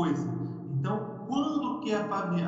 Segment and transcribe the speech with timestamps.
[0.00, 0.26] coisa.
[0.78, 2.42] Então, quando que a Fabiane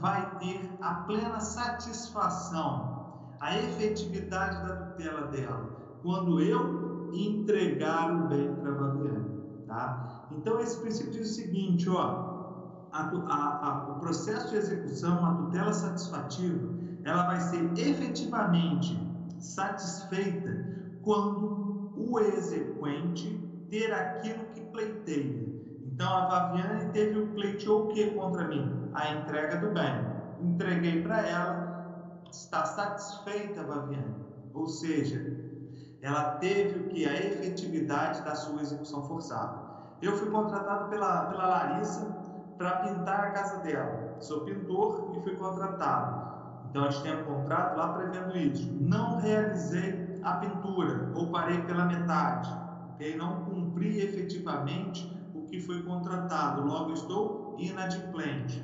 [0.00, 5.98] vai ter a plena satisfação, a efetividade da tutela dela?
[6.02, 9.38] Quando eu entregar o bem para a Fabiane.
[9.66, 10.26] Tá?
[10.32, 15.34] Então, esse princípio diz o seguinte: ó, a, a, a, o processo de execução, a
[15.34, 16.66] tutela satisfativa,
[17.04, 18.98] ela vai ser efetivamente
[19.38, 20.66] satisfeita
[21.02, 23.38] quando o exequente
[23.70, 25.47] ter aquilo que pleiteia.
[25.98, 28.88] Então, a Vaviane teve o pleiteou o que contra mim?
[28.94, 30.06] A entrega do bem.
[30.40, 34.14] Entreguei para ela, está satisfeita, Vaviane.
[34.54, 35.20] Ou seja,
[36.00, 37.04] ela teve o que?
[37.04, 39.58] A efetividade da sua execução forçada.
[40.00, 42.06] Eu fui contratado pela, pela Larissa
[42.56, 44.14] para pintar a casa dela.
[44.20, 46.28] Sou pintor e fui contratado.
[46.70, 48.72] Então a gente tem um contrato lá prevendo isso.
[48.80, 52.56] Não realizei a pintura ou parei pela metade.
[52.94, 53.16] Okay?
[53.16, 55.17] Não cumpri efetivamente
[55.48, 56.66] que foi contratado.
[56.66, 58.62] Logo estou inadimplente.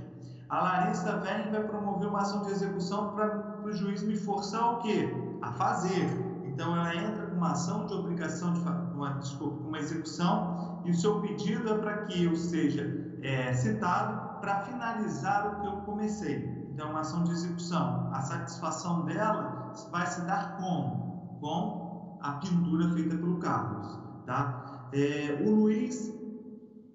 [0.49, 4.75] A Larissa vem e vai promover uma ação de execução para o juiz me forçar
[4.75, 5.09] o quê?
[5.43, 6.09] A fazer.
[6.45, 10.95] Então ela entra com uma ação de obrigação de uma, desculpa, uma execução e o
[10.95, 16.65] seu pedido é para que eu seja é, citado para finalizar o que eu comecei.
[16.75, 18.11] Então, uma ação de execução.
[18.13, 21.39] A satisfação dela vai se dar como?
[21.41, 23.99] Com a pintura feita pelo Carlos.
[24.27, 24.89] Tá?
[24.93, 26.14] É, o Luiz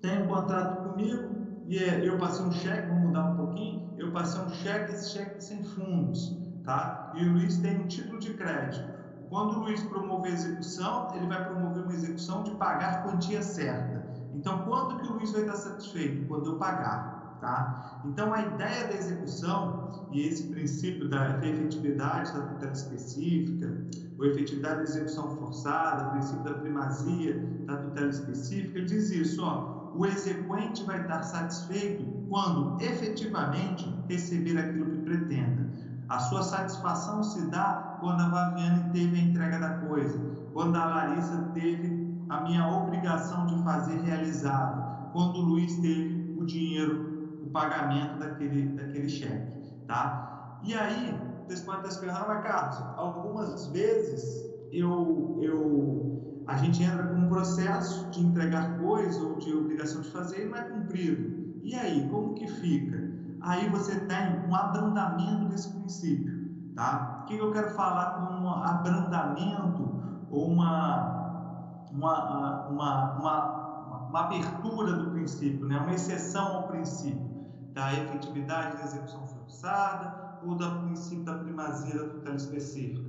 [0.02, 1.30] tem um contrato comigo
[1.68, 5.12] e é, eu passei um cheque, vou mudar um pouquinho, eu passei um cheque, esse
[5.12, 6.38] cheque sem fundos.
[6.64, 7.14] Tá?
[7.16, 9.00] E o Luiz tem um título de crédito.
[9.30, 14.04] Quando o Luiz promover a execução, ele vai promover uma execução de pagar quantia certa.
[14.34, 16.28] Então, quando que o Luiz vai estar satisfeito?
[16.28, 18.02] Quando eu pagar, tá?
[18.06, 23.86] Então, a ideia da execução e esse princípio da efetividade da tutela específica,
[24.18, 29.79] ou efetividade da execução forçada, o princípio da primazia da tutela específica, diz isso, ó,
[29.96, 35.70] o exequente vai estar satisfeito quando efetivamente receber aquilo que pretenda.
[36.10, 40.20] A sua satisfação se dá quando a Vaviane teve a entrega da coisa,
[40.54, 46.46] quando a Larissa teve a minha obrigação de fazer realizada, quando o Luiz teve o
[46.46, 49.52] dinheiro, o pagamento daquele, daquele cheque,
[49.88, 50.60] tá?
[50.64, 51.16] E aí,
[51.46, 56.09] vocês podem estar se perguntando, mas Carlos, algumas vezes eu, eu,
[56.50, 60.50] a gente entra com um processo de entregar coisa ou de obrigação de fazer e
[60.50, 61.60] não é cumprido.
[61.64, 63.10] E aí, como que fica?
[63.42, 66.50] aí você tem um abrandamento desse princípio.
[66.76, 67.22] Tá?
[67.22, 69.90] O que eu quero falar com um abrandamento
[70.30, 75.80] ou uma, uma, uma, uma, uma abertura do princípio, né?
[75.80, 77.30] uma exceção ao princípio
[77.74, 83.09] da efetividade da execução forçada ou do princípio da primazia da tutela específica.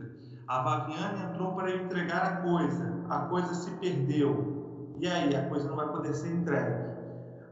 [0.50, 5.68] A Vaviane entrou para entregar a coisa, a coisa se perdeu, e aí a coisa
[5.68, 6.90] não vai poder ser entregue.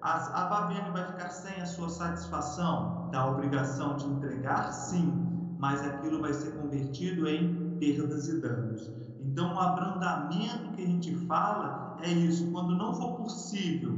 [0.03, 3.08] A, a Baviane vai ficar sem a sua satisfação?
[3.12, 5.12] Da obrigação de entregar, sim,
[5.60, 8.91] mas aquilo vai ser convertido em perdas e danos.
[9.20, 13.92] Então, o abrandamento que a gente fala é isso, quando não for possível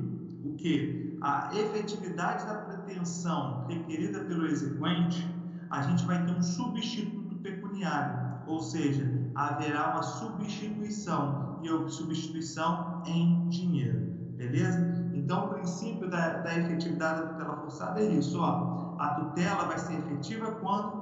[0.45, 1.17] o que?
[1.23, 5.27] A efetividade da pretensão requerida pelo exequente,
[5.71, 13.49] a gente vai ter um substituto pecuniário, ou seja, haverá uma substituição, e substituição em
[13.49, 14.01] dinheiro.
[14.37, 15.11] Beleza?
[15.15, 18.41] Então, o princípio da, da efetividade da tutela forçada é isso.
[18.41, 18.97] Ó.
[18.99, 21.01] A tutela vai ser efetiva quando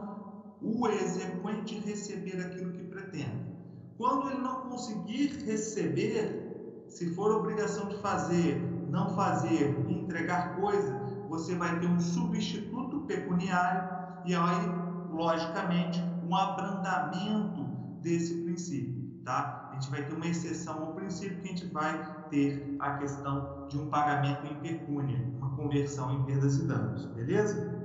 [0.61, 3.47] o exequente receber aquilo que pretende.
[3.97, 8.61] Quando ele não conseguir receber, se for obrigação de fazer,
[8.91, 13.89] não fazer entregar coisa, você vai ter um substituto pecuniário
[14.25, 14.69] e aí,
[15.11, 17.65] logicamente, um abrandamento
[18.03, 19.09] desse princípio.
[19.25, 19.69] Tá?
[19.71, 23.67] A gente vai ter uma exceção ao princípio que a gente vai ter a questão
[23.69, 27.77] de um pagamento em pecúnia, uma conversão em perdas e danos, beleza?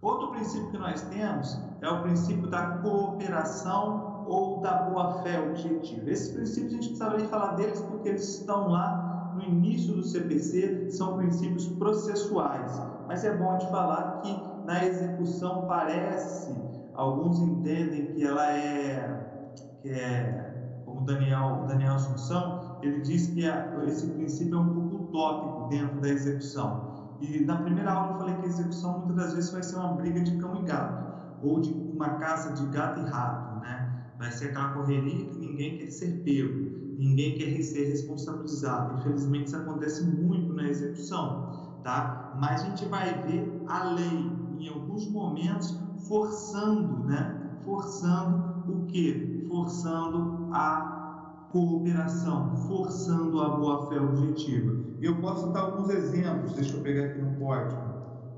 [0.00, 6.10] Outro princípio que nós temos é o princípio da cooperação ou da boa-fé objetiva.
[6.10, 10.02] Esses princípios a gente precisa nem falar deles porque eles estão lá no início do
[10.02, 12.80] CPC, são princípios processuais.
[13.06, 16.54] Mas é bom de falar que na execução parece,
[16.94, 23.42] alguns entendem que ela é, que é como Daniel, Daniel Assunção, ele diz que
[23.86, 26.92] esse princípio é um pouco utópico dentro da execução.
[27.20, 29.92] E na primeira aula eu falei que a execução muitas das vezes vai ser uma
[29.92, 34.12] briga de cão e gato, ou de uma caça de gato e rato, né?
[34.18, 38.98] Vai ser aquela correria que ninguém quer ser pego, ninguém quer ser responsabilizado.
[38.98, 42.34] Infelizmente isso acontece muito na execução, tá?
[42.40, 47.34] Mas a gente vai ver a lei em alguns momentos forçando, né?
[47.64, 49.44] Forçando o que?
[49.48, 54.74] Forçando a cooperação, forçando a boa-fé objetiva.
[55.00, 57.80] Eu posso dar alguns exemplos, deixa eu pegar aqui no código.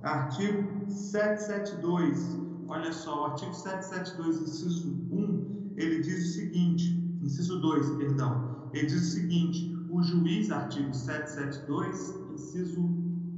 [0.02, 2.40] Artigo 772.
[2.66, 8.69] Olha só, o artigo 772, inciso 1, ele diz o seguinte, inciso 2, perdão.
[8.72, 12.88] Ele diz o seguinte: o juiz, artigo 772, inciso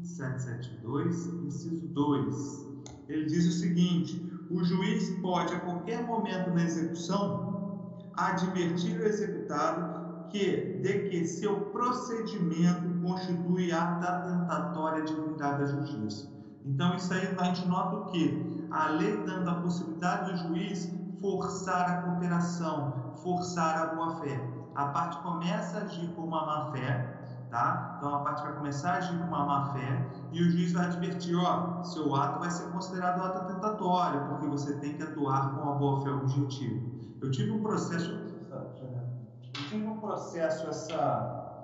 [0.03, 2.66] 772, inciso 2.
[3.09, 10.29] Ele diz o seguinte: o juiz pode, a qualquer momento na execução, advertir o executado
[10.31, 16.29] que, de que seu procedimento constitui ata atentatória à dignidade da justiça.
[16.65, 18.67] Então, isso aí a gente nota o que?
[18.71, 24.41] A lei dando a possibilidade do juiz forçar a cooperação, forçar a boa-fé.
[24.75, 27.16] A parte começa a agir com uma má-fé,
[27.51, 27.97] tá?
[27.97, 31.37] Então a parte vai começar a agir com uma má-fé e o juiz vai advertir,
[31.37, 35.75] ó, seu ato vai ser considerado ato atentatório, porque você tem que atuar com a
[35.75, 36.85] boa-fé objetiva.
[37.21, 41.57] Eu tive um processo, eu tive um processo essa,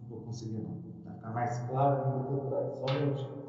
[0.00, 2.24] não vou conseguir não, vai ficar mais claro ainda
[2.74, 3.44] só um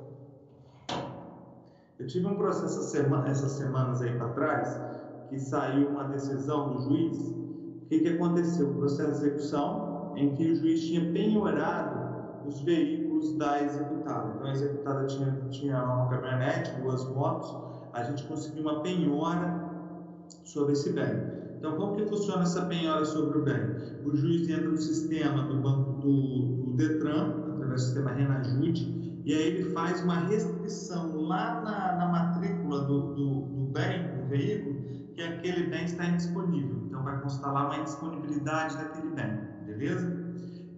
[1.98, 4.80] Eu tive um processo essa semana, essas semanas aí para trás,
[5.30, 7.18] que saiu uma decisão do juiz.
[7.18, 8.70] O que, que aconteceu?
[8.70, 9.85] O processo de execução,
[10.16, 12.06] em que o juiz tinha penhorado
[12.48, 14.34] os veículos da executada.
[14.36, 17.56] Então, a executada tinha, tinha uma caminhonete, duas motos,
[17.94, 19.66] a gente conseguiu uma penhora
[20.44, 21.36] sobre esse bem.
[21.58, 23.60] Então, como que funciona essa penhora sobre o bem?
[24.06, 29.34] O juiz entra no sistema do banco do, do Detran, através do sistema Renajude, e
[29.34, 34.76] aí ele faz uma restrição lá na, na matrícula do, do, do bem, do veículo,
[35.16, 36.84] que aquele bem está indisponível.
[36.86, 39.40] Então, vai constar lá uma indisponibilidade daquele bem,
[39.76, 40.26] beleza?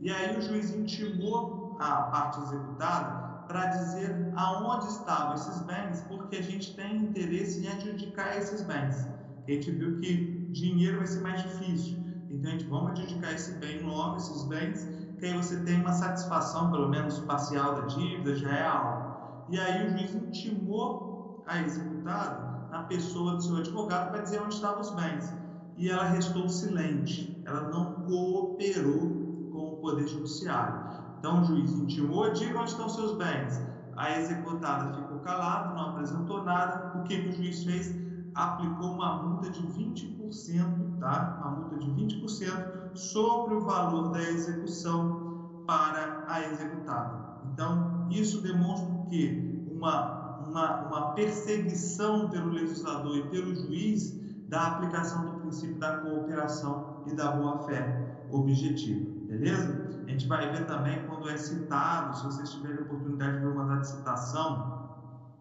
[0.01, 6.37] E aí o juiz intimou a parte executada para dizer aonde estavam esses bens, porque
[6.37, 9.07] a gente tem interesse em adjudicar esses bens.
[9.47, 11.97] A gente viu que dinheiro vai ser mais difícil.
[12.29, 14.85] Então, a gente vamos adjudicar esse bem logo, esses bens,
[15.17, 19.45] que aí você tem uma satisfação, pelo menos parcial da dívida, já é algo.
[19.49, 24.55] E aí o juiz intimou a executada na pessoa do seu advogado para dizer onde
[24.55, 25.33] estavam os bens.
[25.77, 30.87] E ela restou silente, ela não cooperou com o Poder Judiciário.
[31.19, 33.61] Então o juiz intimou, diga onde estão seus bens.
[33.95, 36.97] A executada ficou calada, não apresentou nada.
[36.99, 37.95] O que, o juiz fez?
[38.35, 41.39] Aplicou uma multa de 20%, tá?
[41.41, 47.39] Uma multa de 20% sobre o valor da execução para a executada.
[47.51, 55.25] Então, isso demonstra que uma uma, uma perseguição pelo legislador e pelo juiz da aplicação
[55.25, 59.87] do princípio da cooperação e da boa-fé objetiva, beleza?
[60.05, 63.77] A gente vai ver também quando é citado, se vocês tiverem oportunidade de ver uma
[63.77, 64.89] de citação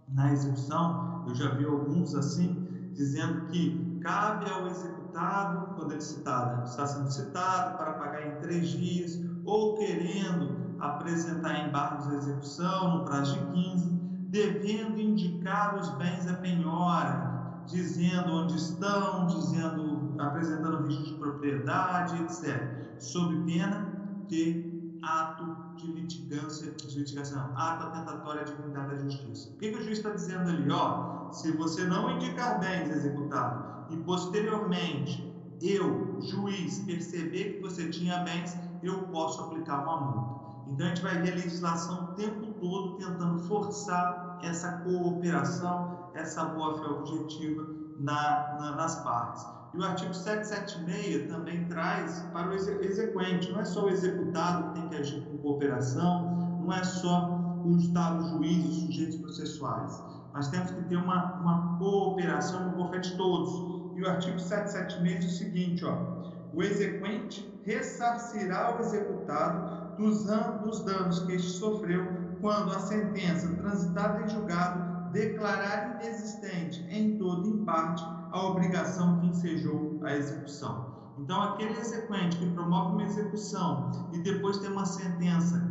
[0.08, 6.64] na execução, eu já vi alguns assim, dizendo que cabe ao executado, quando ele citado,
[6.64, 13.04] está sendo citado para pagar em três dias, ou querendo apresentar embargos de execução no
[13.04, 13.90] prazo de 15,
[14.28, 17.26] devendo indicar os bens a penhora,
[17.66, 19.85] dizendo onde estão, dizendo,
[20.20, 23.86] apresentando registro de propriedade, etc., sob pena
[24.28, 29.50] de ato de litigância, de litigação, ato atentatório à dignidade da justiça.
[29.50, 30.70] O que, que o juiz está dizendo ali?
[30.70, 35.32] Ó, se você não indicar bens executados e posteriormente
[35.62, 40.36] eu, juiz, perceber que você tinha bens, eu posso aplicar uma multa.
[40.68, 46.44] Então a gente vai ver a legislação o tempo todo tentando forçar essa cooperação, essa
[46.44, 47.66] boa-fé objetiva
[47.98, 49.46] na, na, nas partes.
[49.76, 54.80] E o artigo 776 também traz para o exequente, não é só o executado que
[54.80, 60.02] tem que agir com cooperação, não é só o Estado, o juiz, os sujeitos processuais,
[60.32, 63.52] mas temos que ter uma, uma cooperação no boa-fé de todos.
[63.98, 66.22] E o artigo 776 diz o seguinte, ó,
[66.54, 72.06] o exequente ressarcirá o executado dos, dos danos que este sofreu
[72.40, 79.26] quando a sentença transitada em julgado declarar inexistente em todo em parte a obrigação que
[79.26, 80.96] ensejou a execução.
[81.18, 85.66] Então, aquele exequente que promove uma execução e depois tem uma sentença,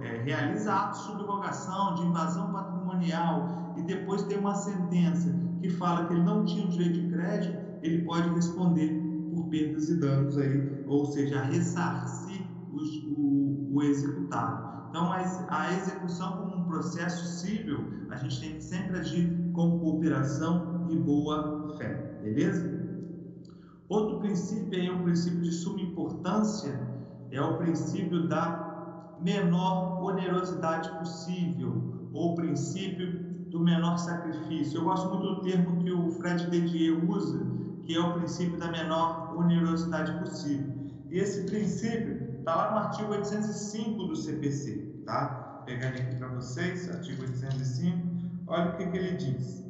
[0.00, 6.06] é, realiza ato de subrogação, de invasão patrimonial e depois tem uma sentença que fala
[6.06, 9.02] que ele não tinha o direito de crédito, ele pode responder
[9.34, 14.74] por perdas e danos aí, ou seja, ressarcir os, o, o executado.
[14.88, 20.86] Então, a execução como um processo civil, a gente tem que sempre agir com cooperação
[20.88, 22.84] e boa fé, beleza?
[23.88, 26.78] Outro princípio é um princípio de suma importância,
[27.30, 33.12] é o princípio da menor onerosidade possível, ou princípio
[33.50, 34.78] do menor sacrifício.
[34.78, 37.40] Eu gosto muito do termo que o Fred Dedier usa,
[37.82, 40.72] que é o princípio da menor onerosidade possível.
[41.10, 45.54] E esse princípio está lá no artigo 805 do CPC, tá?
[45.56, 47.98] Vou pegar aqui para vocês, artigo 805.
[48.46, 49.63] Olha o que, que ele diz.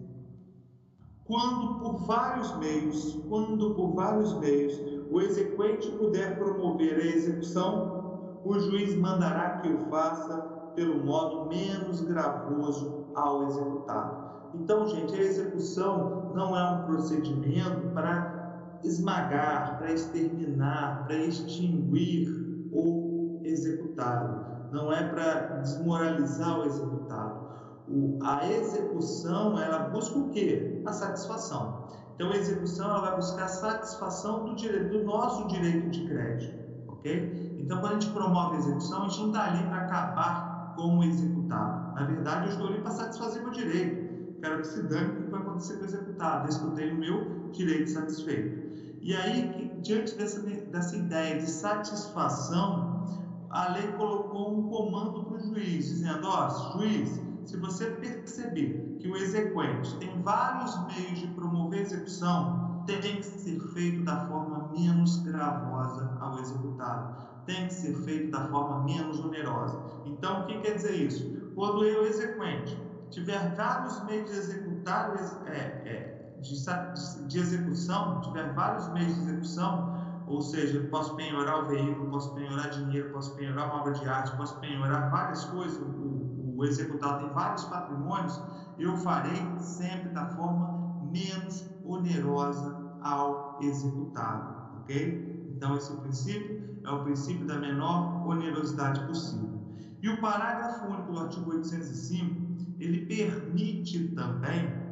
[1.27, 4.79] Quando por vários meios, quando por vários meios
[5.11, 10.37] o exequente puder promover a execução, o juiz mandará que o faça
[10.75, 14.35] pelo modo menos gravoso ao executado.
[14.55, 22.29] Então, gente, a execução não é um procedimento para esmagar, para exterminar, para extinguir
[22.71, 24.73] o executado.
[24.73, 27.44] Não é para desmoralizar o executado.
[27.89, 30.83] O, a execução, ela busca o quê?
[30.87, 31.85] A satisfação.
[32.15, 36.55] Então, a execução ela vai buscar a satisfação do, direito, do nosso direito de crédito,
[36.89, 37.57] ok?
[37.59, 40.99] Então, quando a gente promove a execução, a gente não está ali para acabar com
[40.99, 41.95] o executado.
[41.95, 44.41] Na verdade, eu estou ali para satisfazer meu direito.
[44.41, 46.95] Quero que se dane o que vai acontecer com o executado, desde que eu tenho
[46.95, 48.65] o meu direito satisfeito.
[49.01, 53.05] E aí, diante dessa, dessa ideia de satisfação,
[53.51, 59.09] a lei colocou um comando para o juiz, dizendo: ó, juiz, se você perceber que
[59.09, 64.71] o exequente tem vários meios de promover a execução, tem que ser feito da forma
[64.77, 69.79] menos gravosa ao executado, tem que ser feito da forma menos onerosa.
[70.05, 71.53] Então, o que quer dizer isso?
[71.55, 72.79] Quando eu, exequente,
[73.11, 75.15] tiver vários meios de executar,
[75.47, 79.95] é, é, de, de execução, tiver vários meios de execução,
[80.27, 84.35] ou seja, posso penhorar o veículo, posso penhorar dinheiro, posso penhorar uma obra de arte,
[84.37, 86.24] posso penhorar várias coisas, o
[86.63, 88.39] executado tem vários patrimônios,
[88.79, 95.53] eu farei sempre da forma menos onerosa ao executado, ok?
[95.57, 99.59] Então, esse princípio é o princípio da menor onerosidade possível.
[100.03, 104.85] E o parágrafo único do artigo 805, ele permite também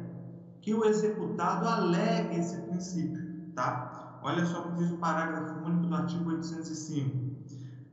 [0.61, 4.19] que o executado alegue esse princípio, tá?
[4.23, 7.33] Olha só o que diz o parágrafo único do artigo 805.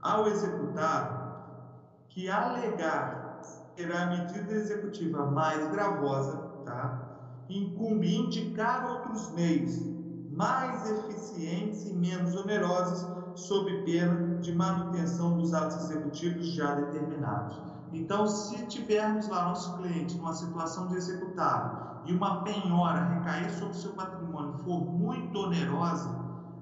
[0.01, 1.21] Ao executado
[2.09, 3.20] que alegar
[3.77, 7.11] será a medida executiva mais gravosa, tá?
[7.51, 9.81] incumbe indicar outros meios
[10.31, 17.61] mais eficientes e menos onerosos sob pena de manutenção dos atos executivos já determinados.
[17.93, 23.75] Então, se tivermos lá nosso cliente numa situação de executado e uma penhora recair sobre
[23.75, 26.09] seu patrimônio for muito onerosa,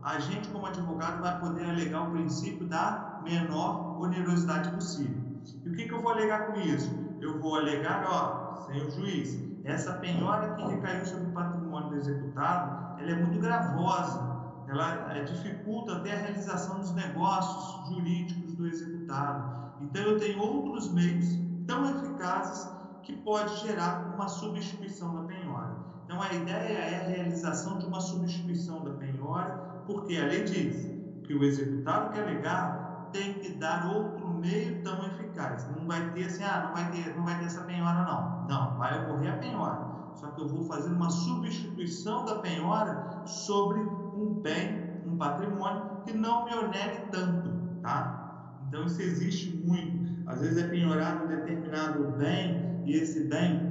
[0.03, 5.28] a gente, como advogado, vai poder alegar o princípio da menor onerosidade possível.
[5.65, 6.91] E o que, que eu vou alegar com isso?
[7.21, 13.01] Eu vou alegar, ó, senhor juiz, essa penhora que recaiu sobre o patrimônio do executado,
[13.01, 14.39] ela é muito gravosa,
[14.69, 19.73] ela é, dificulta até a realização dos negócios jurídicos do executado.
[19.81, 22.69] Então eu tenho outros meios tão eficazes
[23.03, 25.77] que pode gerar uma substituição da penhora.
[26.05, 30.91] Então a ideia é a realização de uma substituição da penhora, porque a lei diz
[31.25, 35.69] que o executado que alegar tem que dar outro meio tão eficaz.
[35.77, 38.47] Não vai ter assim, ah, não vai ter, não vai ter essa penhora não.
[38.49, 39.89] Não, vai ocorrer a penhora.
[40.15, 46.13] Só que eu vou fazer uma substituição da penhora sobre um bem, um patrimônio que
[46.13, 47.51] não me onere tanto,
[47.83, 48.59] tá?
[48.67, 50.29] Então isso existe muito.
[50.29, 53.69] Às vezes é penhorado um determinado bem e esse bem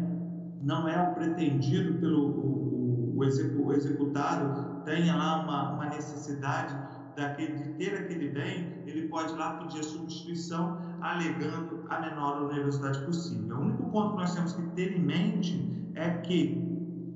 [0.61, 6.75] não é o pretendido pelo o, o, o executado, tenha lá uma, uma necessidade
[7.17, 12.43] daquele, de ter aquele bem, ele pode ir lá pedir a substituição, alegando a menor
[12.43, 13.57] onerosidade possível.
[13.57, 16.63] O único ponto que nós temos que ter em mente é que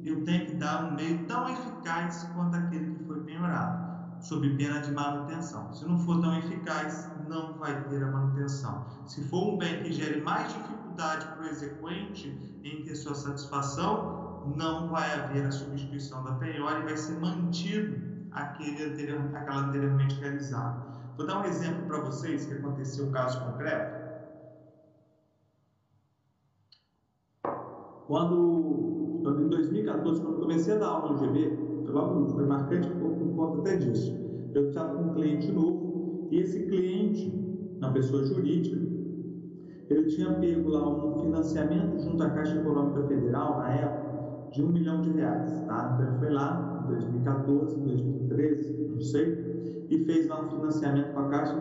[0.03, 4.81] eu tenho que dar um meio tão eficaz quanto aquele que foi penhorado, sob pena
[4.81, 5.71] de manutenção.
[5.71, 8.83] Se não for tão eficaz, não vai ter a manutenção.
[9.05, 14.43] Se for um bem que gere mais dificuldade para o exequente em ter sua satisfação,
[14.57, 20.19] não vai haver a substituição da penhora e vai ser mantido aquele anterior, aquela anteriormente
[20.19, 20.91] realizada.
[21.17, 24.01] Vou dar um exemplo para vocês que aconteceu um caso concreto.
[28.07, 33.35] Quando, em 2014, quando comecei a dar aula no GB, logo foi marcante por, por
[33.35, 34.19] conta até disso.
[34.53, 37.29] Eu estava com um cliente novo e esse cliente,
[37.77, 38.77] uma pessoa jurídica,
[39.89, 44.67] ele tinha pego lá um financiamento junto à Caixa Econômica Federal na época de um
[44.67, 45.91] milhão de reais, tá?
[45.93, 51.29] Então ele foi lá, 2014, 2013, não sei, e fez lá um financiamento com a
[51.29, 51.57] Caixa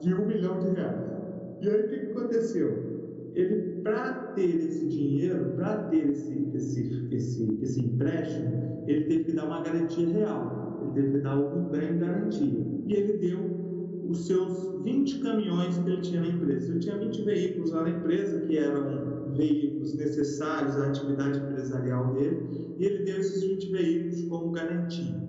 [0.00, 1.12] de um milhão de reais.
[1.60, 2.92] E aí o que, aconteceu?
[3.34, 9.32] Ele, para ter esse dinheiro, para ter esse, esse, esse, esse empréstimo, ele teve que
[9.32, 12.66] dar uma garantia real, ele teve que dar algum bem garantia.
[12.86, 13.62] E ele deu
[14.08, 16.70] os seus 20 caminhões que ele tinha na empresa.
[16.70, 19.01] Ele tinha 20 veículos lá na empresa, que eram
[19.32, 25.22] veículos necessários à atividade empresarial dele, e ele deu esses 20 veículos como garantia.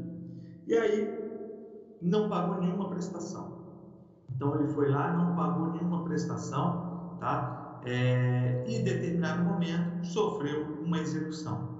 [0.67, 1.23] E aí
[2.01, 3.53] não pagou nenhuma prestação.
[4.35, 7.81] Então ele foi lá, não pagou nenhuma prestação, tá?
[7.85, 11.73] É, e em determinado momento sofreu uma execução.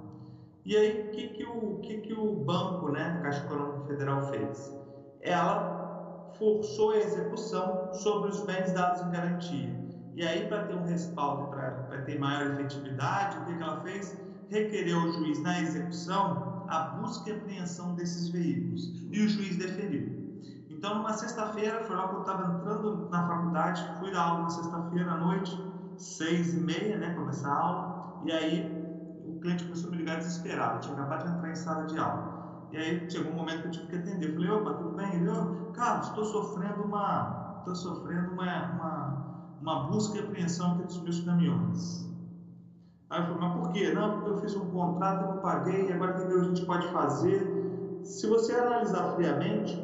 [0.66, 4.74] E aí o que, que, o, que, que o banco, né, Caixa Econômica Federal fez?
[5.22, 9.83] Ela forçou a execução sobre os bens dados em garantia.
[10.16, 14.18] E aí, para ter um respaldo, para ter maior efetividade, o que, que ela fez?
[14.50, 18.94] Requereu ao juiz na execução a busca e apreensão desses veículos.
[19.12, 20.24] E o juiz deferiu.
[20.70, 24.50] Então, numa sexta-feira, foi lá que eu estava entrando na faculdade, fui dar aula na
[24.50, 25.58] sexta-feira à noite,
[25.98, 28.84] seis e meia, né, começar a aula, e aí
[29.26, 32.34] o cliente começou a me ligar desesperado, tinha acabado de entrar em sala de aula.
[32.74, 34.34] E aí chegou um momento que eu tive que atender.
[34.34, 35.14] Falei, opa, tudo bem?
[35.14, 35.30] Ele,
[35.74, 37.56] Carlos, estou sofrendo uma.
[37.60, 39.13] Estou sofrendo uma, uma,
[39.64, 42.06] uma busca e apreensão aqui dos meus caminhões.
[43.10, 43.94] Aí eu falei, mas por quê?
[43.94, 46.88] Não, porque eu fiz um contrato, eu não paguei, agora o que a gente pode
[46.90, 48.02] fazer?
[48.04, 49.82] Se você analisar friamente,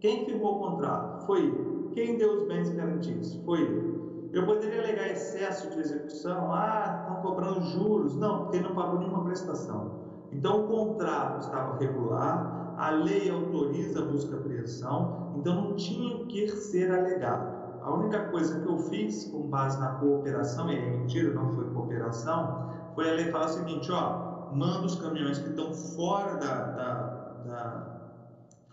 [0.00, 1.26] quem firmou o contrato?
[1.26, 1.90] Foi ele.
[1.92, 3.38] Quem deu os bens garantidos?
[3.44, 4.30] Foi ele.
[4.32, 8.16] Eu poderia alegar excesso de execução, ah, estão cobrando juros.
[8.16, 9.90] Não, porque ele não pagou nenhuma prestação.
[10.32, 16.16] Então o contrato estava regular, a lei autoriza a busca e apreensão, então não tinha
[16.16, 17.55] o que ser alegado.
[17.86, 21.66] A única coisa que eu fiz com base na cooperação, e é mentira, não foi
[21.66, 26.54] cooperação, foi a lei falar o seguinte, ó, manda os caminhões que estão fora da,
[26.72, 26.94] da,
[27.46, 27.86] da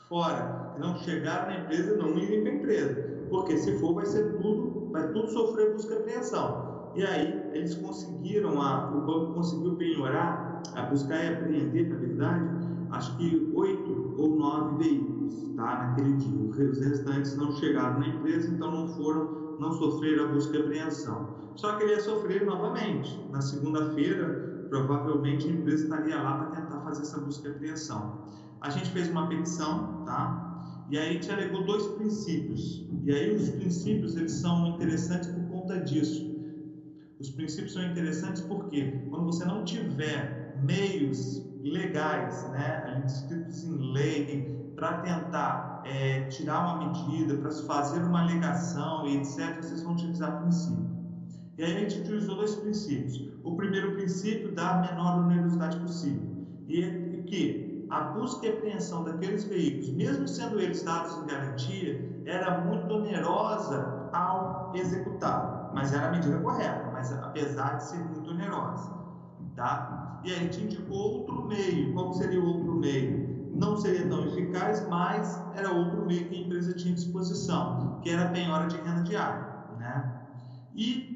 [0.09, 3.13] fora, que não chegaram na empresa, não irem para a empresa.
[3.29, 6.91] Porque se for, vai ser tudo, vai tudo sofrer busca e apreensão.
[6.95, 12.49] E aí eles conseguiram, a, o banco conseguiu penhorar, a buscar e apreender, na verdade,
[12.93, 16.69] acho que oito ou nove veículos, tá, naquele dia.
[16.69, 21.35] Os restantes não chegaram na empresa, então não foram, não sofreram a busca e apreensão.
[21.55, 23.19] Só que ele ia sofrer novamente.
[23.31, 28.23] Na segunda-feira, provavelmente a empresa estaria lá para tentar fazer essa busca e apreensão
[28.63, 30.85] a gente fez uma petição, tá?
[30.89, 32.87] E aí a gente alegou dois princípios.
[33.03, 36.33] E aí os princípios eles são interessantes por conta disso.
[37.19, 44.73] Os princípios são interessantes porque quando você não tiver meios legais, né, inscritos em lei,
[44.75, 50.41] para tentar é, tirar uma medida, para fazer uma alegação e etc., vocês vão utilizar
[50.41, 50.93] princípio.
[51.57, 53.31] E aí a gente utilizou dois princípios.
[53.43, 56.47] O primeiro princípio da menor onerosidade possível.
[56.67, 62.61] E que a busca e apreensão daqueles veículos, mesmo sendo eles dados em garantia, era
[62.61, 68.91] muito onerosa ao executado, mas era a medida correta, mas apesar de ser muito onerosa,
[69.55, 69.92] tá?
[70.23, 71.93] E a gente indicou outro meio.
[71.93, 73.51] Qual seria o outro meio?
[73.53, 78.09] Não seria tão eficaz, mas era outro meio que a empresa tinha à disposição, que
[78.09, 79.45] era a penhora de renda diária,
[79.77, 80.21] né?
[80.75, 81.13] E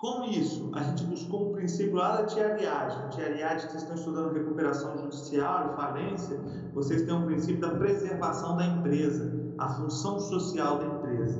[0.00, 3.10] com isso, a gente buscou um princípio lá da tiariagem.
[3.10, 6.40] Tiariagem, vocês estão estudando recuperação judicial e falência,
[6.72, 11.38] vocês têm um princípio da preservação da empresa, a função social da empresa.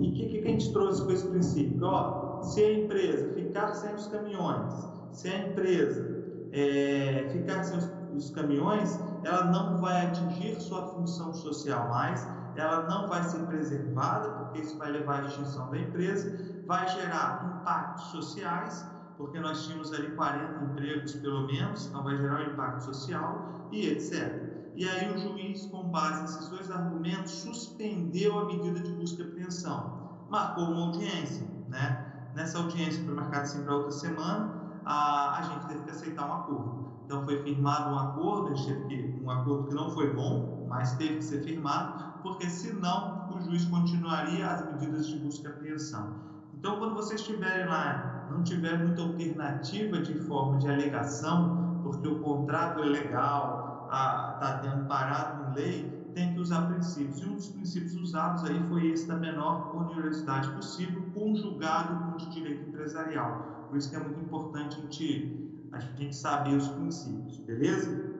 [0.00, 1.84] E o que, que a gente trouxe com esse princípio?
[1.84, 4.72] Ó, se a empresa ficar sem os caminhões,
[5.12, 11.32] se a empresa é, ficar sem os, os caminhões, ela não vai atingir sua função
[11.32, 12.26] social mais,
[12.56, 17.60] ela não vai ser preservada, porque isso vai levar à extinção da empresa, vai gerar
[17.60, 22.84] impactos sociais, porque nós tínhamos ali 40 empregos pelo menos, então vai gerar um impacto
[22.84, 24.54] social e etc.
[24.76, 29.26] E aí o juiz, com base nesses dois argumentos, suspendeu a medida de busca e
[29.26, 32.13] apreensão, marcou uma audiência, né?
[32.34, 34.50] Nessa audiência que foi marcada assim para outra semana,
[34.84, 36.84] a, a gente teve que aceitar um acordo.
[37.04, 41.24] Então foi firmado um acordo, que, um acordo que não foi bom, mas teve que
[41.24, 46.14] ser firmado, porque senão o juiz continuaria as medidas de busca e apreensão.
[46.54, 52.20] Então, quando vocês estiverem lá, não tiver muita alternativa de forma de alegação, porque o
[52.20, 57.20] contrato é legal, está amparado em lei, tem que usar princípios.
[57.20, 62.30] E um dos princípios usados aí foi esse da menor onerosidade possível, conjugado com o
[62.30, 63.66] direito empresarial.
[63.68, 68.14] Por isso que é muito importante a gente, a gente saber os princípios, beleza?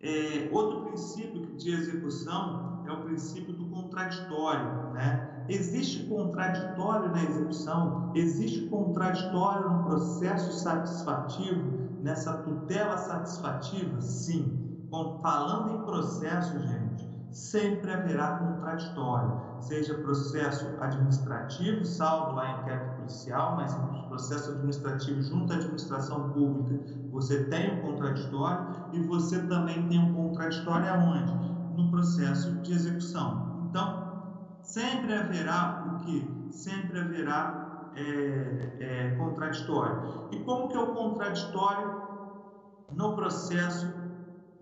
[0.00, 5.44] É, outro princípio de execução é o princípio do contraditório, né?
[5.48, 14.00] Existe contraditório na execução, existe contraditório no processo satisfativo, nessa tutela satisfativa?
[14.00, 14.69] Sim.
[14.90, 22.96] Bom, falando em processo, gente, sempre haverá contraditório, seja processo administrativo, salvo lá em inquérito
[22.96, 23.72] policial, mas
[24.08, 30.12] processo administrativo junto à administração pública, você tem um contraditório e você também tem um
[30.12, 31.54] contraditório aonde?
[31.76, 33.46] No processo de execução.
[33.62, 34.02] Então,
[34.60, 36.36] sempre haverá o que?
[36.50, 37.62] Sempre haverá
[37.94, 40.02] é, é, contraditório.
[40.32, 41.94] E como que é o contraditório
[42.92, 43.99] no processo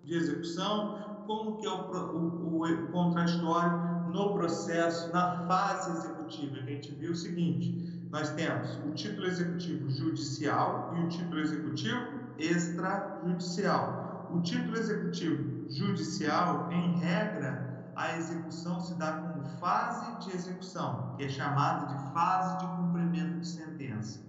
[0.09, 6.57] de execução, como que é o, o, o contraditório no processo, na fase executiva.
[6.57, 12.07] A gente viu o seguinte, nós temos o título executivo judicial e o título executivo
[12.38, 14.31] extrajudicial.
[14.35, 21.25] O título executivo judicial, em regra, a execução se dá como fase de execução, que
[21.25, 24.28] é chamada de fase de cumprimento de sentença.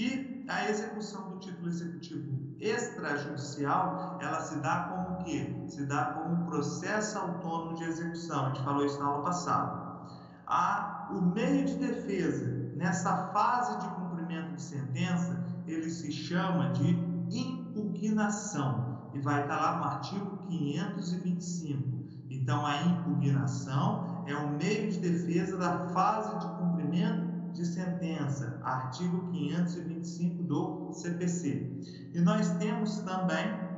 [0.00, 5.54] E a execução do título executivo extrajudicial, ela se dá como o quê?
[5.68, 8.46] Se dá como um processo autônomo de execução.
[8.46, 10.00] A gente falou isso na aula passada.
[10.46, 16.96] A, o meio de defesa, nessa fase de cumprimento de sentença, ele se chama de
[17.30, 19.10] impugnação.
[19.12, 22.00] E vai estar lá no artigo 525.
[22.30, 29.30] Então, a impugnação é o meio de defesa da fase de cumprimento de sentença, artigo
[29.32, 32.10] 525 do CPC.
[32.14, 33.70] E nós temos também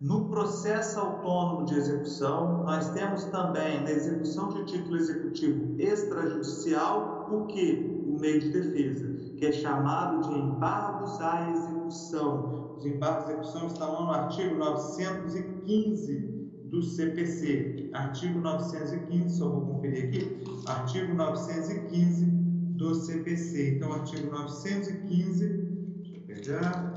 [0.00, 7.46] no processo autônomo de execução, nós temos também na execução de título executivo extrajudicial o
[7.46, 8.04] que?
[8.06, 12.74] O meio de defesa, que é chamado de embargos à execução.
[12.76, 16.34] Os embargos à execução estão no artigo 915
[16.66, 17.90] do CPC.
[17.94, 20.44] Artigo 915, só vou conferir aqui.
[20.66, 22.43] Artigo 915
[22.84, 23.76] do CPC.
[23.76, 26.94] Então, artigo 915, deixa eu pegar.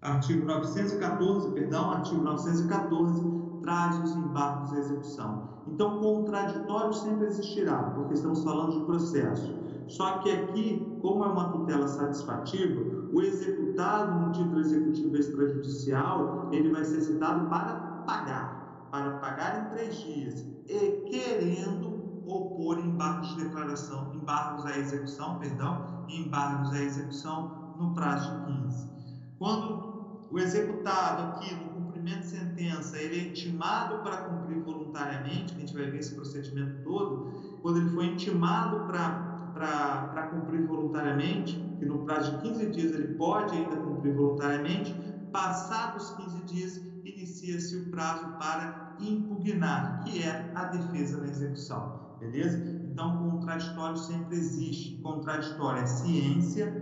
[0.00, 3.22] Artigo 914, perdão, artigo 914
[3.62, 5.48] traz os embargos à execução.
[5.66, 9.54] Então, contraditório sempre existirá, porque estamos falando de processo.
[9.88, 12.80] Só que aqui, como é uma tutela satisfativa,
[13.12, 17.74] o executado no título executivo extrajudicial, ele vai ser citado para
[18.06, 21.95] pagar, para pagar em três dias, e querendo
[22.26, 28.90] opor embargos de declaração, embargos à execução, perdão, embargos à execução no prazo de 15.
[29.38, 35.58] Quando o executado aqui no cumprimento de sentença, ele é intimado para cumprir voluntariamente, a
[35.58, 42.04] gente vai ver esse procedimento todo, quando ele foi intimado para cumprir voluntariamente, que no
[42.04, 44.94] prazo de 15 dias ele pode ainda cumprir voluntariamente,
[45.32, 52.58] passados 15 dias, inicia-se o prazo para impugnar, que é a defesa da execução beleza?
[52.90, 54.96] Então, contraditório sempre existe.
[55.02, 56.72] Contraditório é ciência,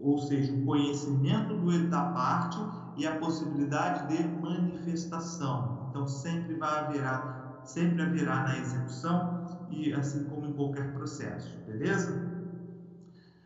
[0.00, 2.58] ou seja, o conhecimento do da parte
[2.96, 5.86] e a possibilidade de manifestação.
[5.88, 12.32] Então, sempre vai haverá, sempre haverá na execução e assim como em qualquer processo, beleza?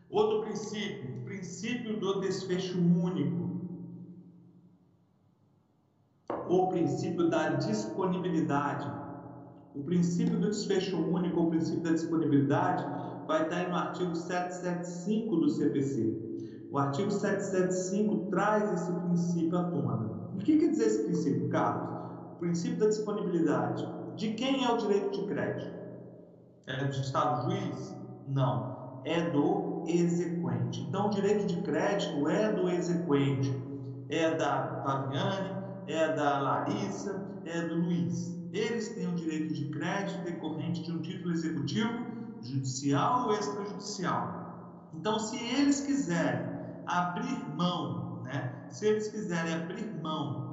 [0.09, 3.61] Outro princípio, o princípio do desfecho único.
[6.49, 9.06] O princípio da disponibilidade.
[9.77, 12.83] O princípio do desfecho único, o princípio da disponibilidade,
[13.27, 16.27] vai estar aí no artigo 775 do CPC.
[16.71, 20.09] O artigo 775 traz esse princípio à tona.
[20.33, 21.89] O que quer dizer esse princípio, Carlos?
[22.33, 23.87] O princípio da disponibilidade.
[24.15, 25.71] De quem é o direito de crédito?
[26.65, 27.95] É do Estado juiz?
[28.27, 29.01] Não.
[29.05, 30.81] É do exequente.
[30.89, 33.55] Então, o direito de crédito é do exequente.
[34.09, 35.55] É da Fabiane,
[35.87, 41.01] é da Larissa, é do Luiz eles têm o direito de crédito decorrente de um
[41.01, 42.05] título executivo
[42.41, 44.89] judicial ou extrajudicial.
[44.93, 46.47] Então, se eles quiserem
[46.85, 50.47] abrir mão, né, se eles quiserem abrir mão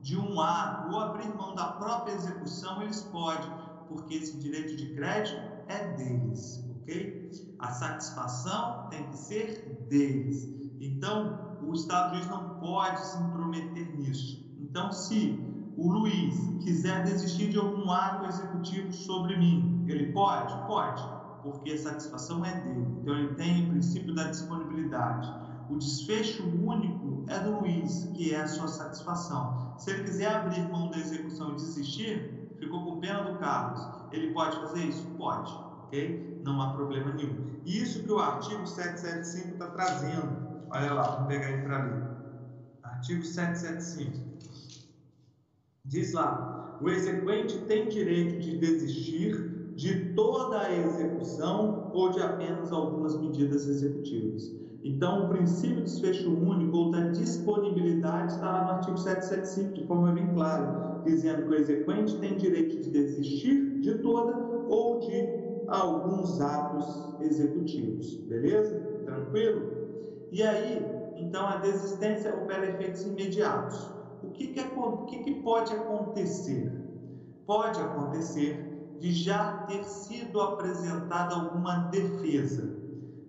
[0.00, 3.50] de um ato ou abrir mão da própria execução, eles podem,
[3.88, 7.30] porque esse direito de crédito é deles, ok?
[7.58, 10.48] A satisfação tem que ser deles.
[10.80, 14.44] Então, o Estado juiz não pode se intrometer nisso.
[14.58, 20.54] Então, se o Luiz quiser desistir de algum ato executivo sobre mim, ele pode?
[20.66, 21.02] Pode,
[21.42, 22.86] porque a satisfação é dele.
[23.00, 25.32] Então ele tem o princípio da disponibilidade.
[25.70, 29.74] O desfecho único é do Luiz, que é a sua satisfação.
[29.78, 33.82] Se ele quiser abrir mão da execução e desistir, ficou com pena do Carlos.
[34.12, 35.06] Ele pode fazer isso?
[35.16, 35.52] Pode,
[35.84, 36.40] ok?
[36.44, 37.60] Não há problema nenhum.
[37.64, 40.52] Isso que o artigo 775 está trazendo.
[40.70, 42.02] Olha lá, vamos pegar ele para ler.
[42.82, 44.31] Artigo 775.
[45.84, 52.70] Diz lá: o exequente tem direito de desistir de toda a execução ou de apenas
[52.70, 54.54] algumas medidas executivas.
[54.84, 59.86] Então, o princípio de desfecho único ou da disponibilidade está lá no artigo 775, de
[59.86, 64.36] forma bem clara, dizendo que o exequente tem direito de desistir de toda
[64.68, 65.28] ou de
[65.66, 68.16] alguns atos executivos.
[68.28, 68.78] Beleza?
[69.04, 69.62] Tranquilo?
[70.30, 70.80] E aí,
[71.16, 76.70] então, a desistência opera efeitos imediatos o que, que, o que, que pode acontecer?
[77.46, 82.72] Pode acontecer de já ter sido apresentada alguma defesa,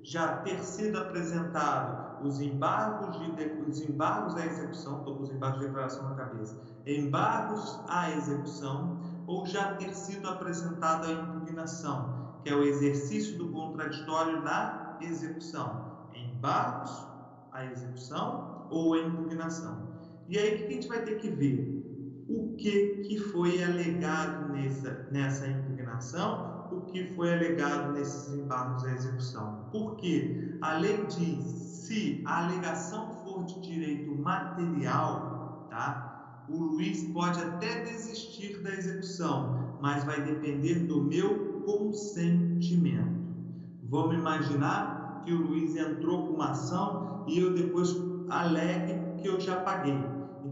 [0.04, 5.60] já ter sido apresentado os embargos, de, os embargos à execução, estou com os embargos
[5.60, 12.50] de declaração na cabeça, embargos à execução, ou já ter sido apresentada a impugnação, que
[12.50, 15.94] é o exercício do contraditório na execução.
[16.14, 17.08] Embargos
[17.52, 19.93] à execução ou a impugnação.
[20.28, 21.84] E aí o que a gente vai ter que ver?
[22.30, 28.94] O que, que foi alegado nessa, nessa impugnação, o que foi alegado nesses embargos à
[28.94, 29.68] execução.
[29.72, 36.14] Porque a lei diz, se a alegação for de direito material, tá?
[36.50, 43.24] o Luiz pode até desistir da execução, mas vai depender do meu consentimento.
[43.84, 47.96] Vamos imaginar que o Luiz entrou com uma ação e eu depois
[48.30, 49.98] alegue que eu já paguei.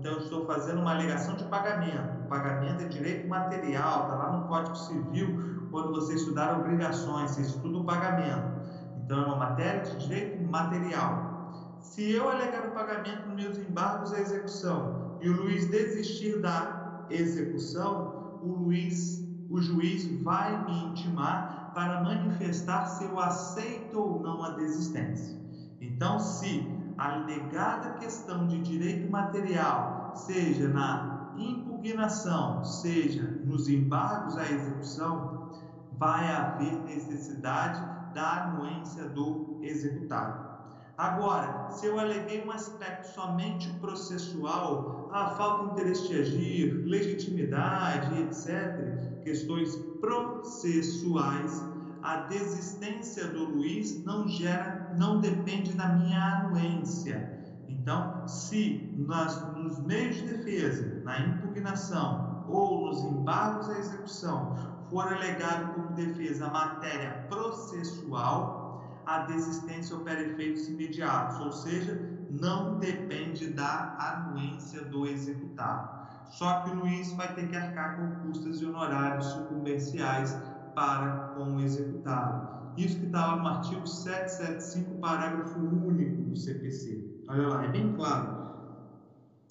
[0.01, 2.23] Então, eu estou fazendo uma alegação de pagamento.
[2.25, 7.41] O pagamento é direito material, está lá no Código Civil, quando você estudar obrigações, você
[7.41, 8.61] estuda o pagamento.
[8.97, 11.77] Então, é uma matéria de direito material.
[11.81, 17.05] Se eu alegar o pagamento nos meus embargos à execução e o Luiz desistir da
[17.11, 24.43] execução, o Luiz, o juiz vai me intimar para manifestar se eu aceito ou não
[24.43, 25.39] a desistência.
[25.79, 34.43] Então, se a alegada questão de direito material, seja na impugnação, seja nos embargos à
[34.43, 35.49] execução,
[35.97, 37.81] vai haver necessidade
[38.13, 40.51] da anuência do executado.
[40.95, 48.21] Agora, se eu aleguei um aspecto somente processual, a falta de interesse de agir, legitimidade,
[48.21, 51.63] etc., questões processuais,
[52.03, 57.39] a desistência do Luiz não gera, não depende da minha anuência.
[57.67, 64.55] Então, se nas, nos meios de defesa, na impugnação ou nos embargos à execução
[64.89, 71.99] for alegado como defesa a matéria processual, a desistência opera efeitos imediatos, ou seja,
[72.29, 76.01] não depende da anuência do executado.
[76.25, 80.37] Só que o Luiz vai ter que arcar com custas e honorários sucumbenciais
[80.75, 82.60] para com o executado.
[82.83, 87.03] Isso que está lá no artigo 775, parágrafo único do CPC.
[87.27, 88.51] Olha lá, é bem claro.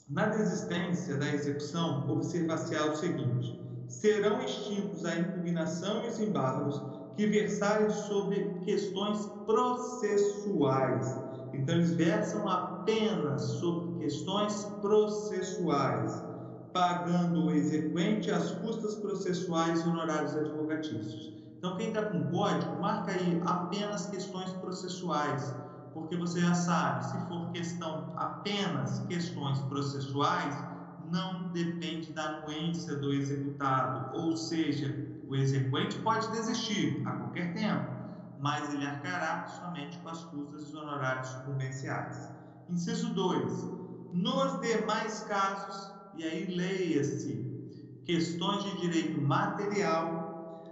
[0.08, 6.82] Na desistência da execução, observar-se o seguinte: serão extintos a impugnação e os embargos
[7.14, 11.16] que versarem sobre questões processuais.
[11.54, 16.24] Então, eles versam apenas sobre questões processuais
[16.72, 21.39] pagando o exequente as custas processuais e honorários advocatícios.
[21.60, 25.54] Então, quem está com código, marca aí apenas questões processuais,
[25.92, 30.54] porque você já sabe, se for questão apenas questões processuais,
[31.12, 37.90] não depende da anuência do executado, ou seja, o exequente pode desistir a qualquer tempo,
[38.38, 41.36] mas ele arcará somente com as custas e honorários.
[42.70, 43.68] Inciso 2.
[44.14, 47.50] Nos demais casos, e aí leia-se
[48.06, 50.19] questões de direito material,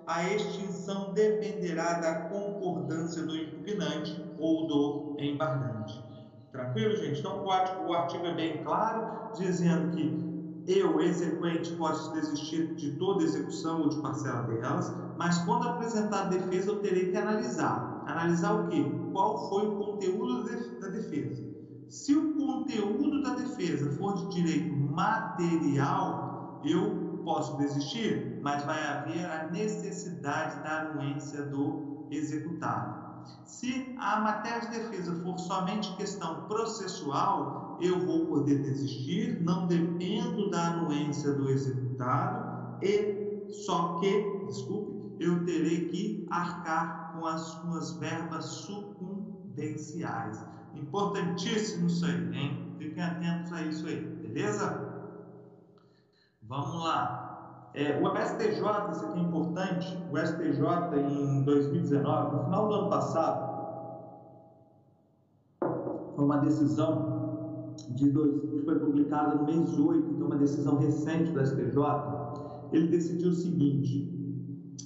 [0.08, 6.02] a extinção dependerá da concordância do impugnante ou do embargante.
[6.50, 7.20] Tranquilo, gente?
[7.20, 10.26] Então, o artigo é bem claro, dizendo que
[10.66, 16.28] eu, exequente, posso desistir de toda execução ou de parcela delas, mas quando apresentar a
[16.28, 18.02] defesa, eu terei que analisar.
[18.06, 18.82] Analisar o quê?
[19.12, 20.44] Qual foi o conteúdo
[20.80, 21.42] da defesa?
[21.90, 29.24] Se o conteúdo da defesa for de direito material, eu posso desistir, mas vai haver
[29.26, 33.08] a necessidade da anuência do executado.
[33.44, 40.50] Se a matéria de defesa for somente questão processual, eu vou poder desistir, não dependo
[40.50, 47.98] da anuência do executado e só que, desculpe, eu terei que arcar com as suas
[47.98, 50.44] verbas sucumbenciais.
[50.74, 52.74] Importantíssimo isso aí, hein?
[52.78, 54.86] Fiquem atentos a isso aí, beleza?
[56.42, 57.27] Vamos lá.
[57.74, 62.90] É, o STJ, isso aqui é importante, o STJ em 2019, no final do ano
[62.90, 63.58] passado,
[66.14, 71.30] foi uma decisão de dois, que foi publicada no mês 8, então uma decisão recente
[71.30, 71.78] do STJ.
[72.72, 74.12] Ele decidiu o seguinte: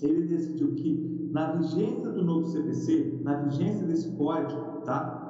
[0.03, 5.23] ele decidiu que na vigência do novo CPC, na vigência desse código, tá?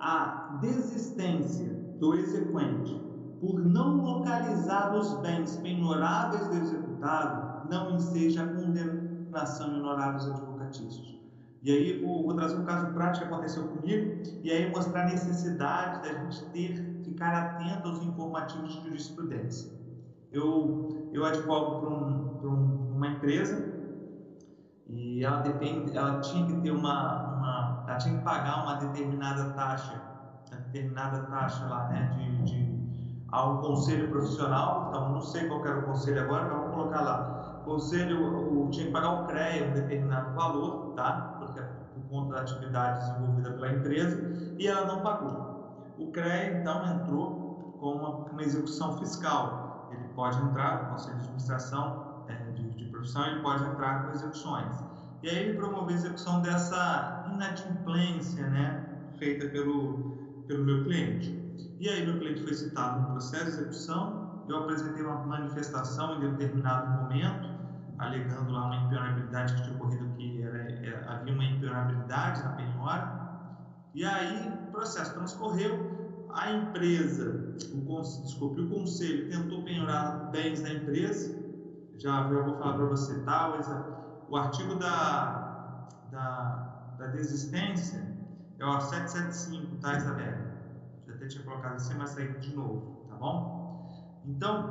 [0.00, 3.00] a desistência do exequente
[3.40, 6.56] por não localizar os bens penhoráveis do
[7.70, 11.14] não enseja condenação em honorários advocatícios.
[11.62, 15.06] E aí vou, vou, trazer um caso prático que aconteceu comigo e aí mostrar a
[15.06, 19.72] necessidade da gente ter, ficar atento aos informativos de jurisprudência.
[20.30, 23.72] Eu, eu advogo para um, um, uma empresa
[24.88, 29.50] e ela, depende, ela tinha que ter uma, uma, ela tinha que pagar uma determinada
[29.50, 30.14] taxa
[30.74, 32.73] determinada taxa lá, né, de, de
[33.34, 38.22] ao conselho profissional, então não sei qual era o conselho agora, vamos colocar lá, conselho
[38.24, 41.34] o, tinha que pagar o CREA um determinado valor, tá?
[41.40, 45.94] Porque é por conta da atividade desenvolvida pela empresa, e ela não pagou.
[45.98, 49.90] O CREA então entrou com uma, uma execução fiscal.
[49.90, 54.12] Ele pode entrar no conselho de administração é, de, de profissão, ele pode entrar com
[54.12, 54.76] execuções.
[55.24, 58.84] E aí ele promoveu a execução dessa inadimplência, né,
[59.18, 61.43] feita pelo, pelo meu cliente.
[61.84, 66.30] E aí meu cliente foi citado no processo de execução, eu apresentei uma manifestação em
[66.30, 67.46] determinado momento,
[67.98, 73.58] alegando lá uma impenhorabilidade que tinha ocorrido que era, era, havia uma impenhorabilidade na penhora.
[73.92, 80.72] E aí o processo transcorreu, a empresa, o, desculpe, o conselho tentou penhorar bens da
[80.72, 81.38] empresa,
[81.98, 88.02] já, já vou falar para você, tá, o artigo da, da, da desistência
[88.58, 90.43] é o 775, tá, Isabela?
[91.24, 93.56] Até tinha colocado assim, mas saiu de novo, tá bom?
[94.22, 94.68] Então,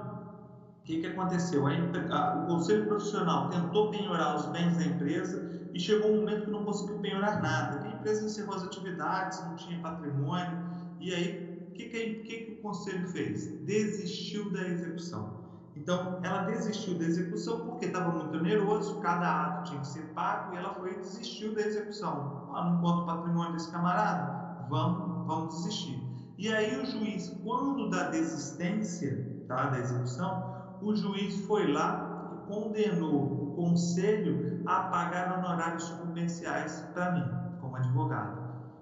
[0.82, 1.66] o que, que aconteceu?
[1.68, 6.44] A, a, o conselho profissional tentou penhorar os bens da empresa e chegou um momento
[6.46, 7.80] que não conseguiu penhorar nada.
[7.84, 10.62] A empresa encerrou as atividades, não tinha patrimônio,
[11.00, 13.48] e aí o que, que, que, que o conselho fez?
[13.60, 15.36] Desistiu da execução.
[15.76, 20.54] Então, ela desistiu da execução porque estava muito oneroso, cada ato tinha que ser pago
[20.54, 22.36] e ela foi e desistiu da execução.
[22.48, 24.39] Ah, não conta o patrimônio desse camarada?
[24.60, 26.12] Vamos, vamos desistir.
[26.38, 32.52] E aí o juiz, quando da desistência tá, da execução, o juiz foi lá e
[32.52, 38.41] condenou o conselho a pagar honorários sucumbenciais para mim, como advogado.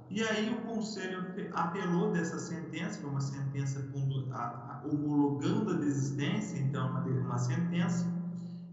[0.09, 3.85] E aí o conselho apelou dessa sentença, foi uma sentença
[4.83, 8.05] homologando a desistência, então uma, uma sentença,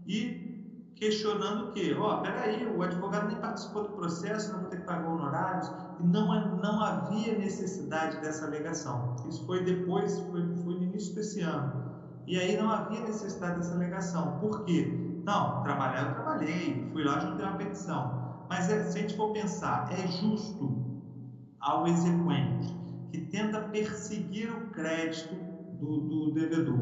[0.05, 0.49] e
[0.95, 4.85] questionando que, ó, oh, peraí, o advogado nem participou do processo, não vou ter que
[4.85, 9.15] pagar honorários, não, não havia necessidade dessa alegação.
[9.27, 11.89] Isso foi depois, foi, foi no início desse ano.
[12.25, 14.39] E aí não havia necessidade dessa alegação.
[14.39, 15.21] Por quê?
[15.25, 18.45] Não, trabalhar eu trabalhei, fui lá, juntei uma petição.
[18.49, 20.73] Mas é, se a gente for pensar, é justo
[21.59, 22.75] ao exequente,
[23.11, 25.35] que tenta perseguir o crédito
[25.79, 26.79] do, do devedor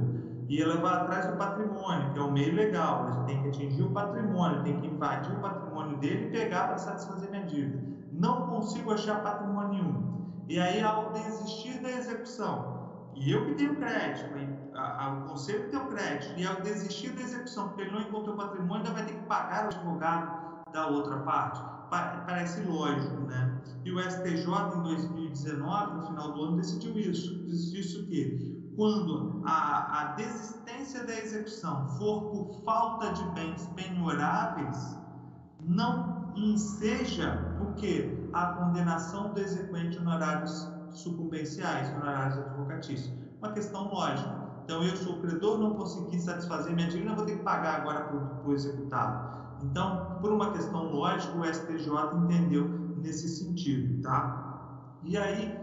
[0.48, 3.92] e levar atrás do patrimônio, que é o meio legal, ele tem que atingir o
[3.92, 7.97] patrimônio, tem que invadir o patrimônio dele e pegar para satisfazer minha dívida.
[8.18, 10.18] Não consigo achar patrimônio nenhum.
[10.48, 14.30] E aí, ao desistir da execução, e eu que tenho crédito,
[14.76, 18.36] o conselho que tem o crédito, e ao desistir da execução, porque ele não encontrou
[18.36, 23.62] patrimônio, ainda vai ter que pagar o advogado da outra parte parece lógico, né?
[23.86, 27.44] E o STJ em 2019, no final do ano, decidiu isso.
[27.46, 34.98] Decidiu isso que quando a, a desistência da execução for por falta de bens penhoráveis,
[35.62, 38.30] não enseja o que?
[38.34, 43.14] A condenação do exequente honorários sucumbenciais, honorários advocatícios.
[43.40, 44.48] Uma questão lógica.
[44.64, 48.50] Então, eu sou credor, não consegui satisfazer minha dívida, vou ter que pagar agora para
[48.50, 49.38] o executado.
[49.64, 51.90] Então, por uma questão lógica, o STJ
[52.24, 55.00] entendeu nesse sentido, tá?
[55.04, 55.58] E aí,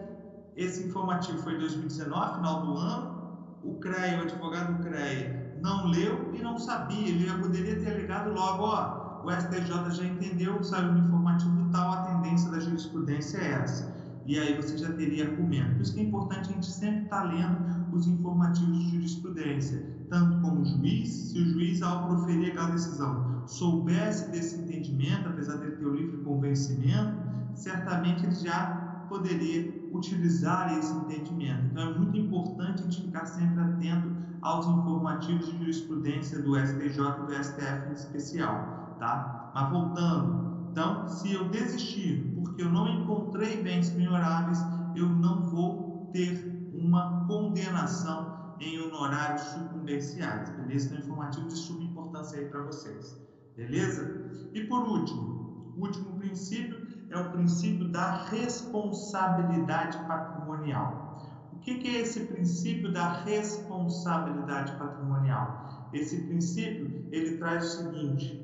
[0.57, 3.15] esse informativo foi em 2019, final do ano.
[3.63, 7.09] O CREA, o advogado do CREA, não leu e não sabia.
[7.09, 11.97] Ele poderia ter ligado logo, ó, o STJ já entendeu, saiu no informativo tal, a
[12.03, 13.95] tendência da jurisprudência é essa.
[14.27, 15.75] E aí você já teria argumento.
[15.75, 19.87] Por isso que é importante a gente sempre estar tá lendo os informativos de jurisprudência,
[20.09, 25.77] tanto como juiz, se o juiz, ao proferir aquela decisão, soubesse desse entendimento, apesar dele
[25.77, 27.17] ter o livre convencimento,
[27.55, 31.67] certamente ele já poderia utilizar esse entendimento.
[31.71, 34.11] Então é muito importante a gente ficar sempre atento
[34.43, 39.51] aos informativos de jurisprudência do STJ e do STF em especial, tá?
[39.55, 44.59] Mas voltando, então, se eu desistir porque eu não encontrei bens penhoráveis,
[44.97, 50.89] eu não vou ter uma condenação em honorários sucumbenciais, beleza?
[50.89, 53.17] Então, informativo de suma importância aí para vocês.
[53.57, 54.51] Beleza?
[54.53, 61.51] E por último, o último princípio é o princípio da responsabilidade patrimonial.
[61.53, 65.91] O que, é esse princípio da responsabilidade patrimonial?
[65.93, 68.44] Esse princípio ele traz o seguinte: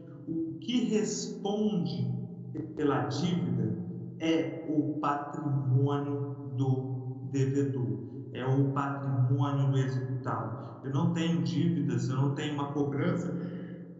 [0.60, 2.14] que responde
[2.76, 3.74] pela dívida
[4.18, 7.98] é o patrimônio do devedor,
[8.32, 10.84] é o patrimônio do executado.
[10.84, 13.34] Eu não tenho dívidas, eu não tenho uma cobrança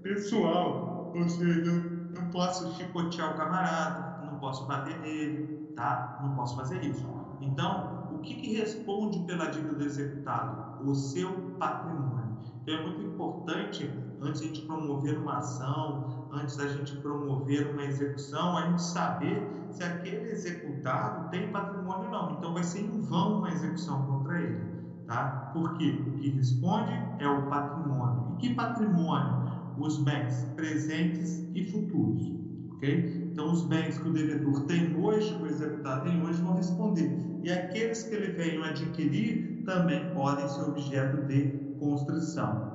[0.02, 1.72] pessoal ou seja,
[2.14, 6.18] não posso chicotear o camarada, não posso bater nele, tá?
[6.22, 7.04] Não posso fazer isso.
[7.40, 10.88] Então, o que, que responde pela dívida do executado?
[10.88, 12.38] O seu patrimônio.
[12.62, 13.90] Então, é muito importante,
[14.22, 19.42] antes a gente promover uma ação, antes da gente promover uma execução, a gente saber
[19.70, 22.30] se aquele executado tem patrimônio ou não.
[22.32, 24.60] Então vai ser em vão uma execução contra ele,
[25.06, 25.50] tá?
[25.52, 28.34] Porque o que responde é o patrimônio.
[28.34, 29.50] E que patrimônio?
[29.78, 32.30] Os bens presentes e futuros,
[32.72, 33.30] ok?
[33.32, 37.16] Então os bens que o devedor tem hoje, o executado tem hoje, vão responder.
[37.42, 41.48] E aqueles que ele venham adquirir também podem ser objeto de
[41.78, 42.69] construção.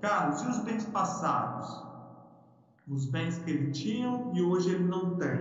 [0.00, 1.84] Carlos, e os bens passados?
[2.88, 5.38] Os bens que ele tinha e hoje ele não tem.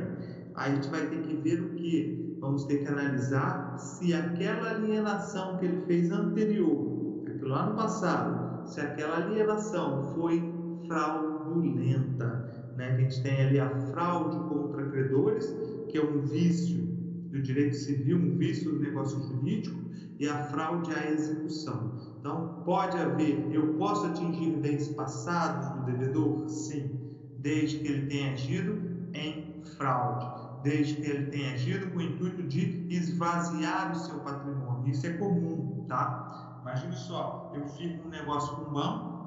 [0.56, 2.38] Aí a gente vai ter que ver o que?
[2.40, 8.68] Vamos ter que analisar se aquela alienação que ele fez anterior, aquilo lá no passado,
[8.68, 10.42] se aquela alienação foi
[10.88, 12.74] fraudulenta.
[12.76, 12.92] Né?
[12.92, 15.54] A gente tem ali a fraude contra credores,
[15.90, 16.89] que é um vício
[17.30, 19.80] do direito civil, um vício do negócio jurídico,
[20.20, 21.94] e a fraude à execução.
[22.20, 26.50] Então, pode haver, eu posso atingir bens passados do devedor?
[26.50, 27.00] Sim,
[27.38, 28.78] desde que ele tenha agido
[29.14, 30.28] em fraude,
[30.64, 34.92] desde que ele tenha agido com o intuito de esvaziar o seu patrimônio.
[34.92, 36.60] Isso é comum, tá?
[36.62, 39.20] Imagine só, eu fico um negócio com um banco,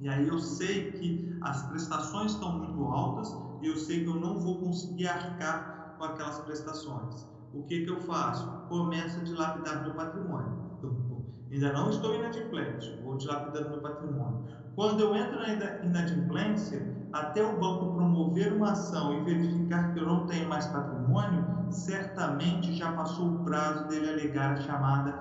[0.00, 4.14] e aí eu sei que as prestações estão muito altas e eu sei que eu
[4.14, 8.46] não vou conseguir arcar com aquelas prestações o que, que eu faço?
[8.68, 10.58] Começo a dilapidar meu patrimônio.
[11.50, 14.44] ainda não estou inadimplente, vou dilapidando meu patrimônio.
[14.74, 20.06] Quando eu entro na inadimplência, até o banco promover uma ação e verificar que eu
[20.06, 25.12] não tenho mais patrimônio, certamente já passou o prazo dele alegar a chamada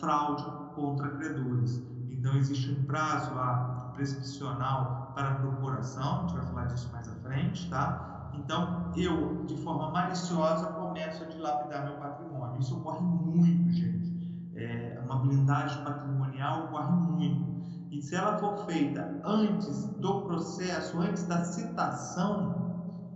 [0.00, 1.82] fraude contra credores.
[2.10, 7.08] Então, existe um prazo lá prescricional para a procuração, a gente vai falar disso mais
[7.08, 8.15] à frente, tá?
[8.38, 12.58] Então, eu, de forma maliciosa, começo a dilapidar meu patrimônio.
[12.60, 14.50] Isso ocorre muito, gente.
[14.54, 17.56] É, uma blindagem patrimonial ocorre muito.
[17.90, 22.66] E se ela for feita antes do processo, antes da citação,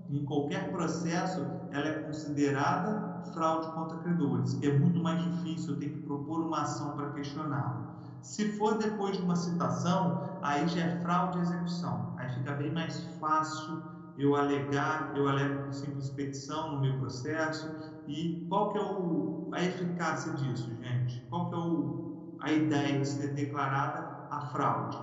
[0.09, 5.93] em qualquer processo, ela é considerada fraude contra credores, é muito mais difícil, eu tenho
[5.93, 7.95] que propor uma ação para questioná-la.
[8.23, 12.15] Se for depois de uma citação, aí já é fraude e execução.
[12.17, 13.83] Aí fica bem mais fácil
[14.19, 17.69] eu alegar, eu alego simples petição no meu processo
[18.07, 21.21] e qual que é o, a eficácia disso, gente?
[21.29, 24.99] Qual que é o, a ideia de ser declarada a fraude?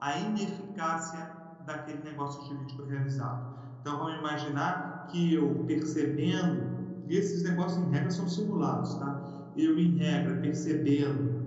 [0.00, 1.30] A ineficácia
[1.66, 3.54] daquele negócio jurídico realizado.
[3.80, 9.20] Então vamos imaginar que eu percebendo, e esses negócios em regra são simulados, tá?
[9.56, 11.44] Eu em regra percebendo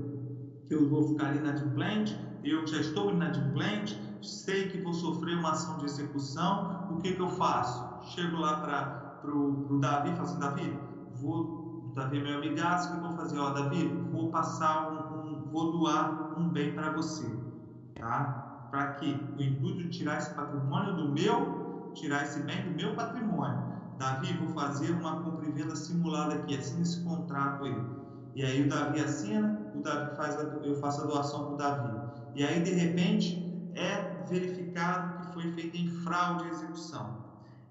[0.68, 5.78] que eu vou ficar inadimplente, eu já estou inadimplente, sei que vou sofrer uma ação
[5.78, 8.10] de execução, o que, que eu faço?
[8.12, 10.80] Chego lá para o Davi e falo assim, Davi,
[11.16, 13.40] vou, Davi é meu amigaço, o que eu vou fazer?
[13.40, 17.28] Ó, Davi, vou passar um, um vou doar um bem para você,
[17.96, 18.68] tá?
[18.72, 22.96] Para que o intuito de tirar esse patrimônio do meu, tirar esse bem do meu
[22.96, 23.78] patrimônio.
[23.98, 27.76] Davi, vou fazer uma compra e venda simulada aqui, assina esse contrato aí.
[28.36, 31.58] E aí o Davi assina, o Davi faz a, eu faço a doação para o
[31.58, 32.00] Davi.
[32.36, 37.16] E aí, de repente, é verificado foi feita em fraude à execução.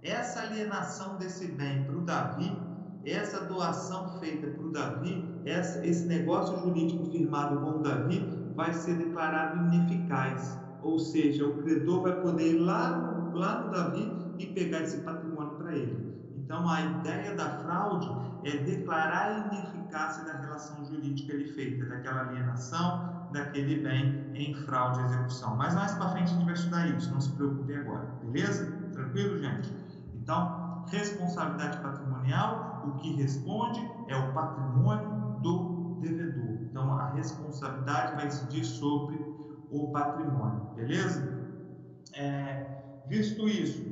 [0.00, 2.56] Essa alienação desse bem para o Davi,
[3.04, 8.72] essa doação feita para o Davi, essa, esse negócio jurídico firmado com o Davi, vai
[8.72, 10.56] ser declarado ineficaz.
[10.82, 15.56] Ou seja, o credor vai poder ir lá lá no Davi e pegar esse patrimônio
[15.56, 16.14] para ele.
[16.36, 18.08] Então, a ideia da fraude
[18.44, 25.00] é declarar a ineficácia da relação jurídica ali feita, daquela alienação, daquele bem em fraude
[25.00, 25.54] à execução.
[25.56, 28.72] Mas mais para frente a gente vai estudar isso, não se preocupe agora, beleza?
[28.92, 29.72] Tranquilo, gente?
[30.14, 36.58] Então, responsabilidade patrimonial, o que responde é o patrimônio do devedor.
[36.62, 39.16] Então, a responsabilidade vai incidir sobre
[39.70, 41.36] o patrimônio, beleza?
[42.14, 42.66] É,
[43.08, 43.84] visto isso,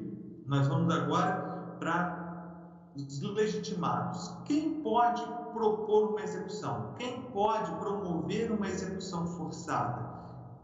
[0.47, 2.25] nós vamos agora para
[2.97, 4.35] os legitimados.
[4.45, 5.23] Quem pode
[5.55, 6.95] propor uma execução?
[6.99, 10.05] Quem pode promover uma execução forçada?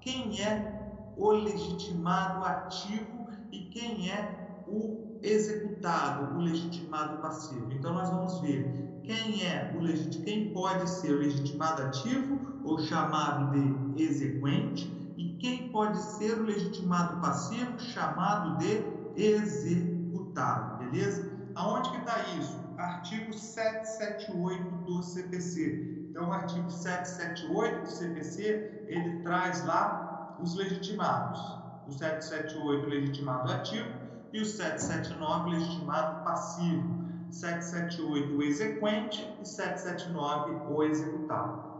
[0.00, 7.72] Quem é o legitimado ativo e quem é o executado, o legitimado passivo?
[7.72, 10.22] Então nós vamos ver quem é o legit...
[10.22, 13.58] quem pode ser o legitimado ativo ou chamado
[13.94, 18.82] de exequente e quem pode ser o legitimado passivo chamado de
[19.16, 21.30] executado, beleza?
[21.54, 22.58] Aonde que está isso?
[22.80, 26.06] Artigo 778 do CPC.
[26.08, 31.40] Então, o artigo 778 do CPC, ele traz lá os legitimados.
[31.86, 33.90] O 778 legitimado ativo
[34.32, 37.04] e o 779 legitimado passivo.
[37.30, 41.70] 778 o exequente e 779 o executado.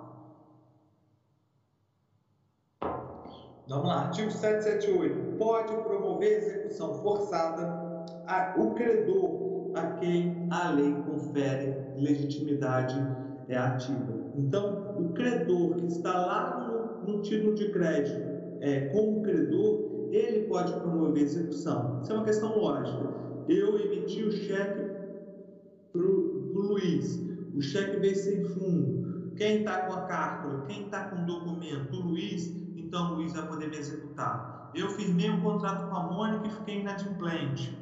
[3.66, 5.38] Vamos lá, artigo 778.
[5.38, 12.96] Pode promover execução forçada a, o credor a quem a lei confere legitimidade
[13.48, 14.20] é ativa.
[14.36, 18.20] Então, o credor que está lá no, no título de crédito
[18.60, 22.00] é, como credor, ele pode promover execução.
[22.02, 23.10] Isso é uma questão lógica.
[23.48, 24.90] Eu emiti o cheque
[25.92, 27.20] para o Luiz,
[27.54, 29.32] o cheque veio sem fundo.
[29.36, 33.32] Quem está com a carta, quem está com o documento, o Luiz, então o Luiz
[33.32, 34.70] vai poder me executar.
[34.74, 37.79] Eu firmei um contrato com a Mônica e fiquei inadimplente.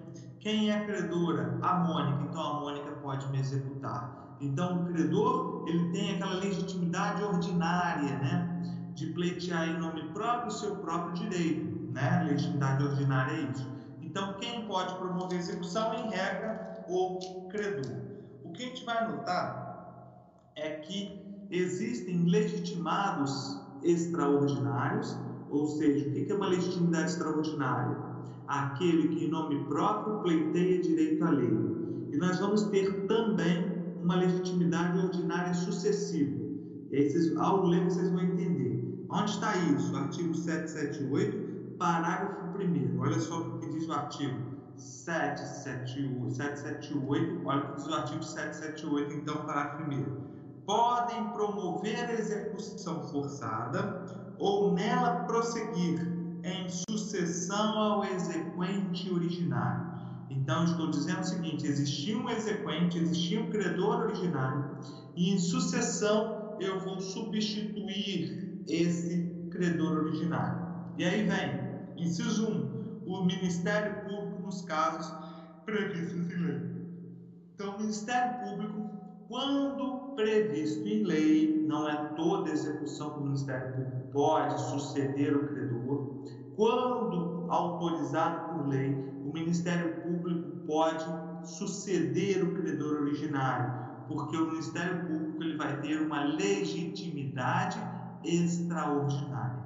[0.48, 1.58] Quem é credora?
[1.60, 4.34] A Mônica, então a Mônica pode me executar.
[4.40, 8.62] Então o credor, ele tem aquela legitimidade ordinária, né?
[8.94, 12.24] De pleitear em nome próprio o seu próprio direito, né?
[12.30, 13.70] Legitimidade ordinária é isso.
[14.00, 18.00] Então quem pode promover execução, em regra, o credor.
[18.42, 25.14] O que a gente vai notar é que existem legitimados extraordinários,
[25.50, 28.07] ou seja, o que é uma legitimidade extraordinária?
[28.48, 31.50] Aquele que em nome próprio pleiteia direito à lei.
[32.10, 33.64] E nós vamos ter também
[34.02, 36.36] uma legitimidade ordinária sucessiva.
[36.90, 39.06] E aí, vocês, ao ler, vocês vão entender.
[39.10, 39.94] Onde está isso?
[39.94, 42.98] Artigo 778, parágrafo 1.
[42.98, 44.36] Olha só o que diz o artigo
[44.76, 46.34] 778.
[46.34, 50.28] 778 olha o que diz o artigo 778, então, parágrafo 1
[50.68, 54.04] podem promover a execução forçada
[54.38, 56.17] ou nela prosseguir
[56.48, 59.86] em sucessão ao exequente originário.
[60.30, 64.64] Então, estou dizendo o seguinte: existia um exequente, existia um credor originário,
[65.16, 70.66] e em sucessão eu vou substituir esse credor originário.
[70.96, 75.12] E aí vem, inciso 1, o Ministério Público nos casos
[75.64, 76.60] previstos em lei.
[77.54, 83.74] Então, o Ministério Público quando previsto em lei, não é toda execução que o Ministério
[83.74, 86.24] Público pode suceder o credor.
[86.58, 88.92] Quando autorizado por lei,
[89.24, 91.04] o Ministério Público pode
[91.44, 93.72] suceder o credor originário,
[94.08, 97.78] porque o Ministério Público ele vai ter uma legitimidade
[98.24, 99.62] extraordinária.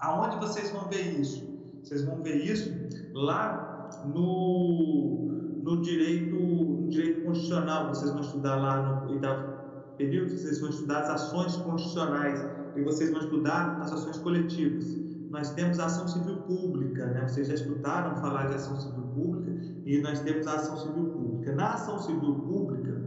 [0.00, 1.46] Aonde vocês vão ver isso?
[1.82, 2.72] Vocês vão ver isso
[3.12, 5.28] lá no
[5.62, 9.58] no direito, no direito constitucional, vocês vão estudar lá no oitavo
[9.98, 12.42] período, vocês vão estudar as ações constitucionais
[12.74, 15.07] e vocês vão estudar as ações coletivas.
[15.30, 17.28] Nós temos a ação civil pública, né?
[17.28, 19.50] vocês já escutaram falar de ação civil pública
[19.84, 21.52] e nós temos a ação civil pública.
[21.52, 23.02] Na ação civil pública,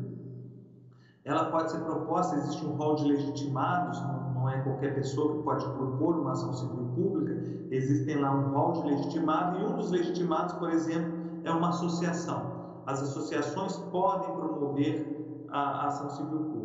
[1.23, 3.99] ela pode ser proposta, existe um rol de legitimados,
[4.35, 7.41] não, é qualquer pessoa que pode propor uma ação civil pública,
[7.71, 11.11] existem lá um rol de legitimado e um dos legitimados, por exemplo,
[11.43, 12.81] é uma associação.
[12.85, 16.60] As associações podem promover a ação civil pública.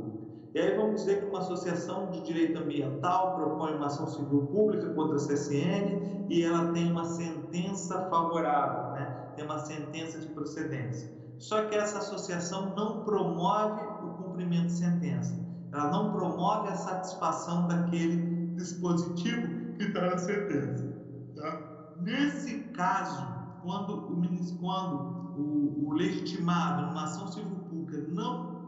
[0.57, 4.89] E aí vamos dizer que uma associação de direito ambiental propõe uma ação civil pública
[4.95, 9.33] contra a CSN e ela tem uma sentença favorável, né?
[9.37, 11.13] tem uma sentença de procedência.
[11.37, 15.39] Só que essa associação não promove o cumprimento de sentença,
[15.75, 18.17] ela não promove a satisfação daquele
[18.55, 20.91] dispositivo que está na sentença.
[21.37, 21.97] Tá?
[22.01, 23.27] Nesse caso,
[23.63, 28.65] quando o, quando o, o legitimado numa ação civil pública não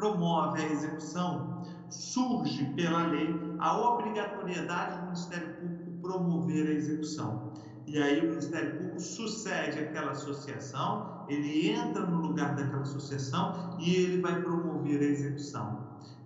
[0.00, 3.28] promove a execução, surge pela lei
[3.58, 7.52] a obrigatoriedade do Ministério Público promover a execução.
[7.86, 13.94] E aí o Ministério Público sucede aquela associação, ele entra no lugar daquela associação e
[13.94, 15.78] ele vai promover a execução.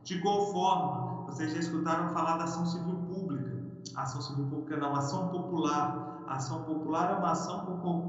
[0.05, 3.59] De igual forma, vocês já escutaram falar da ação civil pública.
[3.97, 7.67] ação civil pública não, ação popular a ação popular é uma ação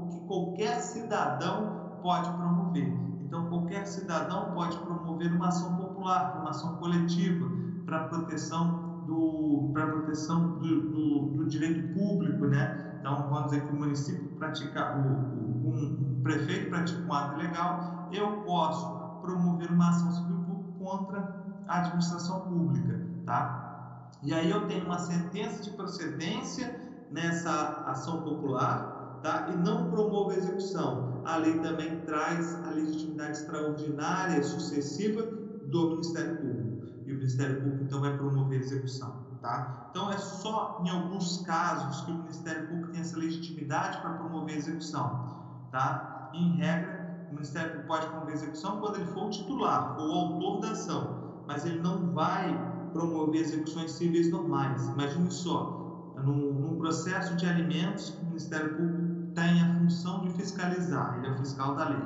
[0.08, 3.15] que qualquer cidadão pode promover.
[3.26, 7.50] Então, qualquer cidadão pode promover uma ação popular, uma ação coletiva
[7.84, 12.98] para proteção do, para proteção do, do, do, direito público, né?
[13.00, 18.08] Então, vamos dizer que o município pratica, o, o, um, prefeito pratica um ato ilegal,
[18.12, 18.88] eu posso
[19.20, 24.10] promover uma ação civil contra a administração pública, tá?
[24.22, 29.48] E aí eu tenho uma sentença de procedência nessa ação popular tá?
[29.52, 31.15] e não promove a execução.
[31.26, 36.86] A lei também traz a legitimidade extraordinária sucessiva do Ministério Público.
[37.04, 39.26] E o Ministério Público então vai promover a execução.
[39.42, 39.88] Tá?
[39.90, 44.54] Então é só em alguns casos que o Ministério Público tem essa legitimidade para promover
[44.54, 45.68] a execução.
[45.72, 46.30] Tá?
[46.32, 50.08] Em regra, o Ministério Público pode promover a execução quando ele for o titular ou
[50.08, 52.56] o autor da ação, mas ele não vai
[52.92, 54.86] promover execuções civis normais.
[54.90, 59.05] Imagine só, num, num processo de alimentos, o Ministério Público
[59.36, 61.98] tem a função de fiscalizar, ele é o fiscal da lei.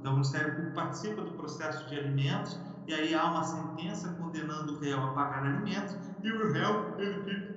[0.00, 4.74] Então, o Ministério Público participa do processo de alimentos e aí há uma sentença condenando
[4.74, 7.56] o réu a pagar alimentos e o réu ele fica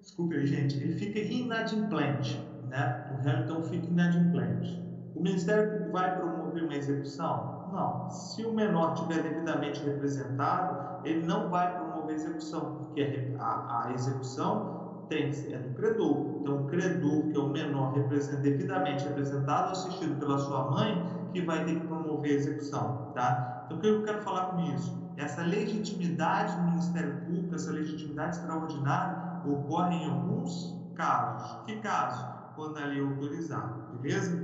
[0.00, 3.06] desculpe aí, gente, ele fica inadimplente, né?
[3.12, 4.82] O réu então fica inadimplente.
[5.14, 7.68] O Ministério Público vai promover uma execução?
[7.72, 8.10] Não.
[8.10, 14.81] Se o menor tiver devidamente representado, ele não vai promover execução, porque a, a execução
[15.08, 16.38] tem, é do credor.
[16.40, 17.94] Então, o credor, que é o menor
[18.42, 23.64] devidamente representado, assistido pela sua mãe, que vai ter que promover a execução, tá?
[23.66, 25.00] Então, o que eu quero falar com isso?
[25.16, 31.64] Essa legitimidade do Ministério Público, essa legitimidade extraordinária, ocorre em alguns casos.
[31.66, 32.26] Que casos?
[32.54, 34.38] Quando a lei autorizar, beleza?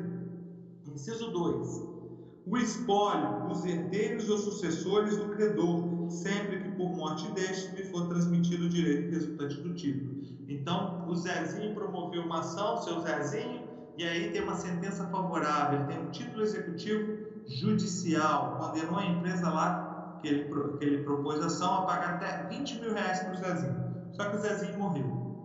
[0.87, 1.99] Inciso 2.
[2.47, 8.07] O espólio, os herdeiros ou sucessores do credor, sempre que por morte deste lhe for
[8.09, 10.23] transmitido o direito resultante do título.
[10.49, 13.69] Então, o Zezinho promoveu uma ação, seu Zezinho,
[13.99, 17.19] e aí tem uma sentença favorável, tem um título executivo
[17.49, 20.45] judicial, condenou a empresa lá que ele,
[20.79, 23.89] que ele propôs a ação a pagar até 20 mil reais para o Zezinho.
[24.13, 25.37] Só que o Zezinho morreu.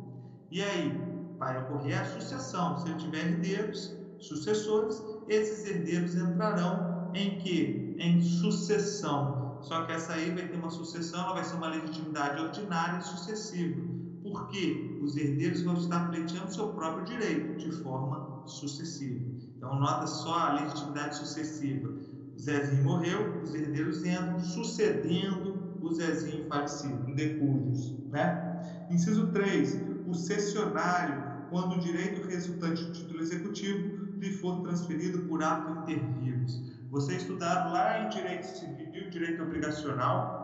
[0.51, 0.93] E aí,
[1.39, 2.77] vai ocorrer a sucessão.
[2.77, 7.95] Se ele tiver herdeiros, sucessores, esses herdeiros entrarão em que?
[7.99, 9.42] Em sucessão.
[9.63, 13.01] Só que essa aí vai ter uma sucessão, ela vai ser uma legitimidade ordinária e
[13.01, 13.81] sucessiva.
[14.21, 19.23] Porque os herdeiros vão estar pleiteando seu próprio direito de forma sucessiva.
[19.57, 21.89] Então, nota só a legitimidade sucessiva.
[22.35, 27.93] O Zezinho morreu, os herdeiros entram sucedendo o Zezinho falecido, decúdios.
[28.09, 28.87] Né?
[28.89, 29.79] Inciso 3.
[30.07, 36.82] O cessionário, quando o direito resultante do título executivo lhe for transferido por ato intervivos.
[36.93, 40.37] Você estudado lá em Direito Civil, Direito Obrigacional,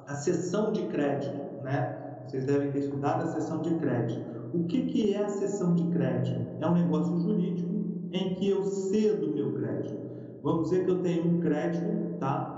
[0.05, 1.97] a sessão de crédito, né?
[2.27, 4.23] Vocês devem ter estudado a sessão de crédito.
[4.53, 6.45] O que, que é a sessão de crédito?
[6.59, 10.07] É um negócio jurídico em que eu cedo meu crédito.
[10.43, 12.55] Vamos dizer que eu tenho um crédito, tá?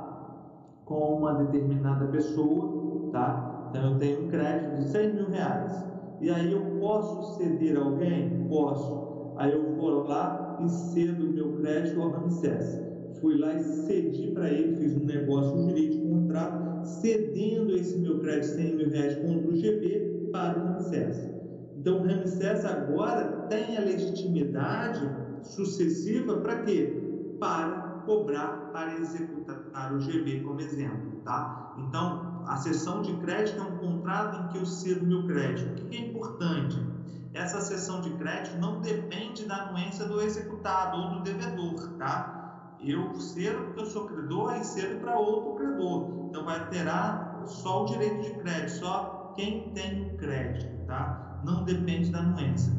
[0.84, 2.76] Com uma determinada pessoa,
[3.12, 3.48] tá?
[3.70, 5.88] Então eu tenho um crédito de 100 mil reais.
[6.20, 8.36] E aí eu posso ceder alguém?
[8.48, 9.03] Posso.
[9.38, 12.80] Aí eu vou lá e cedo meu crédito ao Ramsés.
[13.20, 18.20] Fui lá e cedi para ele, fiz um negócio jurídico, um contrato, cedendo esse meu
[18.20, 21.30] crédito 100 mil reais contra o GB para o Ramsés.
[21.78, 25.10] Então o Ramsés agora tem a legitimidade
[25.42, 27.36] sucessiva para quê?
[27.40, 31.76] Para cobrar, para executar o GB como exemplo, tá?
[31.78, 35.82] Então a cessão de crédito é um contrato em que eu cedo meu crédito.
[35.82, 36.93] O que é importante?
[37.34, 42.78] Essa cessão de crédito não depende da anuência do executado ou do devedor, tá?
[42.80, 46.28] Eu cedo porque eu sou credor e cedo para outro credor.
[46.30, 51.42] Então vai terá só o direito de crédito, só quem tem crédito, tá?
[51.44, 52.72] Não depende da anuência.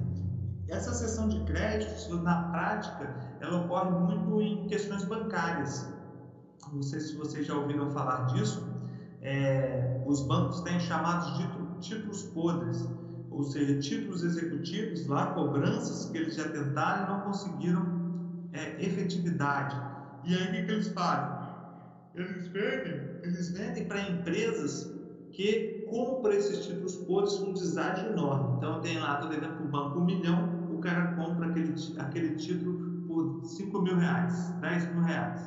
[0.69, 5.93] Essa cessão de crédito, na prática, ela ocorre muito em questões bancárias.
[6.73, 8.67] Não sei se vocês já ouviram falar disso,
[9.21, 11.49] é, os bancos têm chamados de
[11.81, 12.89] títulos podres,
[13.35, 17.87] ou seja, títulos executivos, lá cobranças que eles já tentaram e não conseguiram
[18.53, 19.77] é, efetividade.
[20.25, 21.45] E aí o que, que eles fazem?
[22.15, 24.93] Eles vendem, eles vendem para empresas
[25.33, 28.57] que compram esses títulos podres com um deságio enorme.
[28.57, 32.37] Então tem lá, estou devendo para o banco um milhão, o cara compra aquele, aquele
[32.37, 35.41] título por 5 mil reais, 10 mil reais.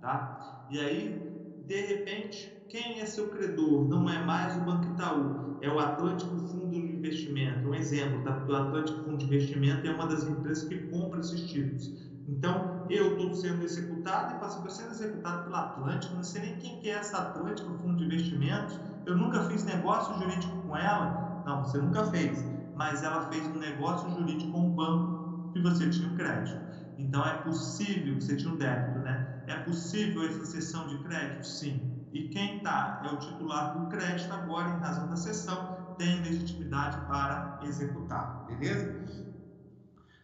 [0.00, 0.66] Tá?
[0.70, 3.88] E aí, de repente, quem é seu credor?
[3.88, 7.68] Não é mais o Banco Itaú, é o Atlântico Fundo de Investimento.
[7.68, 8.44] Um exemplo, tá?
[8.46, 12.10] o Atlântico Fundo de Investimento é uma das empresas que compra esses títulos.
[12.28, 16.58] Então, eu estou sendo executado e passo por sendo executado pela Atlântico, não sei nem
[16.58, 21.42] quem é essa Atlântico Fundo de Investimentos, eu nunca fiz negócio jurídico com ela.
[21.44, 22.44] Não, você nunca fez,
[22.74, 26.60] mas ela fez um negócio jurídico com um banco e você tinha um crédito.
[26.98, 29.42] Então, é possível, você tinha um débito, né?
[29.46, 31.46] É possível essa cessão de crédito?
[31.46, 31.95] Sim.
[32.16, 36.96] E quem está é o titular do crédito agora, em razão da cessão, tem legitimidade
[37.06, 39.04] para executar, beleza?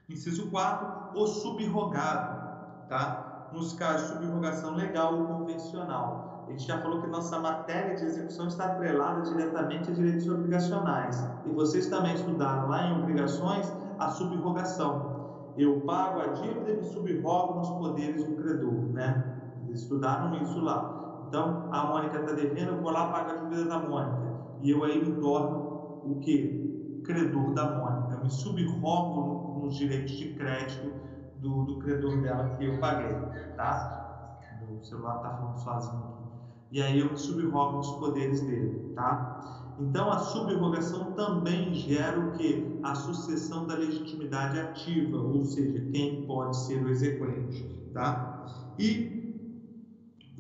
[0.09, 3.51] Inciso 4, o subrogado, tá?
[3.53, 6.47] Nos casos de subrogação legal ou convencional.
[6.49, 11.22] A gente já falou que nossa matéria de execução está atrelada diretamente a direitos obrigacionais.
[11.45, 15.53] E vocês também estudaram lá em obrigações a subrogação.
[15.59, 19.40] Eu pago a dívida e me subrogo nos poderes do credor, né?
[19.66, 21.01] Eles estudaram isso lá.
[21.33, 24.37] Então, a Mônica está devendo, eu vou lá pagar a dívida da Mônica.
[24.61, 27.01] E eu aí me torno o quê?
[27.07, 28.16] Credor da Mônica.
[28.16, 30.93] Eu me subrogo nos direitos de crédito
[31.39, 33.16] do, do credor dela que eu paguei,
[33.57, 34.37] tá?
[34.78, 36.22] O celular está falando sozinho aqui.
[36.70, 39.74] E aí eu me subrogo nos poderes dele, tá?
[39.80, 42.78] Então a subrogação também gera o que?
[42.83, 48.45] A sucessão da legitimidade ativa, ou seja, quem pode ser o exequente, tá?
[48.78, 49.21] E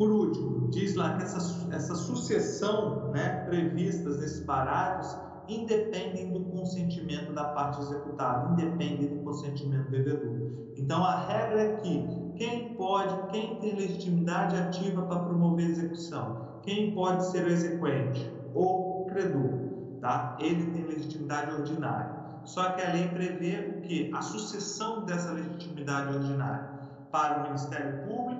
[0.02, 5.16] Por último, diz lá que essa, essa sucessão né, previstas nesses parágrafos
[5.48, 10.72] independem do consentimento da parte executada, independem do consentimento do devedor.
[10.76, 16.48] Então a regra é que quem pode, quem tem legitimidade ativa para promover a execução,
[16.64, 18.28] quem pode ser o exequente?
[18.56, 19.52] O credor,
[20.00, 20.36] tá?
[20.40, 22.10] Ele tem legitimidade ordinária.
[22.42, 24.10] Só que a lei prevê o que?
[24.12, 26.72] A sucessão dessa legitimidade ordinária
[27.12, 28.31] para o Ministério Público,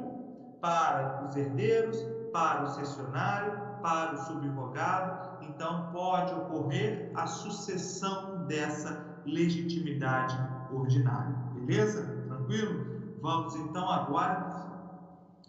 [0.63, 1.99] para os herdeiros,
[2.33, 5.45] para o cessionário, para o subrogado.
[5.45, 10.39] Então pode ocorrer a sucessão dessa legitimidade
[10.73, 11.35] ordinária.
[11.55, 12.05] Beleza?
[12.29, 12.87] Tranquilo?
[13.21, 14.47] Vamos então agora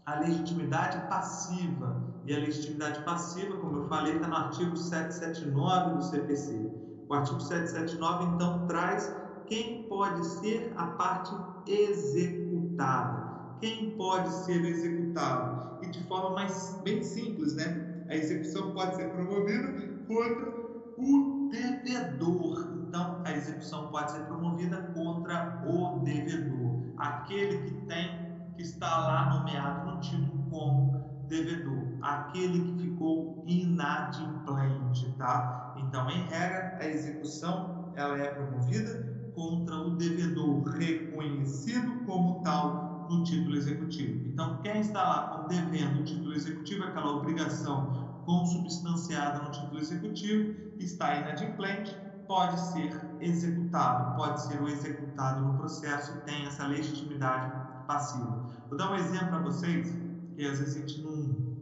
[0.05, 2.01] à legitimidade passiva.
[2.25, 6.71] E a legitimidade passiva, como eu falei, está no artigo 779 do CPC.
[7.07, 11.35] O artigo 779 então traz quem pode ser a parte
[11.67, 13.22] executada.
[13.63, 15.77] Quem pode ser executado?
[15.81, 18.03] E de forma mais bem simples, né?
[18.09, 19.71] A execução pode ser promovida
[20.05, 20.49] contra
[20.97, 22.83] o devedor.
[22.85, 28.09] Então, a execução pode ser promovida contra o devedor, aquele que tem,
[28.57, 35.73] que está lá nomeado no título como devedor, aquele que ficou inadimplente, tá?
[35.77, 43.23] Então, em regra, a execução ela é promovida contra o devedor reconhecido como tal no
[43.23, 44.27] título executivo.
[44.27, 50.55] Então, quem está lá como devendo o título executivo, aquela obrigação consubstanciada no título executivo,
[50.79, 51.95] está inadimplente,
[52.27, 57.51] pode ser executado, pode ser o executado no processo e tem essa legitimidade
[57.85, 58.47] passiva.
[58.69, 59.93] Vou dar um exemplo para vocês,
[60.35, 61.53] que às vezes a gente não.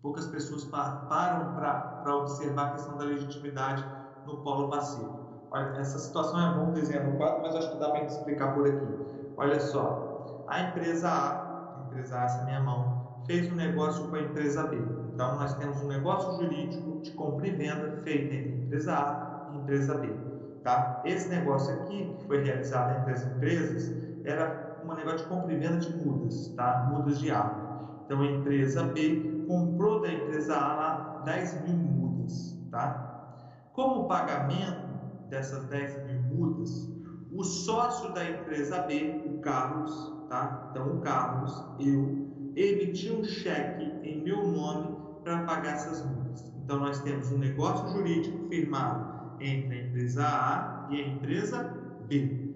[0.00, 3.84] Poucas pessoas param para observar a questão da legitimidade
[4.24, 5.26] no polo passivo.
[5.50, 8.66] Olha, essa situação é bom desenhar no quadro, mas acho que dá para explicar por
[8.66, 8.86] aqui.
[9.36, 10.05] Olha só,
[10.48, 14.66] a empresa A, a empresa A, essa minha mão, fez um negócio com a empresa
[14.66, 14.76] B.
[15.12, 19.56] Então, nós temos um negócio jurídico de compra e venda feito entre empresa A e
[19.56, 20.14] empresa B.
[20.62, 21.02] Tá?
[21.04, 23.94] Esse negócio aqui, que foi realizado entre as empresas,
[24.24, 26.88] era um negócio de compra e venda de mudas, tá?
[26.90, 27.66] mudas de árvore.
[28.04, 32.56] Então, a empresa B comprou da empresa A lá 10 mil mudas.
[32.70, 33.34] Tá?
[33.72, 34.86] Como pagamento
[35.28, 36.92] dessas 10 mil mudas,
[37.32, 40.68] o sócio da empresa B, o Carlos, tá?
[40.70, 46.44] então o Carlos, eu, emitiu um cheque em meu nome para pagar essas multas.
[46.64, 51.74] Então, nós temos um negócio jurídico firmado entre a empresa A e a empresa
[52.08, 52.46] B.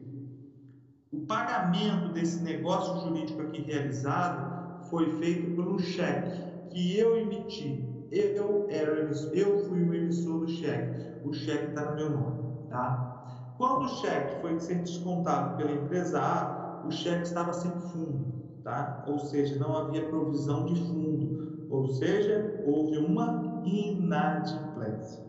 [1.13, 6.41] O pagamento desse negócio jurídico aqui realizado foi feito por um cheque
[6.71, 7.85] que eu emiti.
[8.11, 11.07] Eu, era emissor, eu fui o emissor do cheque.
[11.25, 12.69] O cheque está no meu nome.
[12.69, 13.55] Tá?
[13.59, 18.41] Quando o cheque foi ser descontado pela empresa A, o cheque estava sem fundo.
[18.63, 19.05] Tá?
[19.07, 25.25] Ou seja, não havia provisão de fundo ou seja, houve uma inadimplência.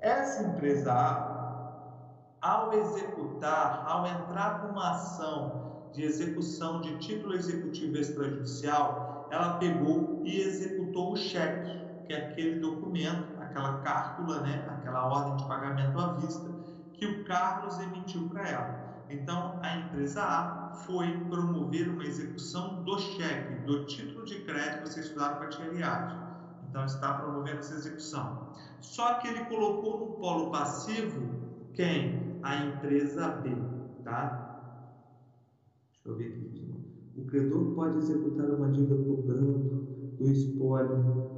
[0.00, 7.98] Essa empresa A, ao executar, ao entrar com uma ação de execução de título executivo
[7.98, 15.06] extrajudicial, ela pegou e executou o cheque, que é aquele documento, aquela cártula, né, aquela
[15.06, 16.50] ordem de pagamento à vista
[16.94, 19.04] que o Carlos emitiu para ela.
[19.10, 24.88] Então, a empresa A foi promover uma execução do cheque, do título de crédito que
[24.88, 26.16] vocês estudaram para atividade.
[26.68, 28.48] Então, está promovendo essa execução.
[28.80, 31.42] Só que ele colocou no polo passivo
[31.74, 32.38] quem?
[32.42, 33.50] A empresa B,
[34.04, 34.52] tá?
[35.92, 36.74] Deixa eu ver aqui.
[37.16, 39.86] O credor pode executar uma dívida cobrando
[40.18, 41.32] do espólio.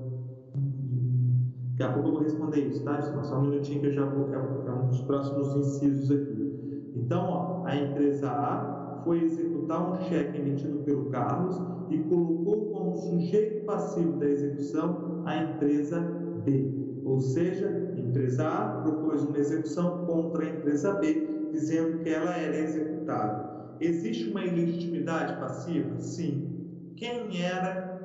[1.76, 3.02] Daqui a pouco eu vou responder isso, tá?
[3.22, 4.32] Só um minutinho que eu já vou.
[4.32, 6.92] É um dos próximos incisos aqui.
[6.94, 12.96] Então, ó, a empresa A foi executar um cheque emitido pelo Carlos e colocou como
[12.96, 16.00] sujeito passivo da execução a empresa
[16.44, 17.00] B.
[17.04, 22.34] Ou seja, a empresa A propôs uma execução contra a empresa B, dizendo que ela
[22.36, 23.54] era executada.
[23.80, 26.00] Existe uma ilegitimidade passiva?
[26.00, 26.94] Sim.
[26.96, 28.00] Quem era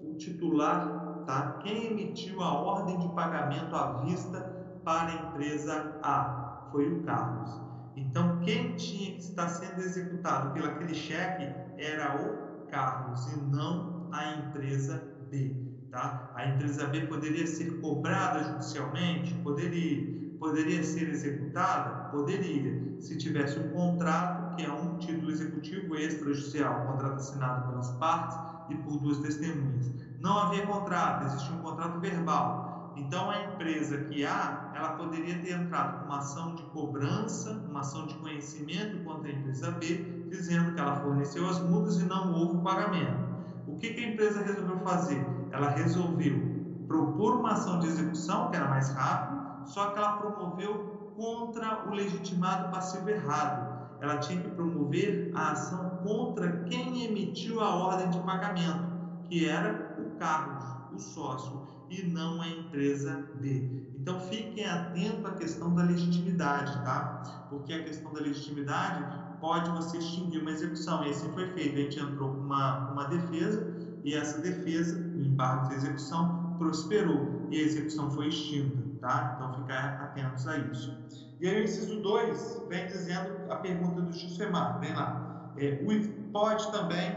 [0.00, 1.58] o titular, tá?
[1.62, 4.40] Quem emitiu a ordem de pagamento à vista
[4.84, 6.68] para a empresa A?
[6.70, 7.50] Foi o Carlos.
[7.96, 14.08] Então, quem tinha que estar sendo executado pelo aquele cheque era o Carlos e não
[14.12, 15.52] a empresa B.
[15.90, 16.30] Tá?
[16.34, 19.34] A empresa B poderia ser cobrada judicialmente?
[19.42, 20.16] Poderia.
[20.38, 22.10] Poderia ser executada?
[22.10, 23.00] Poderia.
[23.00, 28.38] Se tivesse um contrato, que é um título executivo extrajudicial, um contrato assinado pelas partes
[28.70, 29.90] e por duas testemunhas.
[30.20, 32.65] Não havia contrato, existia um contrato verbal.
[32.96, 37.80] Então, a empresa que há, ela poderia ter entrado com uma ação de cobrança, uma
[37.80, 42.32] ação de conhecimento contra a empresa B, dizendo que ela forneceu as multas e não
[42.32, 43.26] houve pagamento.
[43.68, 45.24] O que, que a empresa resolveu fazer?
[45.52, 46.56] Ela resolveu
[46.88, 51.90] propor uma ação de execução, que era mais rápido, só que ela promoveu contra o
[51.92, 53.76] legitimado passivo errado.
[54.00, 58.86] Ela tinha que promover a ação contra quem emitiu a ordem de pagamento,
[59.28, 63.86] que era o Carlos, o sócio, e não a empresa B.
[64.06, 67.46] Então fiquem atentos à questão da legitimidade, tá?
[67.50, 69.04] Porque a questão da legitimidade
[69.40, 71.76] pode você extinguir uma execução, e assim foi feito.
[71.76, 73.66] A gente entrou com uma, uma defesa,
[74.04, 79.34] e essa defesa, o embargo de execução, prosperou, e a execução foi extinta, tá?
[79.36, 80.96] Então ficar atentos a isso.
[81.40, 85.52] E aí o inciso 2 vem dizendo a pergunta do Jussemar, vem lá.
[85.56, 87.14] É, o pode também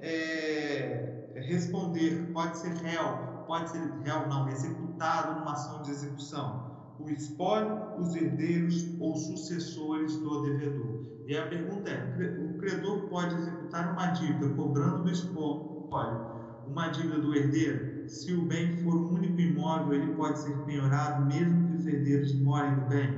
[0.00, 6.68] é, responder, pode ser réu pode ser real não, executado numa ação de execução.
[7.00, 11.02] O espólio, os herdeiros ou sucessores do devedor.
[11.26, 17.18] E a pergunta é: o credor pode executar uma dívida cobrando do espólio uma dívida
[17.18, 18.08] do herdeiro?
[18.08, 22.34] Se o bem for um único imóvel, ele pode ser penhorado, mesmo que os herdeiros
[22.40, 23.08] morem no bem?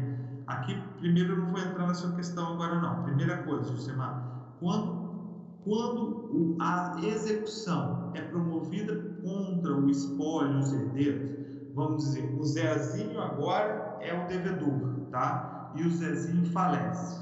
[0.46, 3.04] Aqui, primeiro, eu não vou entrar na sua questão agora, não.
[3.04, 5.00] Primeira coisa, Josemar, quando
[5.64, 11.30] quando a execução é promovida contra o espólio, os herdeiros,
[11.74, 15.72] vamos dizer, o Zezinho agora é o devedor, tá?
[15.76, 17.20] E o Zezinho falece.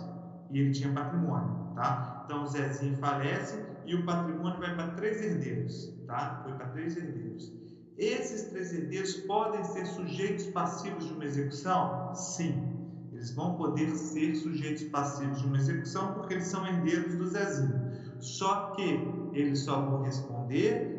[0.51, 2.22] E ele tinha patrimônio, tá?
[2.24, 6.40] Então o Zezinho falece e o patrimônio vai para três herdeiros, tá?
[6.44, 7.53] Foi para três herdeiros.
[7.96, 12.14] Esses três herdeiros podem ser sujeitos passivos de uma execução?
[12.14, 12.78] Sim.
[13.12, 17.90] Eles vão poder ser sujeitos passivos de uma execução porque eles são herdeiros do Zezinho.
[18.20, 20.97] Só que eles só vão responder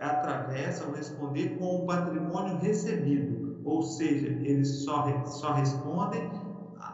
[0.00, 6.30] através, vão responder com o patrimônio recebido, ou seja, eles só, só respondem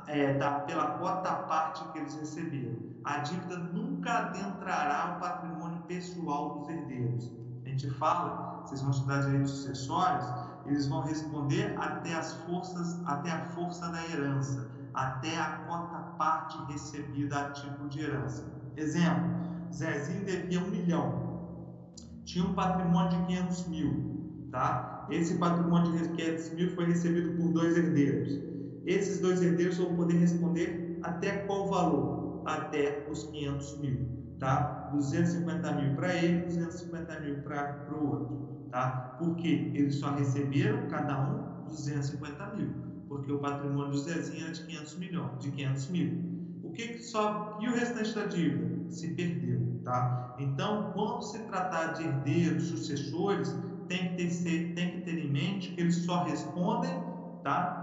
[0.06, 2.76] é, da, pela cota parte que eles receberam.
[3.04, 7.32] A dívida nunca adentrará o patrimônio pessoal dos herdeiros.
[7.64, 10.26] A gente fala, vocês vão estudar direitos sucessórios,
[10.66, 16.58] eles vão responder até as forças, até a força da herança, até a cota parte
[16.72, 18.44] recebida a título de herança.
[18.76, 19.30] Exemplo,
[19.72, 21.33] Zezinho devia um milhão,
[22.24, 25.06] tinha um patrimônio de 500 mil, tá?
[25.10, 28.40] Esse patrimônio de 500 mil foi recebido por dois herdeiros.
[28.86, 32.42] Esses dois herdeiros vão poder responder até qual valor?
[32.46, 34.08] Até os 500 mil,
[34.38, 34.90] tá?
[34.92, 39.16] 250 mil para ele, 250 mil para o outro, tá?
[39.18, 42.70] Porque eles só receberam cada um 250 mil,
[43.08, 46.34] porque o patrimônio do Zezinho era de 500 milhões, de 500 mil
[46.74, 50.34] que, que só e o restante da dívida se perdeu, tá?
[50.36, 53.56] Então, quando se tratar de herdeiros, sucessores,
[53.88, 57.04] tem que ter, tem que ter em mente que eles só respondem,
[57.42, 57.80] tá?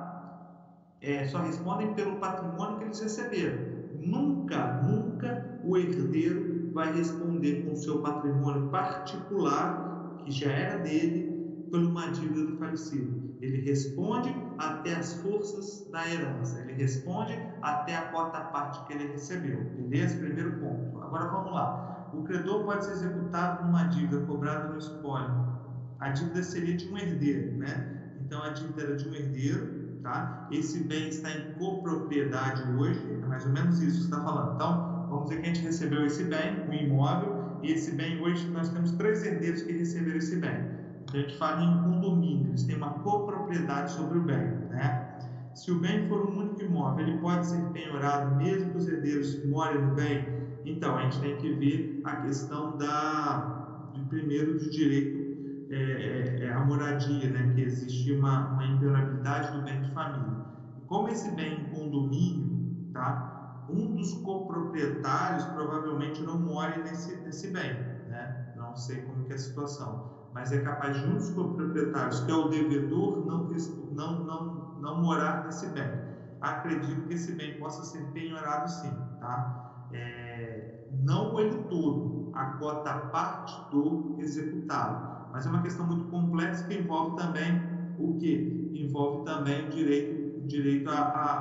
[1.01, 3.59] É, só respondem pelo patrimônio que eles receberam.
[3.91, 11.35] Nunca, nunca o herdeiro vai responder com o seu patrimônio particular, que já era dele,
[11.69, 13.20] por uma dívida do falecido.
[13.41, 16.59] Ele responde até as forças da herança.
[16.59, 17.33] Ele responde
[17.63, 19.63] até a cota parte que ele recebeu.
[19.63, 20.17] Beleza?
[20.17, 21.01] Primeiro ponto.
[21.01, 22.07] Agora vamos lá.
[22.13, 25.59] O credor pode ser executado numa dívida cobrada no espólio.
[25.99, 28.13] A dívida seria de um herdeiro, né?
[28.23, 30.47] Então a dívida era de um herdeiro, tá?
[30.51, 34.55] Esse bem está em copropriedade hoje, é mais ou menos isso que está falando.
[34.55, 38.47] Então, vamos dizer que a gente recebeu esse bem, um imóvel, e esse bem hoje
[38.49, 40.80] nós temos três herdeiros que receberam esse bem
[41.17, 44.37] a gente fala em condomínio, eles têm uma copropriedade sobre o bem.
[44.69, 45.19] Né?
[45.53, 49.45] Se o bem for um único imóvel, ele pode ser penhorado mesmo que os herdeiros
[49.45, 50.25] morem no bem?
[50.65, 56.45] Então, a gente tem que ver a questão da, de, primeiro do direito é, é,
[56.45, 57.51] é, à moradia, né?
[57.53, 60.45] que existe uma, uma impenhorabilidade do bem de família.
[60.87, 63.65] Como esse bem em condomínio, tá?
[63.69, 67.73] um dos coproprietários provavelmente não more nesse, nesse bem.
[68.07, 68.53] Né?
[68.55, 72.31] Não sei como que é a situação mas é capaz de um dos proprietários, que
[72.31, 73.47] é o devedor, não,
[73.91, 74.45] não, não,
[74.79, 75.91] não morar nesse bem.
[76.39, 79.53] Acredito que esse bem possa ser penhorado sim, tá?
[79.91, 86.63] É, não ele todo, a cota parte do executado, mas é uma questão muito complexa
[86.65, 87.61] que envolve também
[87.97, 88.69] o que?
[88.73, 90.17] Envolve também o direito,
[90.47, 91.33] direito a, a,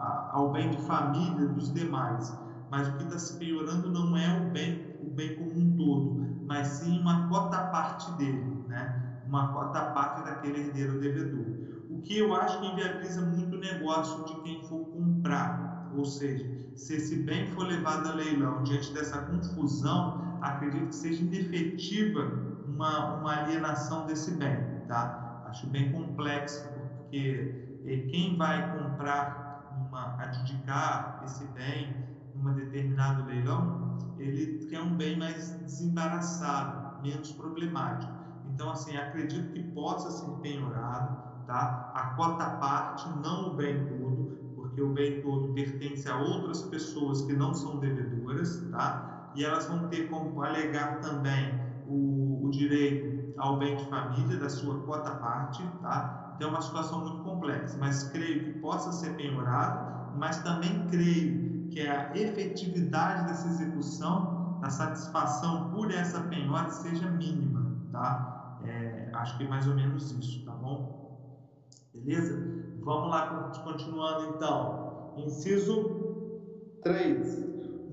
[0.00, 2.36] a, ao bem de família dos demais.
[2.70, 6.33] Mas o que está se penhorando não é o bem, o bem como um todo,
[6.46, 9.04] mas sim uma cota parte dele, né?
[9.26, 11.46] uma cota parte daquele herdeiro devedor.
[11.90, 16.46] O que eu acho que inviabiliza muito o negócio de quem for comprar, ou seja,
[16.74, 22.20] se esse bem for levado a leilão diante dessa confusão, acredito que seja indefetiva
[22.66, 24.56] uma, uma alienação desse bem,
[24.88, 25.42] tá?
[25.46, 26.68] Acho bem complexo,
[26.98, 31.94] porque eh, quem vai comprar, uma, adjudicar esse bem
[32.34, 33.83] numa determinado leilão,
[34.18, 38.12] ele quer um bem mais desembaraçado, menos problemático.
[38.52, 41.92] Então, assim, acredito que possa ser penhorado, tá?
[41.94, 47.22] A cota parte, não o bem todo, porque o bem todo pertence a outras pessoas
[47.22, 49.30] que não são devedoras, tá?
[49.34, 54.48] E elas vão ter como alegar também o, o direito ao bem de família da
[54.48, 56.32] sua cota parte, tá?
[56.36, 59.80] Então é uma situação muito complexa, mas creio que possa ser penhorado,
[60.12, 67.76] mas também creio que a efetividade dessa execução, a satisfação por essa penhora seja mínima,
[67.90, 68.60] tá?
[68.64, 71.68] É, acho que é mais ou menos isso, tá bom?
[71.92, 72.40] Beleza?
[72.80, 75.14] Vamos lá, continuando então.
[75.16, 77.44] Inciso 3.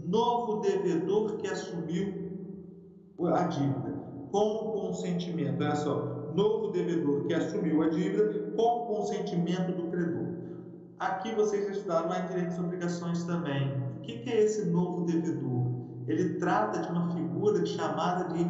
[0.06, 2.22] Novo devedor que assumiu
[3.34, 4.00] a dívida
[4.32, 5.62] com consentimento.
[5.62, 10.21] Olha só, novo devedor que assumiu a dívida com consentimento do credor.
[11.02, 13.76] Aqui vocês já estudaram lá em direitos e obrigações também.
[13.98, 16.06] O que é esse novo devedor?
[16.08, 18.46] Ele trata de uma figura chamada de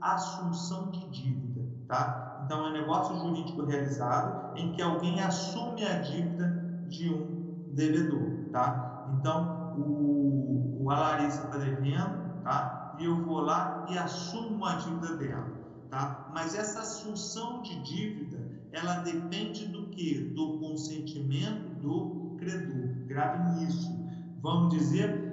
[0.00, 2.42] assunção de dívida, tá?
[2.44, 8.30] Então é um negócio jurídico realizado em que alguém assume a dívida de um devedor,
[8.52, 9.08] tá?
[9.18, 12.94] Então o, o a está devendo, tá?
[13.00, 15.50] e eu vou lá e assumo a dívida dela,
[15.90, 16.30] tá?
[16.32, 18.38] Mas essa assunção de dívida,
[18.70, 20.32] ela depende do que?
[20.34, 23.06] Do consentimento do credor.
[23.06, 23.90] Grave nisso.
[24.42, 25.32] Vamos dizer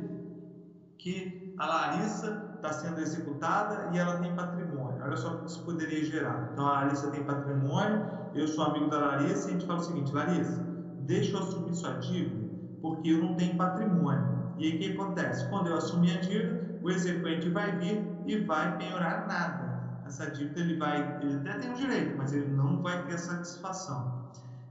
[0.97, 5.01] que a Larissa está sendo executada e ela tem patrimônio.
[5.03, 6.49] Olha só o que isso poderia gerar.
[6.53, 9.84] Então a Larissa tem patrimônio, eu sou amigo da Larissa e a gente fala o
[9.84, 10.62] seguinte: Larissa,
[11.05, 12.49] deixa eu assumir sua dívida
[12.82, 14.53] porque eu não tenho patrimônio.
[14.57, 15.49] E aí o que acontece?
[15.49, 19.70] Quando eu assumir a dívida, o exequente vai vir e vai penhorar nada.
[20.05, 24.18] Essa dívida ele vai, ele até tem o direito, mas ele não vai ter satisfação.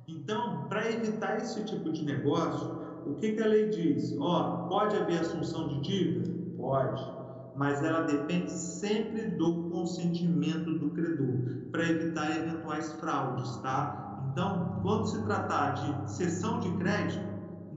[0.08, 4.16] Então, para evitar esse tipo de negócio, o que, que a lei diz?
[4.18, 6.30] Ó, pode haver assunção de dívida?
[6.56, 7.06] Pode,
[7.54, 14.30] mas ela depende sempre do consentimento do credor, para evitar eventuais fraudes, tá?
[14.32, 17.28] Então, quando se tratar de cessão de crédito,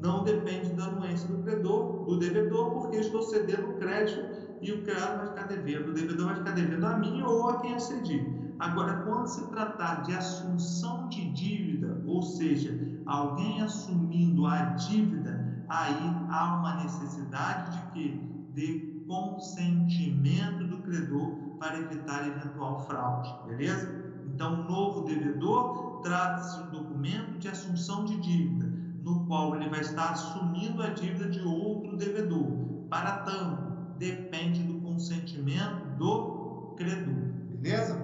[0.01, 4.23] não depende da anuência do credor, do devedor, porque estou cedendo o crédito
[4.61, 7.59] e o criado vai ficar devendo, o devedor vai ficar devendo a mim ou a
[7.59, 8.41] quem eu cedi.
[8.61, 11.80] Agora, quando se tratar de assunção de dívida,
[12.12, 20.80] ou seja, alguém assumindo a dívida, aí há uma necessidade de que de consentimento do
[20.80, 23.89] credor para evitar eventual fraude, beleza?
[24.26, 28.70] Então, novo devedor trata-se de um documento de assunção de dívida
[29.03, 32.45] no qual ele vai estar assumindo a dívida de outro devedor.
[32.89, 37.32] Para tanto, depende do consentimento do credor.
[37.62, 37.97] Beleza?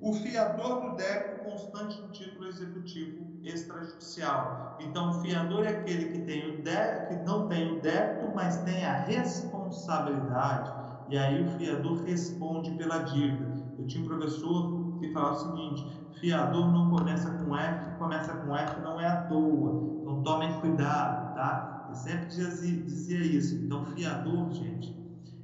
[0.00, 4.78] O fiador do débito constante no título executivo extrajudicial.
[4.80, 8.62] Então, o fiador é aquele que, tem o débito, que não tem o débito, mas
[8.62, 10.72] tem a responsabilidade.
[11.08, 13.52] E aí o fiador responde pela dívida.
[13.78, 18.54] Eu tinha um professor que falava o seguinte: fiador não começa com F, começa com
[18.54, 20.00] F não é à toa.
[20.00, 21.86] Então tomem cuidado, tá?
[21.88, 23.56] Eu sempre dizia, dizia isso.
[23.56, 24.96] Então, fiador, gente,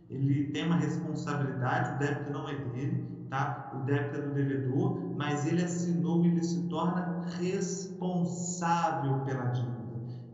[0.08, 3.72] ele tem uma responsabilidade, o débito não é dele, tá?
[3.74, 9.76] O débito é do devedor, mas ele assinou e ele se torna responsável pela dívida.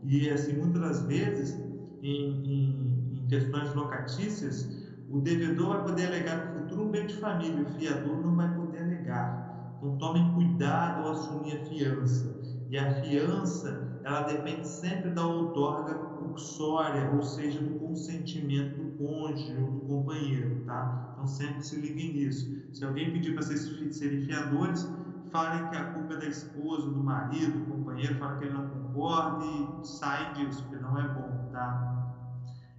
[0.03, 1.59] E assim, muitas das vezes,
[2.01, 4.69] em, em, em questões locatícias,
[5.09, 8.53] o devedor vai poder alegar no futuro um bem de família, o fiador não vai
[8.53, 9.77] poder alegar.
[9.77, 12.41] Então tomem cuidado ao assumir a fiança.
[12.69, 19.55] E a fiança, ela depende sempre da outorga uxória, ou seja, do consentimento do cônjuge
[19.61, 21.11] ou do companheiro, tá?
[21.13, 22.55] Então sempre se liguem nisso.
[22.71, 24.87] Se alguém pedir para vocês serem fiadores,
[25.31, 28.67] falem que a culpa é da esposa, do marido, do companheiro, falem que ele não
[28.67, 31.93] concorda e saem disso, porque não é bom, tá?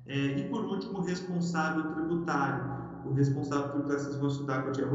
[0.07, 2.85] É, e por último, o responsável tributário.
[3.07, 4.87] O responsável tributário, vocês vão estudar com a tia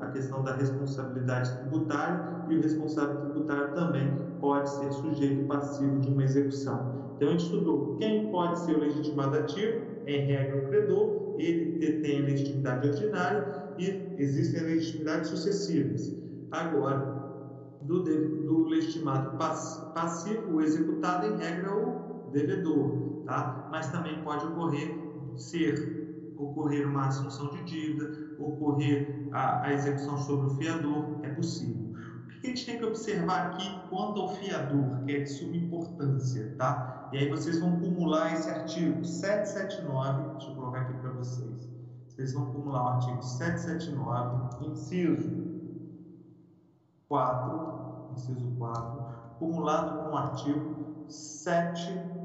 [0.00, 6.08] a questão da responsabilidade tributária, e o responsável tributário também pode ser sujeito passivo de
[6.08, 7.14] uma execução.
[7.16, 11.78] Então, a gente estudou quem pode ser o legitimado ativo, em regra o credor, ele
[11.78, 16.14] detém a legitimidade ordinária e existem legitimidades sucessivas.
[16.50, 17.16] Agora,
[17.82, 19.36] do, do legitimado
[19.94, 23.68] passivo, o executado, em regra, o devedor, tá?
[23.70, 25.96] mas também pode ocorrer ser
[26.38, 31.94] ocorrer uma assunção de dívida, ocorrer a, a execução sobre o fiador, é possível.
[32.24, 35.56] O que a gente tem que observar aqui quanto ao fiador, que é de suma
[35.56, 37.10] importância, tá?
[37.12, 41.68] E aí vocês vão acumular esse artigo 779, deixa eu colocar aqui para vocês.
[42.08, 45.44] Vocês vão acumular o artigo 779, inciso
[47.08, 49.00] 4, inciso 4,
[49.34, 52.16] acumulado com o artigo 7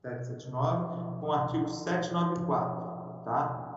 [0.00, 3.69] 779 com o artigo 794, tá?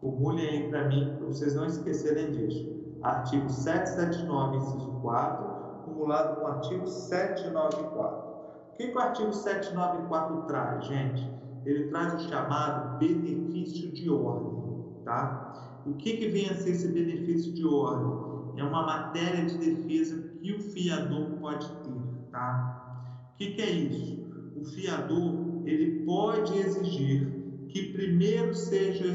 [0.00, 2.78] Formulem aí para mim, para vocês não esquecerem disso.
[3.02, 8.28] Artigo 779, inciso 4, acumulado com o artigo 794.
[8.72, 11.28] O que, que o artigo 794 traz, gente?
[11.64, 15.82] Ele traz o chamado benefício de ordem, tá?
[15.84, 18.60] O que, que vem a ser esse benefício de ordem?
[18.60, 23.32] É uma matéria de defesa que o fiador pode ter, tá?
[23.34, 24.28] O que, que é isso?
[24.56, 27.38] O fiador ele pode exigir
[27.68, 29.08] que primeiro sejam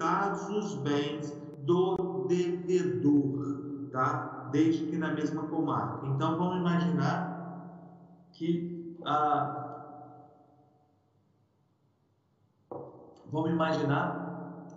[0.00, 4.48] executados os bens do devedor, tá?
[4.50, 6.06] Desde que na mesma comarca.
[6.06, 7.76] Então vamos imaginar
[8.32, 9.66] que a
[13.30, 14.28] vamos imaginar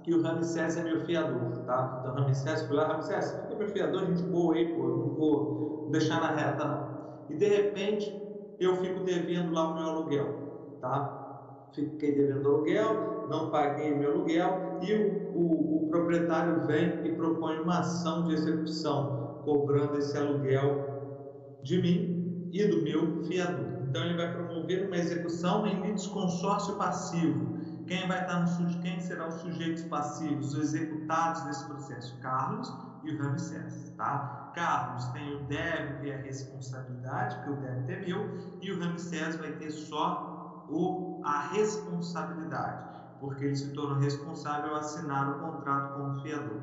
[0.03, 1.99] que o Ramsés é meu fiador, tá?
[2.01, 6.19] Então Ramsés foi lá, Ramsés, fica meu fiador, gente boa aí, pô, não vou deixar
[6.19, 6.93] na reta não.
[7.29, 8.21] E de repente
[8.59, 11.22] eu fico devendo lá o meu aluguel, tá?
[11.73, 17.59] Fiquei devendo aluguel, não paguei meu aluguel e o, o, o proprietário vem e propõe
[17.59, 23.73] uma ação de execução, cobrando esse aluguel de mim e do meu fiador.
[23.89, 27.57] Então ele vai promover uma execução em litisconsórcio passivo.
[27.87, 32.17] Quem vai estar no quem serão os sujeitos passivos, os executados desse processo?
[32.19, 32.71] Carlos
[33.03, 34.51] e o Ramsés, tá?
[34.55, 39.35] Carlos tem o débito e a responsabilidade, porque o débito é meu, e o Ramsés
[39.35, 40.32] vai ter só
[40.69, 42.83] o, a responsabilidade,
[43.19, 46.61] porque ele se torna responsável ao assinar o contrato com o fiador.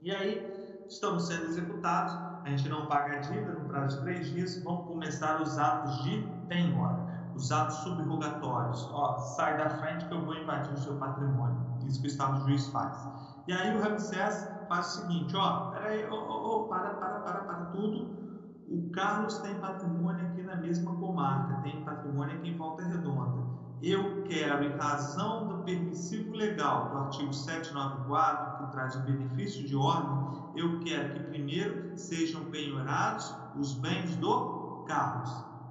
[0.00, 2.12] E aí, estamos sendo executados,
[2.44, 6.02] a gente não paga a dívida no prazo de três dias, vão começar os atos
[6.02, 8.88] de penhora, os atos subrogatórios.
[8.92, 11.56] Ó, sai da frente que eu vou invadir o seu patrimônio.
[11.86, 12.98] Isso que o Estado juiz faz.
[13.46, 16.04] E aí o Ramsés faz o seguinte, ó, peraí,
[16.68, 18.22] para, para, para, para tudo.
[18.68, 23.42] O Carlos tem patrimônio na mesma comarca, tem patrimônio aqui em Volta Redonda.
[23.82, 29.74] Eu quero, em razão do permissivo legal do artigo 794, que traz o benefício de
[29.74, 35.30] ordem, eu quero que primeiro sejam penhorados os bens do Carlos,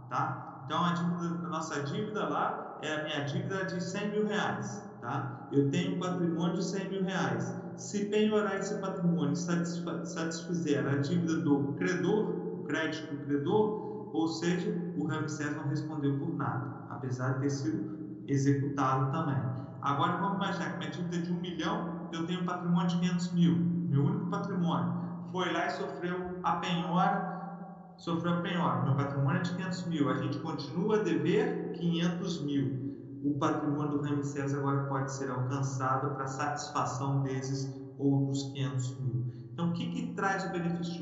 [0.09, 0.63] tá?
[0.65, 4.89] Então, a, dívida, a nossa dívida lá é a minha dívida de 100 mil reais,
[4.99, 5.47] tá?
[5.51, 11.37] Eu tenho um patrimônio de 100 mil reais se penhorar esse patrimônio satisfizer a dívida
[11.37, 17.41] do credor, crédito do credor, ou seja, o Ramsés não respondeu por nada, apesar de
[17.41, 19.41] ter sido executado também.
[19.81, 23.33] Agora vamos imaginar que minha dívida de um milhão, eu tenho um patrimônio de 500
[23.33, 24.93] mil, meu único patrimônio.
[25.31, 30.09] Foi lá e sofreu a penhora, sofreu a penhora, meu patrimônio é de 500 mil,
[30.09, 32.91] a gente continua a dever 500 mil
[33.23, 39.40] o patrimônio do Ramsés agora pode ser alcançado para satisfação desses outros 500 mil.
[39.53, 40.49] Então, o que, que traz o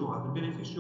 [0.06, 0.30] ordem?
[0.30, 0.34] O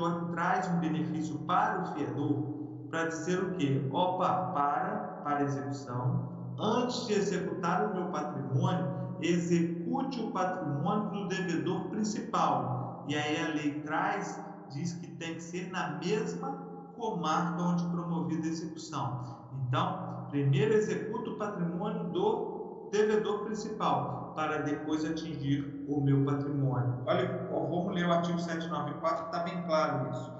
[0.03, 2.59] ordem traz um benefício para o fiador
[2.89, 3.88] para dizer o quê?
[3.91, 8.88] Opa, para, para execução, antes de executar o meu patrimônio,
[9.22, 13.05] execute o patrimônio do devedor principal.
[13.07, 14.39] E aí a lei traz,
[14.72, 16.51] diz que tem que ser na mesma
[16.97, 19.38] comarca onde promovida a execução.
[19.67, 27.02] Então, primeiro executo o patrimônio do devedor principal, para depois atingir o meu patrimônio.
[27.06, 30.32] Olha, vamos ler o artigo 794, que está bem claro isso.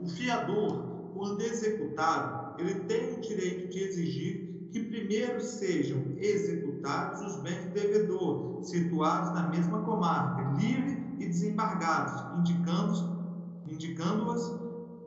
[0.00, 7.36] O fiador, quando executado, ele tem o direito de exigir que primeiro sejam executados os
[7.42, 13.18] bens do devedor, situados na mesma comarca, livre e desembargados, indicando-os
[13.66, 14.34] indicando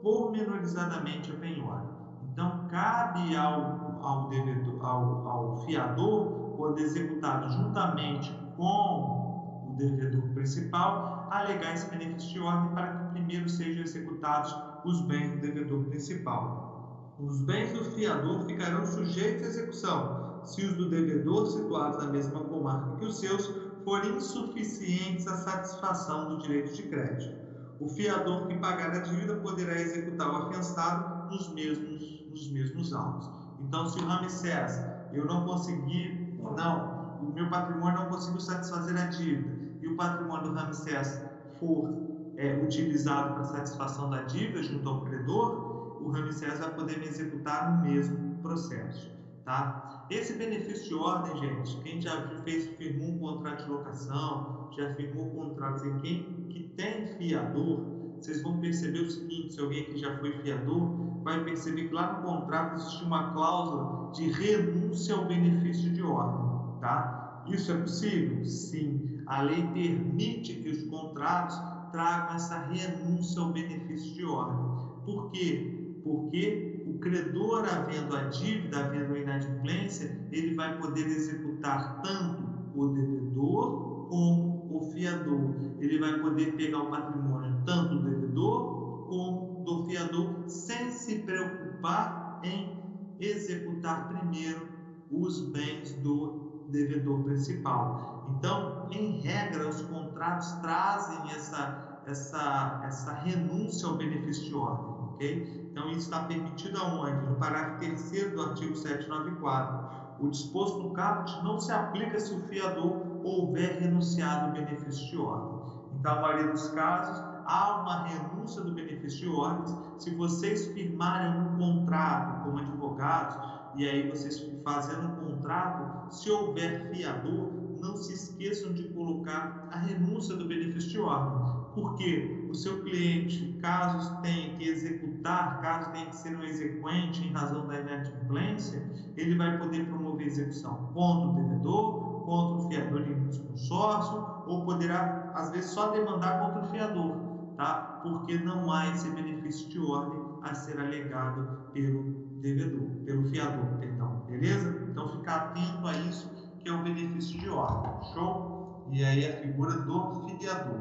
[0.02, 1.89] pormenorizadamente a penhora.
[2.32, 11.28] Então, cabe ao ao, devedor, ao, ao fiador, quando executado juntamente com o devedor principal,
[11.32, 14.55] alegar esse benefício de ordem para que primeiro sejam executados
[14.86, 17.16] os bens do devedor principal.
[17.20, 22.42] Os bens do fiador ficarão sujeitos à execução, se os do devedor situados na mesma
[22.42, 23.51] comarca que os seus
[23.83, 27.42] forem insuficientes à satisfação do direito de crédito.
[27.79, 33.28] O fiador que pagar a dívida poderá executar o afiançado nos mesmos, nos mesmos autos.
[33.59, 34.79] Então, se o Ramsés,
[35.12, 40.50] eu não consegui, não, o meu patrimônio não conseguiu satisfazer a dívida, e o patrimônio
[40.50, 41.22] do Ramsés
[41.59, 41.89] for
[42.38, 47.72] é, utilizado para satisfação da dívida junto ao credor, o Ramsés vai poder me executar
[47.72, 49.12] no mesmo processo.
[49.46, 50.05] Tá?
[50.09, 55.28] Esse benefício de ordem, gente, quem já fez, firmou um contrato de locação, já firmou
[55.28, 60.16] um contrato, quem que tem fiador, vocês vão perceber o seguinte: se alguém que já
[60.18, 65.92] foi fiador, vai perceber que lá no contrato existe uma cláusula de renúncia ao benefício
[65.92, 66.80] de ordem.
[66.80, 67.43] Tá?
[67.48, 68.46] Isso é possível?
[68.46, 69.22] Sim.
[69.26, 71.60] A lei permite que os contratos
[71.92, 74.66] tragam essa renúncia ao benefício de ordem.
[75.06, 76.00] Por quê?
[76.04, 82.43] Porque o credor, havendo a dívida, havendo a inadimplência, ele vai poder executar tanto
[82.76, 85.56] o devedor como o fiador.
[85.80, 92.39] Ele vai poder pegar o patrimônio tanto do devedor como do fiador, sem se preocupar
[92.43, 92.82] em
[93.20, 94.67] executar primeiro
[95.12, 98.25] os bens do devedor principal.
[98.38, 105.67] Então, em regra, os contratos trazem essa, essa, essa renúncia ao benefício de ordem, ok?
[105.71, 107.25] Então, isso está permitido aonde?
[107.29, 110.01] No parágrafo 3 do artigo 794.
[110.20, 115.17] O disposto no caput não se aplica se o fiador houver renunciado ao benefício de
[115.17, 115.62] ordem.
[116.00, 119.75] Então, a maioria dos casos, há uma renúncia do benefício de ordens.
[119.97, 123.37] Se vocês firmarem um contrato como advogados,
[123.75, 127.51] e aí vocês fazendo um contrato, se houver fiador,
[127.82, 133.57] não se esqueçam de colocar a renúncia do benefício de ordem, porque o seu cliente,
[133.61, 138.82] caso tenha que executar, caso tenha que ser um exequente em razão da inadimplência,
[139.17, 145.32] ele vai poder promover execução contra o devedor, contra o fiador em consórcio, ou poderá,
[145.33, 147.30] às vezes, só demandar contra o fiador,
[147.62, 148.00] tá?
[148.01, 152.04] porque não há esse benefício de ordem a ser alegado pelo
[152.42, 154.83] devedor, pelo fiador, perdão, beleza?
[154.89, 156.28] Então, ficar atento a isso
[156.59, 157.92] que é o benefício de ordem.
[158.13, 158.88] Show?
[158.92, 160.79] E aí a figura do filiador.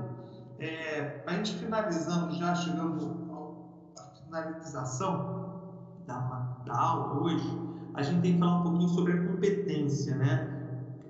[0.58, 3.28] É, a gente finalizando já, chegando
[3.98, 5.60] à finalização
[6.06, 6.18] da,
[6.64, 7.60] da aula hoje,
[7.94, 10.56] a gente tem que falar um pouquinho sobre a competência, né?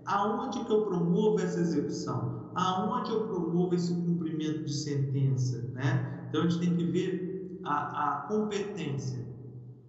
[0.06, 2.50] Aonde que eu promovo essa execução?
[2.54, 3.94] Aonde eu promovo esse
[4.40, 6.26] cumprimento de sentença, né?
[6.28, 9.26] Então a gente tem que ver a, a competência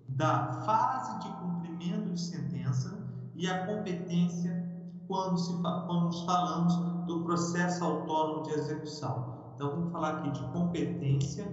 [0.09, 2.99] da fase de cumprimento de sentença
[3.35, 4.69] e a competência
[5.07, 6.75] quando, se, quando nos falamos
[7.05, 9.53] do processo autônomo de execução.
[9.55, 11.47] Então, vamos falar aqui de competência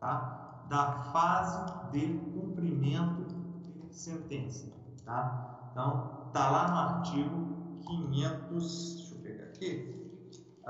[0.00, 0.64] tá?
[0.68, 3.26] da fase de cumprimento
[3.88, 4.72] de sentença.
[5.04, 5.70] Tá?
[5.70, 9.99] Então, está lá no artigo 500, deixa eu pegar aqui,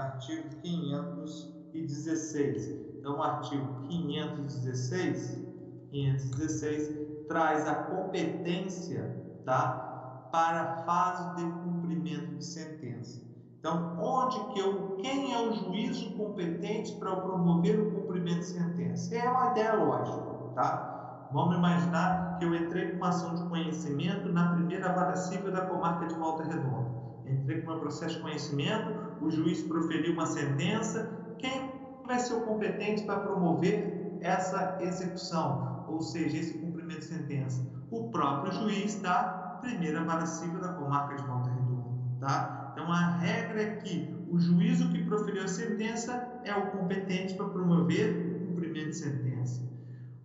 [0.00, 2.68] artigo 516.
[2.98, 5.46] Então, o artigo 516,
[5.90, 9.14] 516 traz a competência
[9.44, 10.28] tá?
[10.32, 13.28] para a fase de cumprimento de sentença.
[13.58, 19.14] Então, onde que eu, quem é o juízo competente para promover o cumprimento de sentença?
[19.14, 20.22] É uma ideia lógica,
[20.54, 21.28] tá?
[21.32, 25.66] Vamos imaginar que eu entrei com uma ação de conhecimento na primeira vara civil da
[25.66, 26.88] comarca de Volta Redonda.
[27.26, 31.10] Entrei com um processo de conhecimento, o juiz proferiu uma sentença.
[31.38, 31.70] Quem
[32.06, 37.66] vai ser o competente para promover essa execução, ou seja, esse cumprimento de sentença?
[37.90, 41.90] O próprio juiz da primeira vara civil da comarca de Volta Redonda.
[42.20, 42.72] Tá?
[42.72, 47.46] Então, a regra é que o juízo que proferiu a sentença é o competente para
[47.46, 49.70] promover o cumprimento de sentença.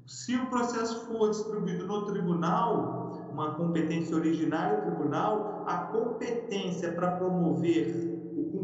[0.06, 7.12] Se o processo for distribuído no tribunal, uma competência originária do tribunal, a competência para
[7.12, 8.15] promover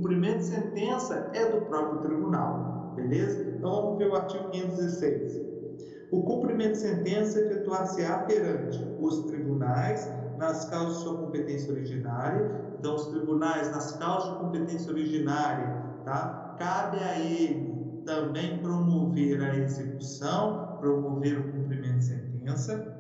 [0.02, 2.94] cumprimento de sentença é do próprio tribunal.
[2.96, 3.54] Beleza?
[3.56, 5.40] Então vamos ver o artigo 516.
[6.12, 12.52] O cumprimento de sentença efetuar-se-á perante os tribunais nas causas de sua competência originária.
[12.80, 15.68] Então, os tribunais, nas causas de competência originária,
[16.04, 16.56] tá?
[16.58, 22.98] cabe a ele também promover a execução, promover o cumprimento de sentença.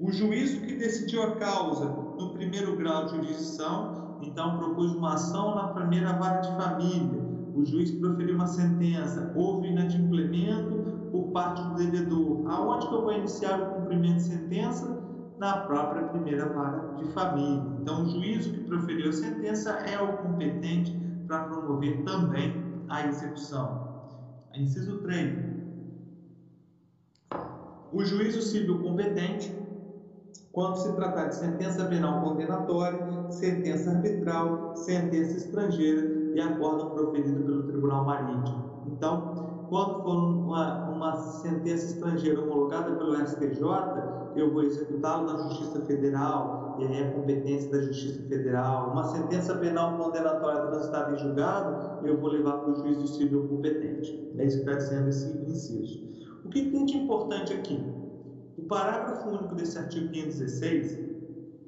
[0.00, 5.54] O juízo que decidiu a causa no primeiro grau de jurisdição, então propôs uma ação
[5.54, 7.22] na primeira vara de família.
[7.54, 12.50] O juiz proferiu uma sentença, houve inadimplemento por parte do devedor.
[12.50, 15.02] Aonde que eu vou iniciar o cumprimento de sentença?
[15.42, 17.64] na própria primeira vara de família.
[17.80, 20.96] Então, o juízo que proferiu a sentença é o competente
[21.26, 23.88] para promover também a execução.
[24.54, 25.52] Inciso 3.
[27.92, 29.52] O juízo civil competente,
[30.52, 37.62] quando se tratar de sentença penal condenatória, sentença arbitral, sentença estrangeira e acórdão proferido pelo
[37.64, 38.84] Tribunal Marítimo.
[38.86, 43.62] Então, quando for uma, uma sentença estrangeira homologada pelo STJ,
[44.36, 48.90] eu vou executá-lo na Justiça Federal, e aí é competência da Justiça Federal.
[48.90, 54.32] Uma sentença penal condenatória transitada em julgado, eu vou levar para o juízo civil competente.
[54.36, 56.02] É isso que está sendo esse inciso.
[56.44, 58.01] O que tem de importante aqui?
[58.62, 60.98] O parágrafo único desse artigo 516,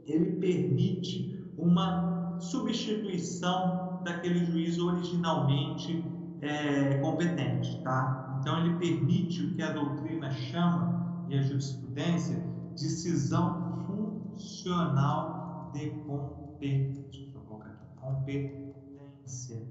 [0.07, 6.05] ele permite uma substituição daquele juízo originalmente
[6.41, 8.39] é, competente, tá?
[8.41, 12.43] Então ele permite o que a doutrina chama e a jurisprudência
[12.73, 17.05] decisão funcional de competência.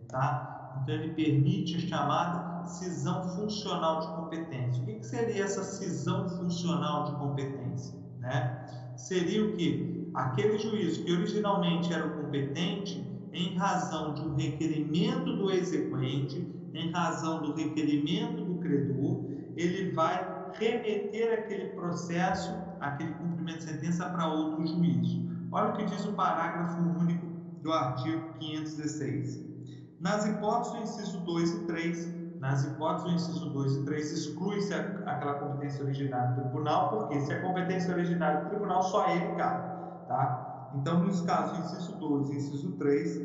[0.08, 0.63] Tá?
[0.82, 4.84] Então ele permite a chamada cisão funcional de competência.
[4.84, 7.98] O que, seria essa cisão funcional de competência?
[8.20, 8.66] Né?
[8.96, 10.10] Seria o que?
[10.14, 16.92] Aquele juiz que originalmente era o competente, em razão de um requerimento do exequente, em
[16.92, 19.26] razão do requerimento do credor,
[19.58, 25.20] ele vai remeter aquele processo, aquele cumprimento de sentença para outro juiz.
[25.52, 27.26] Olha o que diz o parágrafo único
[27.62, 29.53] do artigo 516.
[30.04, 34.74] Nas hipóteses do inciso 2 e 3, nas hipóteses do inciso 2 e 3, exclui-se
[34.74, 39.64] aquela competência originária do tribunal, porque se a competência originária do tribunal, só ele cabe.
[40.10, 40.72] Tá?
[40.76, 43.22] Então, nos casos do inciso 2 e inciso 3,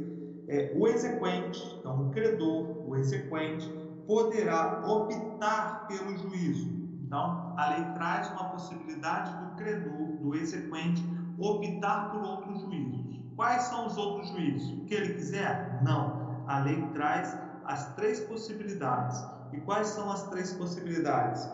[0.46, 3.68] é, o exequente, então o credor, o exequente,
[4.06, 6.70] poderá optar pelo juízo.
[7.04, 11.04] Então, a lei traz uma possibilidade do credor, do exequente,
[11.40, 13.20] optar por outros juízos.
[13.34, 14.78] Quais são os outros juízos?
[14.78, 15.82] O que ele quiser?
[15.82, 16.27] Não.
[16.48, 19.22] A lei traz as três possibilidades.
[19.52, 21.48] E quais são as três possibilidades?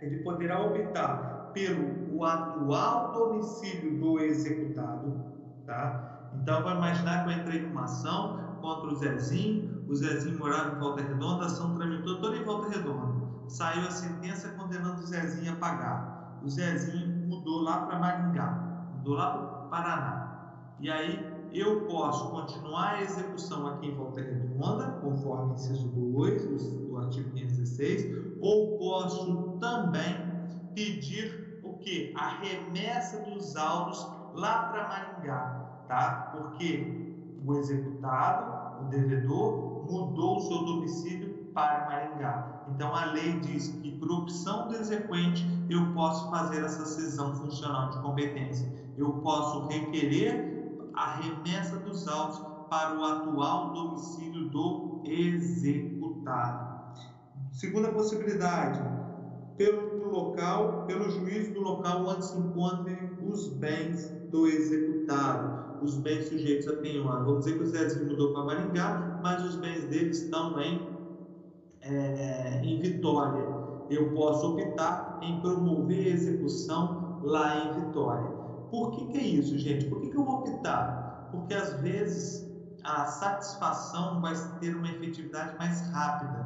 [0.00, 5.24] Ele poderá optar pelo o atual domicílio do executado,
[5.66, 6.30] tá?
[6.34, 10.76] Então, vai imaginar que eu entrei com uma ação contra o Zezinho, o Zezinho morava
[10.76, 13.24] em Volta Redonda, a ação tramitou toda em Volta Redonda.
[13.48, 16.40] Saiu a sentença condenando o Zezinho a pagar.
[16.42, 20.24] O Zezinho mudou lá para Maringá, mudou lá para o Paraná.
[20.80, 26.98] E aí eu posso continuar a execução aqui em Volta Redonda, conforme inciso 2 do
[26.98, 30.16] artigo 516, ou posso também
[30.74, 32.12] pedir o que?
[32.16, 34.04] A remessa dos autos
[34.34, 36.32] lá para Maringá, tá?
[36.32, 37.16] Porque
[37.46, 42.64] o executado, o devedor, mudou o seu domicílio para Maringá.
[42.74, 47.90] Então a lei diz que por opção do exequente eu posso fazer essa cisão funcional
[47.90, 48.68] de competência.
[48.96, 50.53] Eu posso requerer
[50.96, 56.74] a remessa dos autos para o atual domicílio do executado.
[57.52, 58.80] Segunda possibilidade,
[59.56, 66.28] pelo local, pelo juízo do local onde se encontrem os bens do executado, os bens
[66.28, 67.22] sujeitos a penhora.
[67.22, 70.80] Vamos dizer que o Zezinho mudou para Maringá, mas os bens dele estão em,
[71.80, 73.44] é, em Vitória.
[73.90, 78.33] Eu posso optar em promover a execução lá em Vitória.
[78.74, 79.84] Por que, que é isso, gente?
[79.84, 81.28] Por que, que eu vou optar?
[81.30, 82.44] Porque às vezes
[82.82, 86.44] a satisfação vai ter uma efetividade mais rápida.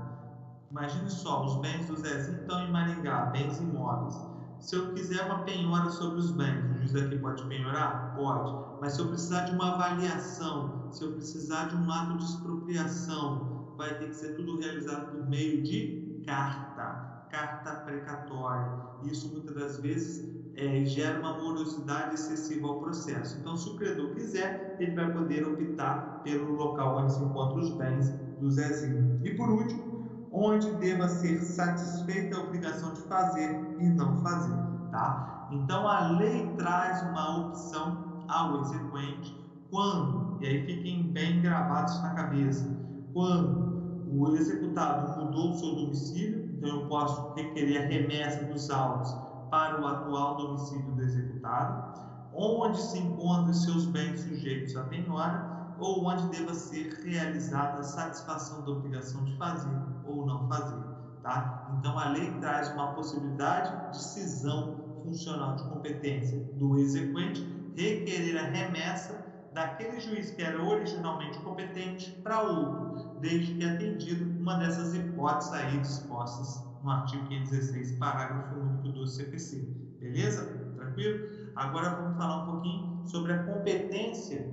[0.71, 4.15] Imagine só, os bens do Zezinho estão em Maringá, bens imóveis.
[4.61, 8.15] Se eu quiser uma penhora sobre os bens, o juiz daqui pode penhorar?
[8.15, 8.79] Pode.
[8.83, 13.73] Mas se eu precisar de uma avaliação, se eu precisar de um ato de expropriação,
[13.79, 18.71] vai ter que ser tudo realizado por meio de carta, carta precatória.
[19.05, 23.39] Isso muitas das vezes é, gera uma morosidade excessiva ao processo.
[23.39, 27.71] Então, se o credor quiser, ele vai poder optar pelo local onde se encontram os
[27.71, 28.11] bens
[28.41, 29.21] do Zezinho.
[29.25, 34.57] E por último, onde deva ser satisfeita a obrigação de fazer e não fazer,
[34.91, 35.49] tá?
[35.53, 39.39] Então, a lei traz uma opção ao exequente
[39.71, 42.69] quando, e aí fiquem bem gravados na cabeça,
[43.13, 43.69] quando
[44.11, 49.81] o executado mudou o seu domicílio, então eu posso requerer a remessa dos autos para
[49.81, 52.01] o atual domicílio do executado,
[52.33, 58.63] onde se encontram seus bens sujeitos à penhora ou onde deva ser realizada a satisfação
[58.63, 59.77] da obrigação de fazer
[60.07, 60.83] ou não fazer.
[61.23, 61.69] Tá?
[61.79, 67.47] Então, a lei traz uma possibilidade de cisão funcional de competência do exequente
[67.77, 74.57] requerer a remessa daquele juiz que era originalmente competente para outro, desde que atendido uma
[74.57, 79.63] dessas hipóteses aí dispostas no artigo 516, parágrafo único do CPC.
[79.99, 80.47] Beleza?
[80.77, 81.29] Tranquilo?
[81.57, 84.49] Agora vamos falar um pouquinho sobre a competência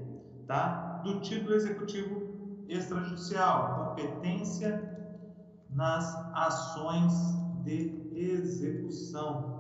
[0.48, 3.90] tá, do título executivo extrajudicial.
[3.90, 4.96] Competência
[5.70, 7.14] nas ações
[7.64, 9.56] de execução.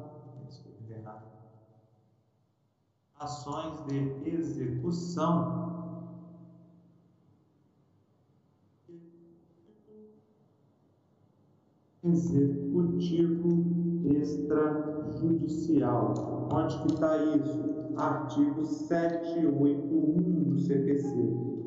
[3.18, 5.75] Ações de execução
[12.06, 13.66] executivo
[14.06, 16.48] extrajudicial.
[16.52, 17.76] Onde que está isso?
[17.98, 21.08] Artigo 781 do CPC.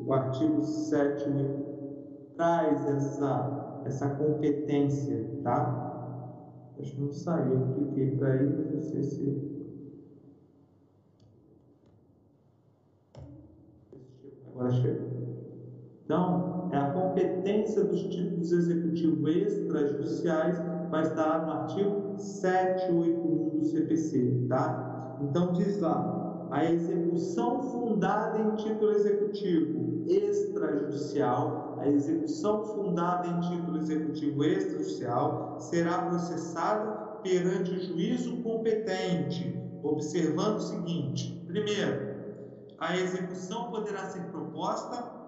[0.05, 5.85] O artigo 781 traz essa, essa competência, tá?
[6.79, 9.49] Acho que não saiu, eu cliquei para aí, não sei se.
[14.47, 15.18] Agora chegou.
[16.09, 20.57] Então, é a competência dos títulos executivos extrajudiciais
[20.89, 25.17] vai estar no artigo 781 do CPC, tá?
[25.21, 33.77] Então diz lá, a execução fundada em título executivo extrajudicial, a execução fundada em título
[33.77, 42.09] executivo extrajudicial será processada perante o juízo competente, observando o seguinte: primeiro,
[42.79, 45.18] a execução poderá ser proposta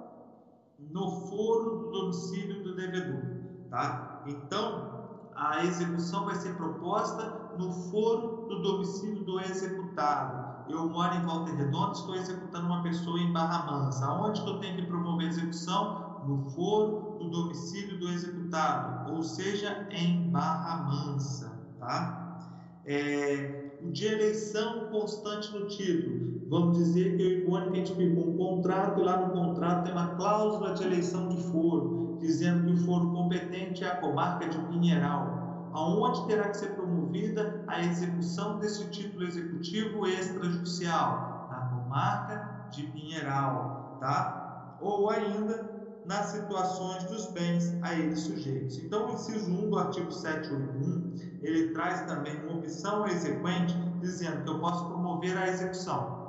[0.90, 3.22] no foro do domicílio do devedor,
[3.70, 4.22] tá?
[4.26, 5.02] Então,
[5.36, 10.70] a execução vai ser proposta no foro do domicílio do executado.
[10.72, 14.06] Eu moro em Volta Redonda, estou executando uma pessoa em Barra Mansa.
[14.06, 16.20] Aonde que eu tenho que promover a execução?
[16.22, 22.40] No foro do domicílio do executado, ou seja, em Barra Mansa, tá?
[22.86, 26.41] É, de eleição constante no título.
[26.52, 29.86] Vamos dizer que eu e Mônica a gente firmou um contrato e lá no contrato
[29.86, 34.50] tem uma cláusula de eleição de foro, dizendo que o foro competente é a comarca
[34.50, 42.68] de Pinheiral, aonde terá que ser promovida a execução desse título executivo extrajudicial, na comarca
[42.70, 44.76] de Pinheiral, tá?
[44.82, 45.72] Ou ainda
[46.04, 48.78] nas situações dos bens a eles sujeitos.
[48.80, 51.14] Então, o inciso 1 do artigo 781,
[51.44, 56.21] ele traz também uma opção exequente, dizendo que eu posso promover a execução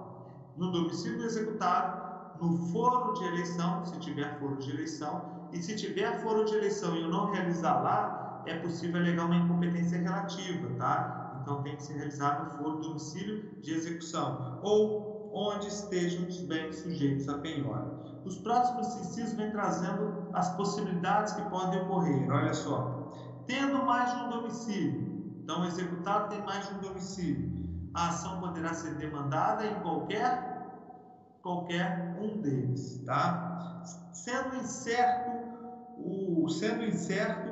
[0.56, 2.02] no domicílio do executado,
[2.40, 6.96] no foro de eleição, se tiver foro de eleição, e se tiver foro de eleição
[6.96, 11.40] e eu não realizar lá, é possível alegar uma incompetência relativa, tá?
[11.42, 16.40] Então tem que ser realizado no foro do domicílio de execução, ou onde estejam os
[16.42, 18.02] bens sujeitos a penhora.
[18.24, 22.30] Os próximos incisos vêm trazendo as possibilidades que podem ocorrer.
[22.30, 23.12] Olha só,
[23.46, 25.12] tendo mais de um domicílio,
[25.42, 27.51] então o executado tem mais de um domicílio,
[27.94, 30.50] a ação poderá ser demandada em qualquer
[31.42, 33.82] qualquer um deles, tá?
[34.12, 35.30] Sendo incerto
[35.98, 37.50] o sendo incerto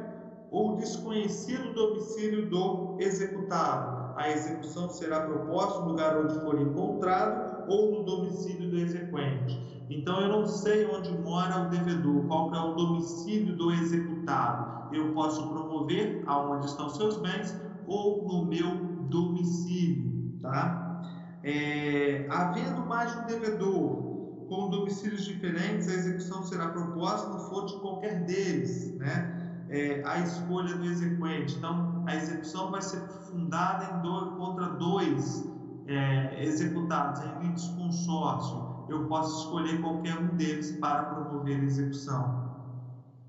[0.51, 7.65] ou desconhecido o domicílio do executado, a execução será proposta no lugar onde for encontrado
[7.69, 9.85] ou no domicílio do exequente.
[9.91, 14.95] Então eu não sei onde mora o devedor, qual é o domicílio do executado.
[14.95, 17.57] Eu posso promover aonde estão seus bens
[17.87, 18.77] ou no meu
[19.09, 21.03] domicílio tá?
[21.43, 24.11] É, havendo mais de um devedor
[24.49, 29.37] com domicílios diferentes, a execução será proposta no for de qualquer deles, né?
[29.69, 31.57] É, a escolha do exequente.
[31.57, 33.01] Então, a execução vai ser
[33.31, 35.49] fundada em do, contra dois
[35.87, 38.87] é, executados em litisconsórcio.
[38.89, 42.51] Eu posso escolher qualquer um deles para promover a execução.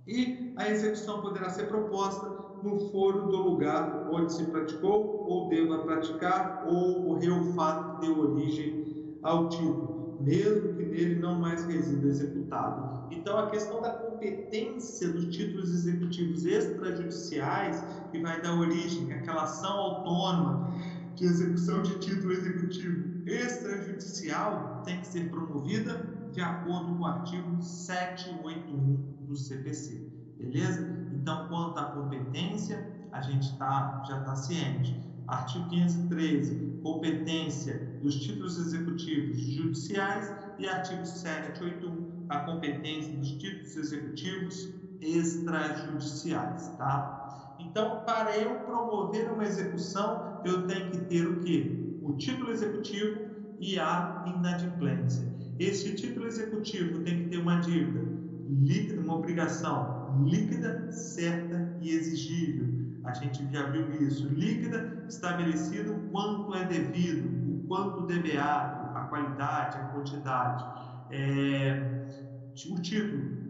[0.07, 5.79] E a execução poderá ser proposta no foro do lugar onde se praticou ou deva
[5.79, 11.65] praticar ou ocorreu o fato que deu origem ao título, mesmo que nele não mais
[11.65, 13.07] resida executado.
[13.11, 19.71] Então, a questão da competência dos títulos executivos extrajudiciais que vai dar origem àquela ação
[19.71, 20.73] autônoma
[21.15, 27.61] de execução de título executivo extrajudicial tem que ser promovida de acordo com o artigo
[27.61, 30.01] 781 do CPC.
[30.37, 31.00] Beleza?
[31.21, 34.99] Então, quanto à competência, a gente tá, já está ciente.
[35.27, 44.73] Artigo 513, competência dos títulos executivos judiciais e artigo 781, a competência dos títulos executivos
[44.99, 47.55] extrajudiciais, tá?
[47.59, 51.99] Então, para eu promover uma execução, eu tenho que ter o quê?
[52.01, 53.19] O título executivo
[53.59, 55.31] e a inadimplência.
[55.59, 58.09] Este título executivo tem que ter uma dívida
[58.49, 62.81] líquida, uma obrigação líquida, certa e exigível.
[63.03, 64.27] A gente já viu isso.
[64.29, 70.65] Líquida, estabelecido quanto é devido, o quanto deveado, a qualidade, a quantidade.
[71.09, 72.07] É,
[72.69, 73.41] o título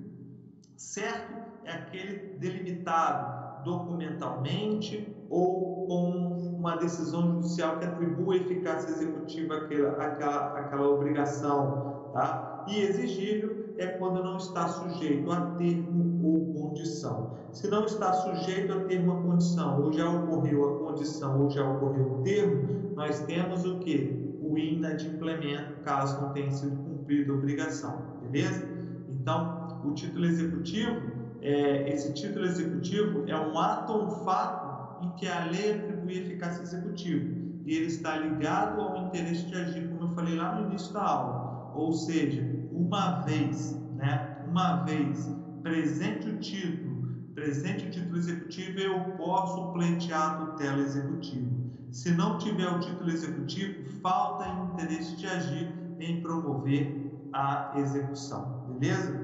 [0.77, 1.33] certo
[1.65, 10.59] é aquele delimitado documentalmente ou com uma decisão judicial que atribua eficácia executiva àquela, àquela,
[10.59, 12.11] àquela obrigação.
[12.13, 12.65] Tá?
[12.67, 17.37] E exigível é quando não está sujeito a termo ou condição.
[17.51, 21.69] Se não está sujeito a ter uma condição, ou já ocorreu a condição, ou já
[21.69, 24.37] ocorreu o termo, nós temos o que?
[24.41, 28.67] O inadimplemento, caso não tenha sido cumprida a obrigação, beleza?
[29.09, 31.01] Então, o título executivo,
[31.41, 36.19] é, esse título executivo é um ato ou um fato em que a lei atribui
[36.19, 40.67] eficácia executiva e ele está ligado ao interesse de agir, como eu falei lá no
[40.67, 41.71] início da aula.
[41.75, 45.29] Ou seja, uma vez, né, uma vez
[45.61, 51.49] presente o título, presente o título executivo, eu posso pleitear a tutela executiva.
[51.91, 59.19] Se não tiver o título executivo, falta interesse de agir em promover a execução, beleza?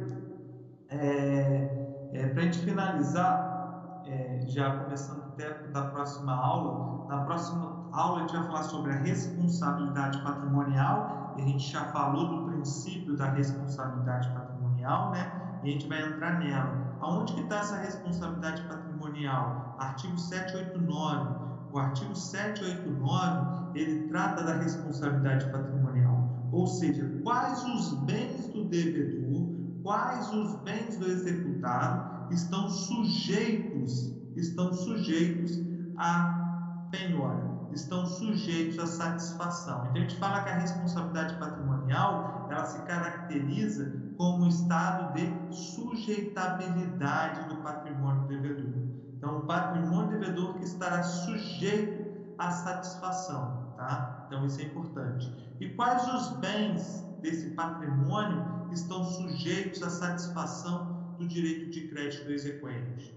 [0.89, 7.89] É, é, Para a gente finalizar, é, já começando até da próxima aula, na próxima
[7.91, 12.51] aula a gente vai falar sobre a responsabilidade patrimonial, e a gente já falou do
[12.51, 15.47] princípio da responsabilidade patrimonial, né?
[15.63, 16.97] E a gente vai entrar nela.
[16.99, 19.75] Aonde que está essa responsabilidade patrimonial?
[19.79, 21.47] Artigo 789.
[21.71, 29.49] O artigo 789 ele trata da responsabilidade patrimonial, ou seja, quais os bens do devedor,
[29.84, 35.59] quais os bens do executado estão sujeitos, estão sujeitos
[35.97, 39.85] à penhora estão sujeitos à satisfação.
[39.85, 47.48] Então a gente fala que a responsabilidade patrimonial ela se caracteriza como estado de sujeitabilidade
[47.49, 48.73] do patrimônio devedor.
[49.15, 52.07] Então o patrimônio devedor que estará sujeito
[52.38, 54.26] à satisfação, tá?
[54.26, 55.31] Então isso é importante.
[55.60, 62.31] E quais os bens desse patrimônio estão sujeitos à satisfação do direito de crédito do
[62.31, 63.15] exequente?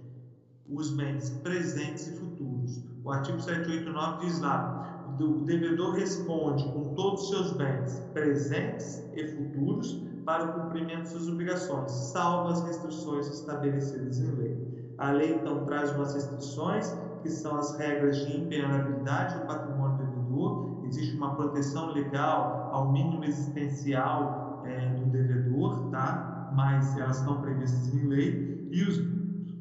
[0.69, 2.85] Os bens presentes e futuros.
[3.03, 9.27] O artigo 789 diz lá: o devedor responde com todos os seus bens presentes e
[9.27, 14.95] futuros para o cumprimento de suas obrigações, salvo as restrições estabelecidas em lei.
[14.99, 20.85] A lei então traz umas restrições, que são as regras de impenhorabilidade do patrimônio devedor.
[20.87, 26.51] Existe uma proteção legal ao mínimo existencial é, do devedor, tá?
[26.55, 28.69] mas elas estão previstas em lei.
[28.71, 28.99] E os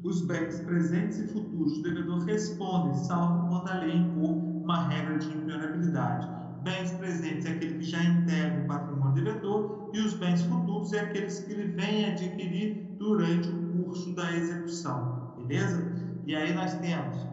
[0.02, 5.18] os bens presentes e futuros do devedor respondem, salvo quando a lei impor uma regra
[5.18, 6.39] de impenhorabilidade.
[6.62, 10.92] Bens presentes é aquele que já integra o patrimônio do devedor e os bens futuros
[10.92, 15.82] é aqueles que ele vem adquirir durante o curso da execução, beleza?
[16.26, 17.26] E aí nós temos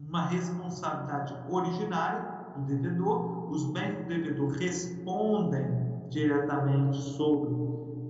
[0.00, 5.66] uma responsabilidade originária do devedor, os bens do devedor respondem
[6.10, 7.54] diretamente sobre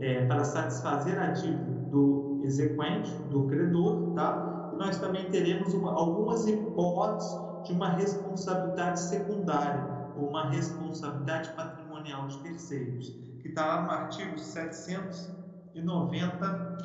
[0.01, 4.71] é, para satisfazer a dívida do exequente, do credor, tá?
[4.73, 12.27] E nós também teremos uma, algumas hipóteses de uma responsabilidade secundária, ou uma responsabilidade patrimonial
[12.29, 16.79] de terceiros, que está lá no artigo 790,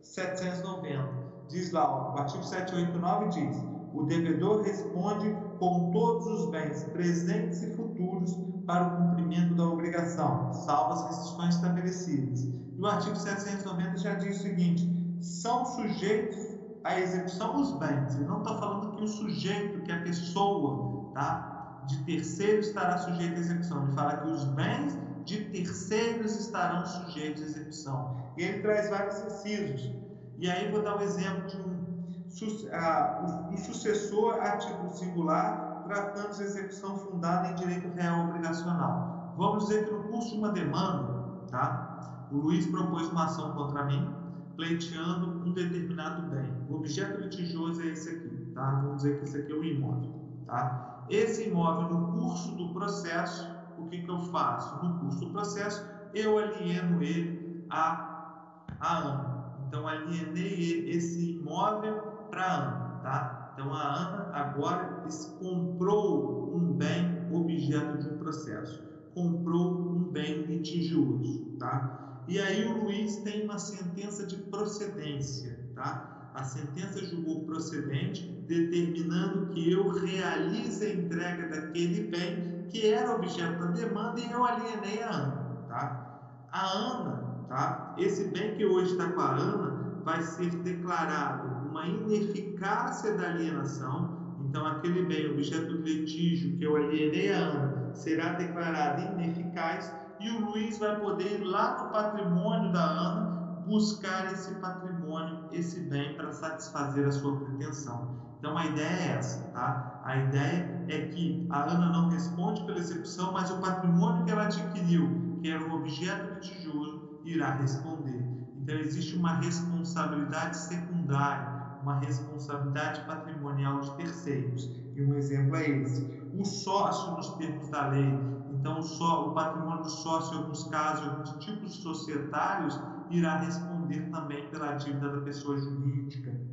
[0.00, 1.26] 790.
[1.48, 3.56] Diz lá, o artigo 789 diz:
[3.94, 8.34] o devedor responde com todos os bens presentes e futuros
[8.66, 14.38] para o cumprimento da obrigação, salvo as restrições estabelecidas e o artigo 790 já diz
[14.38, 18.16] o seguinte: são sujeitos à execução os bens.
[18.16, 21.55] Ele não está falando que o sujeito, que a pessoa, tá,
[21.86, 23.84] de terceiro estará sujeito à execução.
[23.84, 28.16] Ele fala que os bens de terceiros estarão sujeitos à execução.
[28.36, 29.92] E ele traz vários incisos.
[30.38, 36.42] E aí vou dar um exemplo de um, um sucessor a título singular tratando de
[36.42, 39.34] execução fundada em direito real obrigacional.
[39.36, 41.14] Vamos dizer que no curso de uma demanda,
[41.50, 42.26] tá?
[42.30, 44.12] o Luiz propôs uma ação contra mim,
[44.56, 46.52] pleiteando um determinado bem.
[46.68, 48.80] O objeto litigioso é esse aqui, tá?
[48.82, 50.12] Vamos dizer que esse aqui é o imóvel,
[50.46, 50.95] tá?
[51.08, 54.84] Esse imóvel, no curso do processo, o que, que eu faço?
[54.84, 55.84] No curso do processo,
[56.14, 59.36] eu alieno ele a, a Ana.
[59.66, 62.00] Então, alienei esse imóvel
[62.30, 63.52] para a Ana, tá?
[63.54, 65.04] Então, a Ana agora
[65.38, 68.82] comprou um bem objeto de um processo.
[69.14, 72.22] Comprou um bem litigioso, tá?
[72.28, 76.30] E aí o Luiz tem uma sentença de procedência, tá?
[76.34, 83.58] A sentença julgou procedente, determinando que eu realize a entrega daquele bem que era objeto
[83.58, 86.20] da demanda e eu alienei a Ana, tá?
[86.52, 87.94] A Ana, tá?
[87.98, 94.16] Esse bem que hoje está com a Ana vai ser declarado uma ineficácia da alienação.
[94.48, 100.30] Então, aquele bem, objeto do litígio que eu alienei a Ana, será declarado ineficaz e
[100.30, 103.36] o Luiz vai poder ir lá no patrimônio da Ana
[103.66, 108.25] buscar esse patrimônio, esse bem para satisfazer a sua pretensão.
[108.46, 109.98] Então a ideia é essa, tá?
[110.04, 114.44] A ideia é que a Ana não responde pela execução, mas o patrimônio que ela
[114.44, 118.24] adquiriu, que era um objeto litigioso, irá responder.
[118.54, 124.70] Então existe uma responsabilidade secundária, uma responsabilidade patrimonial de terceiros.
[124.94, 126.08] E um exemplo é esse.
[126.32, 131.04] O sócio, nos termos da lei, então, só o patrimônio do sócio, em alguns casos,
[131.08, 136.45] alguns tipos societários, irá responder também pela dívida da pessoa jurídica.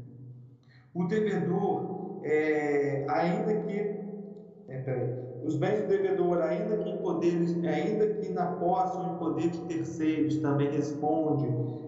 [0.93, 4.03] O devedor, é, ainda que
[4.69, 9.05] é, peraí, os bens do devedor, ainda que em poderes, ainda que na posse ou
[9.05, 11.47] em poder de terceiros, também responde.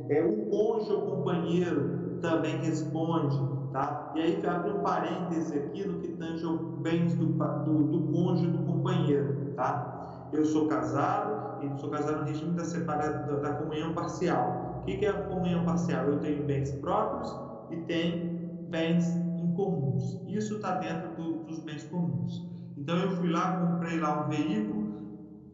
[0.09, 3.37] É, o cônjuge ou companheiro também responde.
[3.71, 4.13] Tá?
[4.15, 8.47] E aí abre um parêntese aqui no que tange aos bens do, do, do cônjuge
[8.47, 9.53] do companheiro.
[9.55, 9.95] Tá?
[10.33, 14.81] eu sou casado e sou casado no regime da, separada, da comunhão parcial.
[14.81, 16.05] O que é a comunhão parcial?
[16.05, 17.35] Eu tenho bens próprios
[17.71, 18.34] e tenho
[18.69, 20.21] bens incomuns.
[20.27, 22.43] Isso está dentro do, dos bens comuns.
[22.77, 24.85] Então eu fui lá, comprei lá um veículo,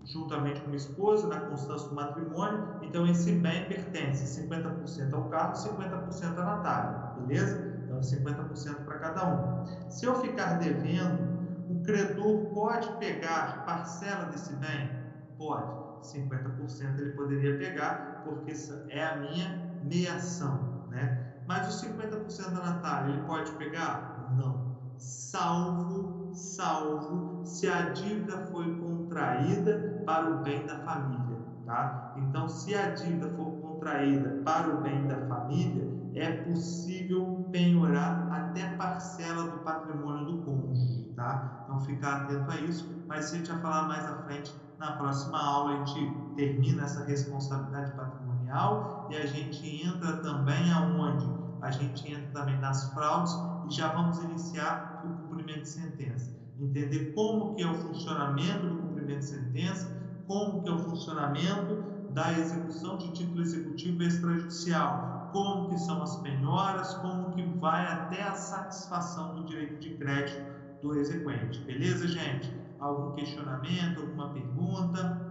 [0.05, 5.63] juntamente com a esposa, na constância do matrimônio, então esse bem pertence 50% ao Carlos
[5.63, 7.79] e 50% à Natália, beleza?
[7.85, 9.89] Então 50% para cada um.
[9.89, 11.31] Se eu ficar devendo,
[11.69, 14.89] o credor pode pegar parcela desse bem?
[15.37, 15.81] Pode.
[16.01, 18.53] 50% ele poderia pegar, porque
[18.89, 21.20] é a minha meação, né?
[21.51, 24.33] Mas os 50% da Natália, ele pode pegar?
[24.37, 24.71] Não.
[24.97, 32.13] Salvo, salvo, se a dívida foi contraída para o bem da família, tá?
[32.15, 38.73] Então, se a dívida for contraída para o bem da família, é possível penhorar até
[38.77, 41.63] parcela do patrimônio do cônjuge, tá?
[41.65, 45.37] Então, ficar atento a isso, mas a gente vai falar mais à frente na próxima
[45.37, 51.40] aula, a gente termina essa responsabilidade patrimonial e a gente entra também aonde?
[51.61, 53.33] A gente entra também nas fraudes
[53.63, 56.35] e já vamos iniciar o cumprimento de sentença.
[56.59, 59.95] Entender como que é o funcionamento do cumprimento de sentença,
[60.27, 66.17] como que é o funcionamento da execução de título executivo extrajudicial, como que são as
[66.17, 70.43] penhoras, como que vai até a satisfação do direito de crédito
[70.81, 71.63] do exequente.
[71.63, 72.59] Beleza, gente?
[72.77, 75.21] Algum questionamento, alguma pergunta?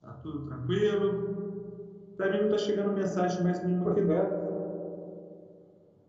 [0.00, 1.39] Tá tudo tranquilo?
[2.20, 4.50] Também não está chegando mensagem mais nenhuma aqui dentro.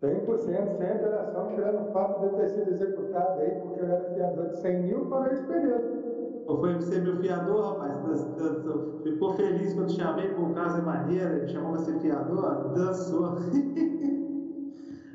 [0.04, 4.50] 100% sem alteração, tirando o fato de ter sido executado aí, porque eu era fiador
[4.50, 6.46] de 100 mil para esse período.
[6.48, 8.28] Foi você meu fiador, rapaz?
[9.04, 12.74] Ficou feliz quando chamei por causa maneira, chamou você fiador?
[12.74, 13.36] Dançou.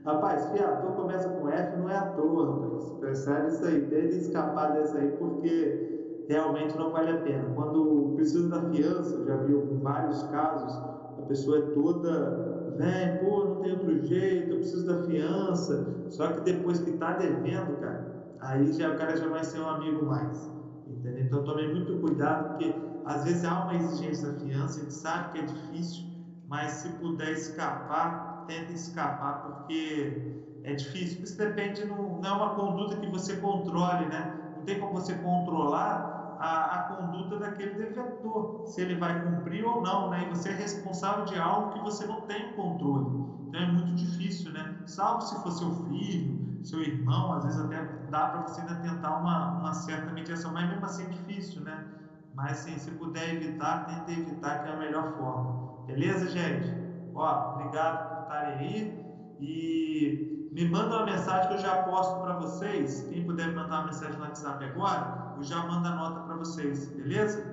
[0.02, 2.92] Rapaz, fiador começa com F, não é à toa, rapaz.
[3.00, 5.95] Percebe isso aí, tente escapar dessa aí, porque
[6.28, 7.52] realmente não vale a pena.
[7.54, 10.72] Quando precisa da fiança, já viu vários casos,
[11.18, 15.86] a pessoa é toda, vem, pô, não tem outro jeito, eu preciso da fiança.
[16.08, 18.06] Só que depois que tá devendo, cara,
[18.40, 20.50] aí já, o cara já vai ser um amigo mais.
[20.86, 21.24] Entendeu?
[21.24, 22.74] Então tome muito cuidado, porque
[23.04, 26.04] às vezes há uma exigência da fiança, a gente sabe que é difícil,
[26.48, 31.22] mas se puder escapar, tenta escapar porque é difícil.
[31.22, 34.32] Isso depende, não, não é uma conduta que você controle, né?
[34.56, 39.82] Não tem como você controlar a, a conduta daquele devedor, se ele vai cumprir ou
[39.82, 40.24] não, né?
[40.24, 43.10] E você é responsável de algo que você não tem controle.
[43.48, 44.82] Então é muito difícil, né?
[44.86, 49.14] Salvo se for seu filho, seu irmão, às vezes até dá para você ainda tentar
[49.14, 51.84] uma, uma certa mediação, mas mesmo assim é difícil, né?
[52.32, 55.58] Mas sim, se puder evitar, tenta evitar que é a melhor forma.
[55.86, 56.78] Beleza, gente?
[57.14, 58.96] Ó, obrigado estarem aí
[59.38, 63.02] e me manda uma mensagem que eu já posto para vocês.
[63.02, 66.88] Quem puder mandar uma mensagem no WhatsApp agora, eu já mando a nota para vocês,
[66.88, 67.44] beleza?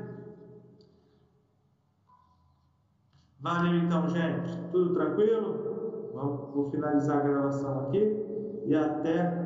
[3.39, 4.57] Valeu então, gente.
[4.71, 6.11] Tudo tranquilo?
[6.13, 9.43] Vou finalizar a gravação aqui e até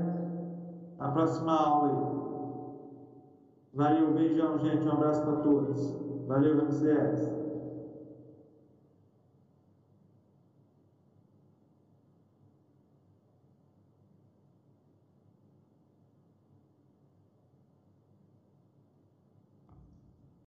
[0.99, 2.17] a próxima aula aí.
[3.73, 4.85] Valeu, beijão, gente.
[4.87, 5.95] Um abraço para todos.
[6.27, 7.36] Valeu, Ramsés.